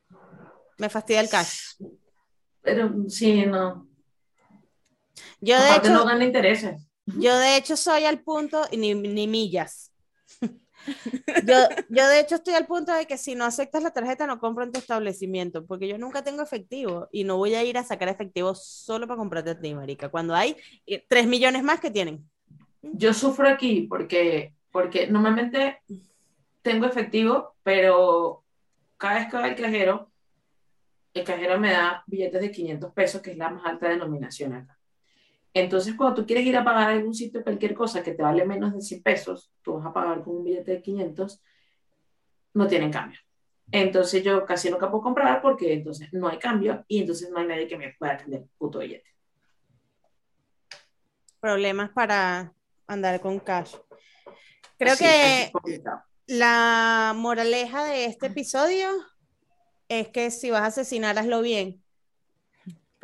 Me 0.78 0.88
fastidia 0.88 1.20
el 1.20 1.28
cash. 1.28 1.76
Pero 2.62 2.92
sí, 3.08 3.46
no. 3.46 3.88
Yo 5.40 5.60
de 5.60 5.76
hecho, 5.76 5.90
no 5.90 6.04
gana 6.04 6.24
intereses. 6.24 6.86
Yo 7.06 7.38
de 7.38 7.56
hecho 7.56 7.76
soy 7.76 8.04
al 8.04 8.20
punto, 8.20 8.66
y 8.70 8.76
ni, 8.76 8.94
ni 8.94 9.26
millas. 9.26 9.92
Yo, 11.44 11.54
yo 11.88 12.08
de 12.08 12.20
hecho 12.20 12.36
estoy 12.36 12.54
al 12.54 12.66
punto 12.66 12.92
de 12.94 13.06
que 13.06 13.18
si 13.18 13.34
no 13.34 13.44
aceptas 13.44 13.82
la 13.82 13.92
tarjeta 13.92 14.26
no 14.26 14.38
compro 14.38 14.64
en 14.64 14.72
tu 14.72 14.78
establecimiento, 14.78 15.66
porque 15.66 15.88
yo 15.88 15.98
nunca 15.98 16.22
tengo 16.22 16.42
efectivo 16.42 17.08
y 17.12 17.24
no 17.24 17.36
voy 17.36 17.54
a 17.54 17.64
ir 17.64 17.76
a 17.78 17.84
sacar 17.84 18.08
efectivo 18.08 18.54
solo 18.54 19.06
para 19.06 19.18
comprarte 19.18 19.50
a 19.50 19.60
ti, 19.60 19.74
marica, 19.74 20.08
cuando 20.08 20.34
hay 20.34 20.56
Y- 20.86 20.98
3 21.08 21.26
millones 21.26 21.62
más 21.62 21.80
que 21.80 21.90
tienen. 21.90 22.28
Yo 22.82 23.12
sufro 23.14 23.48
aquí 23.48 23.82
porque, 23.88 24.54
porque 24.70 25.06
normalmente 25.06 25.80
tengo 26.62 26.86
efectivo, 26.86 27.56
pero 27.62 28.44
cada 28.96 29.14
vez 29.20 29.28
que 29.30 29.36
va 29.36 29.44
al 29.44 29.56
cajero, 29.56 30.10
el 31.14 31.24
cajero 31.24 31.58
me 31.60 31.70
da 31.72 32.02
billetes 32.06 32.40
de 32.40 32.50
500 32.50 32.92
pesos, 32.92 33.22
que 33.22 33.30
es 33.32 33.36
la 33.36 33.50
más 33.50 33.64
alta 33.64 33.88
denominación 33.88 34.52
acá. 34.52 34.73
Entonces, 35.54 35.94
cuando 35.94 36.16
tú 36.16 36.26
quieres 36.26 36.44
ir 36.44 36.56
a 36.56 36.64
pagar 36.64 36.90
a 36.90 36.92
algún 36.92 37.14
sitio 37.14 37.44
cualquier 37.44 37.74
cosa 37.74 38.02
que 38.02 38.12
te 38.12 38.22
vale 38.22 38.44
menos 38.44 38.74
de 38.74 38.80
100 38.80 39.02
pesos, 39.04 39.52
tú 39.62 39.74
vas 39.74 39.86
a 39.86 39.92
pagar 39.92 40.24
con 40.24 40.36
un 40.36 40.44
billete 40.44 40.72
de 40.72 40.82
500, 40.82 41.40
no 42.54 42.66
tienen 42.66 42.90
cambio. 42.90 43.20
Entonces, 43.70 44.24
yo 44.24 44.44
casi 44.44 44.68
nunca 44.68 44.90
puedo 44.90 45.04
comprar 45.04 45.40
porque 45.40 45.72
entonces 45.72 46.12
no 46.12 46.28
hay 46.28 46.38
cambio 46.38 46.84
y 46.88 47.00
entonces 47.00 47.30
no 47.30 47.38
hay 47.38 47.46
nadie 47.46 47.68
que 47.68 47.78
me 47.78 47.94
pueda 47.96 48.14
atender 48.14 48.42
el 48.42 48.48
puto 48.58 48.80
billete. 48.80 49.08
Problemas 51.38 51.90
para 51.90 52.52
andar 52.88 53.20
con 53.20 53.38
cash. 53.38 53.76
Creo 54.76 54.94
así 54.94 55.04
que 55.04 55.52
la 56.26 57.12
moraleja 57.14 57.84
de 57.84 58.06
este 58.06 58.26
episodio 58.26 58.88
es 59.88 60.08
que 60.08 60.32
si 60.32 60.50
vas 60.50 60.62
a 60.62 60.66
asesinar, 60.66 61.16
hazlo 61.16 61.42
bien. 61.42 61.83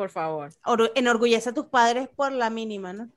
Por 0.00 0.08
favor. 0.08 0.48
Or- 0.64 0.92
enorgullece 0.94 1.50
a 1.50 1.52
tus 1.52 1.66
padres 1.66 2.08
por 2.16 2.32
la 2.32 2.48
mínima, 2.48 2.94
¿no? 2.94 3.10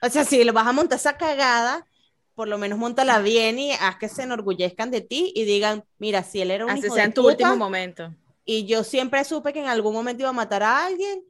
O 0.00 0.08
sea, 0.08 0.24
si 0.24 0.42
le 0.42 0.52
vas 0.52 0.66
a 0.66 0.72
montar 0.72 0.96
esa 0.98 1.18
cagada, 1.18 1.86
por 2.34 2.48
lo 2.48 2.56
menos 2.56 2.78
montala 2.78 3.18
bien 3.18 3.58
y 3.58 3.72
haz 3.72 3.98
que 3.98 4.08
se 4.08 4.22
enorgullezcan 4.22 4.90
de 4.90 5.02
ti 5.02 5.32
y 5.36 5.44
digan, 5.44 5.84
mira, 5.98 6.22
si 6.22 6.40
él 6.40 6.50
era 6.50 6.64
un 6.64 6.70
Así 6.70 6.86
hijo 6.86 6.94
sea 6.94 7.02
de 7.02 7.08
en 7.08 7.12
tu 7.12 7.20
puta, 7.20 7.32
último 7.32 7.56
momento. 7.58 8.10
y 8.46 8.64
yo 8.64 8.84
siempre 8.84 9.22
supe 9.24 9.52
que 9.52 9.60
en 9.60 9.66
algún 9.68 9.92
momento 9.92 10.22
iba 10.22 10.30
a 10.30 10.32
matar 10.32 10.62
a 10.62 10.86
alguien, 10.86 11.22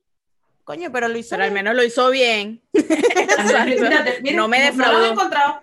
coño, 0.63 0.93
pero 0.93 1.09
lo 1.09 1.19
hizo 1.19 1.31
Pero 1.31 1.43
al 1.43 1.51
menos 1.51 1.75
lo 1.75 1.83
hizo 1.85 2.09
bien. 2.11 2.63
Mírate, 2.73 4.21
mira, 4.23 4.37
No 4.37 4.47
me 4.47 4.59
lo 4.59 4.65
he 4.65 4.67
defraudó. 4.71 5.61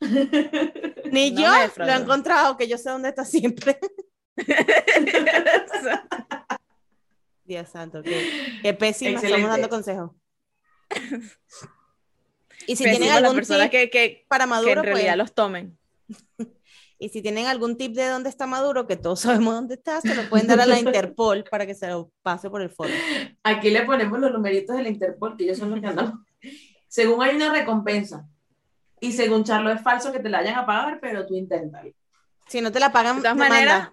Ni. 1.10 1.32
No 1.32 1.40
yo 1.40 1.50
me 1.76 1.86
lo 1.86 1.92
he 1.92 1.96
encontrado, 1.96 2.56
que 2.56 2.68
yo 2.68 2.78
sé 2.78 2.88
dónde 2.90 3.08
está 3.08 3.24
siempre. 3.24 3.80
Dios 7.48 7.68
santo, 7.70 8.02
qué, 8.02 8.60
qué 8.62 8.74
pésima 8.74 9.12
Excelente. 9.12 9.40
estamos 9.40 9.50
dando 9.50 9.68
consejos. 9.68 10.10
Y 12.66 12.76
si 12.76 12.84
Pésimo 12.84 12.98
tienen 12.98 13.16
algún 13.16 13.36
personas 13.36 13.70
tip 13.70 13.80
que, 13.80 13.90
que, 13.90 14.26
para 14.28 14.44
que 14.44 14.50
Maduro, 14.50 14.80
en 14.80 14.84
realidad 14.84 15.12
pues, 15.12 15.16
los 15.16 15.32
tomen. 15.32 15.78
y 16.98 17.08
si 17.08 17.22
tienen 17.22 17.46
algún 17.46 17.78
tip 17.78 17.94
de 17.94 18.06
dónde 18.08 18.28
está 18.28 18.46
Maduro, 18.46 18.86
que 18.86 18.96
todos 18.96 19.20
sabemos 19.20 19.54
dónde 19.54 19.76
está, 19.76 20.02
se 20.02 20.14
lo 20.14 20.28
pueden 20.28 20.48
dar 20.48 20.60
a 20.60 20.66
la 20.66 20.78
Interpol 20.78 21.44
para 21.50 21.64
que 21.64 21.74
se 21.74 21.88
lo 21.88 22.10
pase 22.20 22.50
por 22.50 22.60
el 22.60 22.68
foro. 22.68 22.90
Aquí 23.42 23.70
le 23.70 23.84
ponemos 23.84 24.18
los 24.18 24.32
numeritos 24.32 24.76
de 24.76 24.82
la 24.82 24.90
Interpol, 24.90 25.34
que 25.38 25.44
ellos 25.44 25.56
son 25.56 25.70
los 25.70 25.80
que 25.80 25.86
andan. 25.86 26.26
Según 26.88 27.22
hay 27.22 27.36
una 27.36 27.54
recompensa. 27.54 28.28
Y 29.00 29.12
según 29.12 29.44
Charlo 29.44 29.70
es 29.70 29.80
falso 29.80 30.12
que 30.12 30.18
te 30.18 30.28
la 30.28 30.38
vayan 30.38 30.58
a 30.58 30.66
pagar, 30.66 30.98
pero 31.00 31.24
tú 31.24 31.34
inténtalo. 31.36 31.90
Si 32.48 32.60
no 32.60 32.72
te 32.72 32.80
la 32.80 32.90
pagan, 32.90 33.16
De 33.16 33.22
todas 33.22 33.36
maneras, 33.36 33.90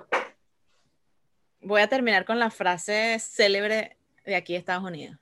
voy 1.65 1.81
a 1.81 1.87
terminar 1.87 2.25
con 2.25 2.39
la 2.39 2.49
frase 2.49 3.17
célebre 3.19 3.97
de 4.23 4.35
aquí 4.35 4.53
de 4.53 4.59
Estados 4.59 4.83
Unidos. 4.83 5.17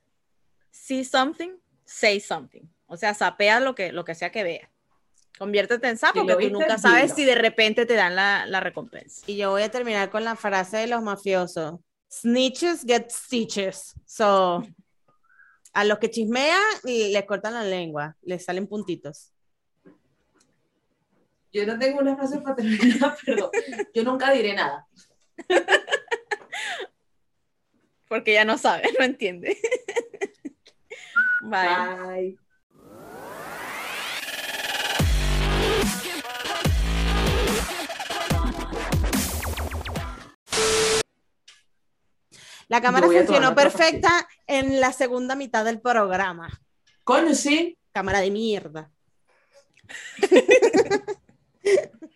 See 0.72 1.04
something, 1.04 1.52
say 1.86 2.20
something. 2.20 2.64
O 2.88 2.98
sea, 2.98 3.14
sapea 3.14 3.60
lo 3.60 3.74
que, 3.76 3.91
lo 3.91 4.06
que 4.06 4.14
sea 4.14 4.32
que 4.32 4.44
veas. 4.44 4.70
Conviértete 5.39 5.88
en 5.88 5.98
sapo, 5.98 6.26
porque 6.26 6.48
tú 6.48 6.60
nunca 6.60 6.78
sabes 6.78 7.14
si 7.14 7.26
de 7.26 7.36
repente 7.36 7.86
te 7.86 7.96
dan 7.96 8.16
la, 8.16 8.46
la 8.46 8.60
recompensa. 8.60 9.24
Y 9.26 9.38
yo 9.38 9.50
voy 9.50 9.64
a 9.64 9.72
terminar 9.72 10.10
con 10.12 10.24
la 10.24 10.36
frase 10.36 10.78
de 10.78 10.88
los 10.88 11.02
mafiosos. 11.02 11.80
Snitches 12.12 12.84
get 12.86 13.10
stitches. 13.10 13.96
So, 14.06 14.64
a 15.74 15.84
los 15.86 15.98
que 15.98 16.12
chismean, 16.12 16.62
les 16.84 17.26
cortan 17.26 17.56
la 17.56 17.64
lengua, 17.64 18.16
les 18.22 18.46
salen 18.46 18.68
puntitos. 18.68 19.32
Yo 21.52 21.66
no 21.66 21.80
tengo 21.80 22.00
una 22.00 22.16
frase 22.16 22.39
para 22.41 22.56
terminar, 22.56 23.18
pero 23.26 23.52
yo 23.94 24.04
nunca 24.04 24.32
diré 24.32 24.54
nada. 24.54 24.88
Porque 28.14 28.34
ya 28.34 28.45
no 28.45 28.59
sabe, 28.59 28.84
no 28.99 29.03
entiende. 29.03 29.57
Bye. 31.41 31.68
Bye. 32.05 32.38
La 42.68 42.82
cámara 42.82 43.07
funcionó 43.07 43.55
perfecta 43.55 44.28
en 44.45 44.80
la 44.80 44.93
segunda 44.93 45.36
mitad 45.36 45.66
del 45.66 45.82
programa. 45.82 46.61
Coño, 47.03 47.34
sí. 47.34 47.80
Cámara 47.91 48.20
de 48.20 48.30
mierda. 48.30 48.91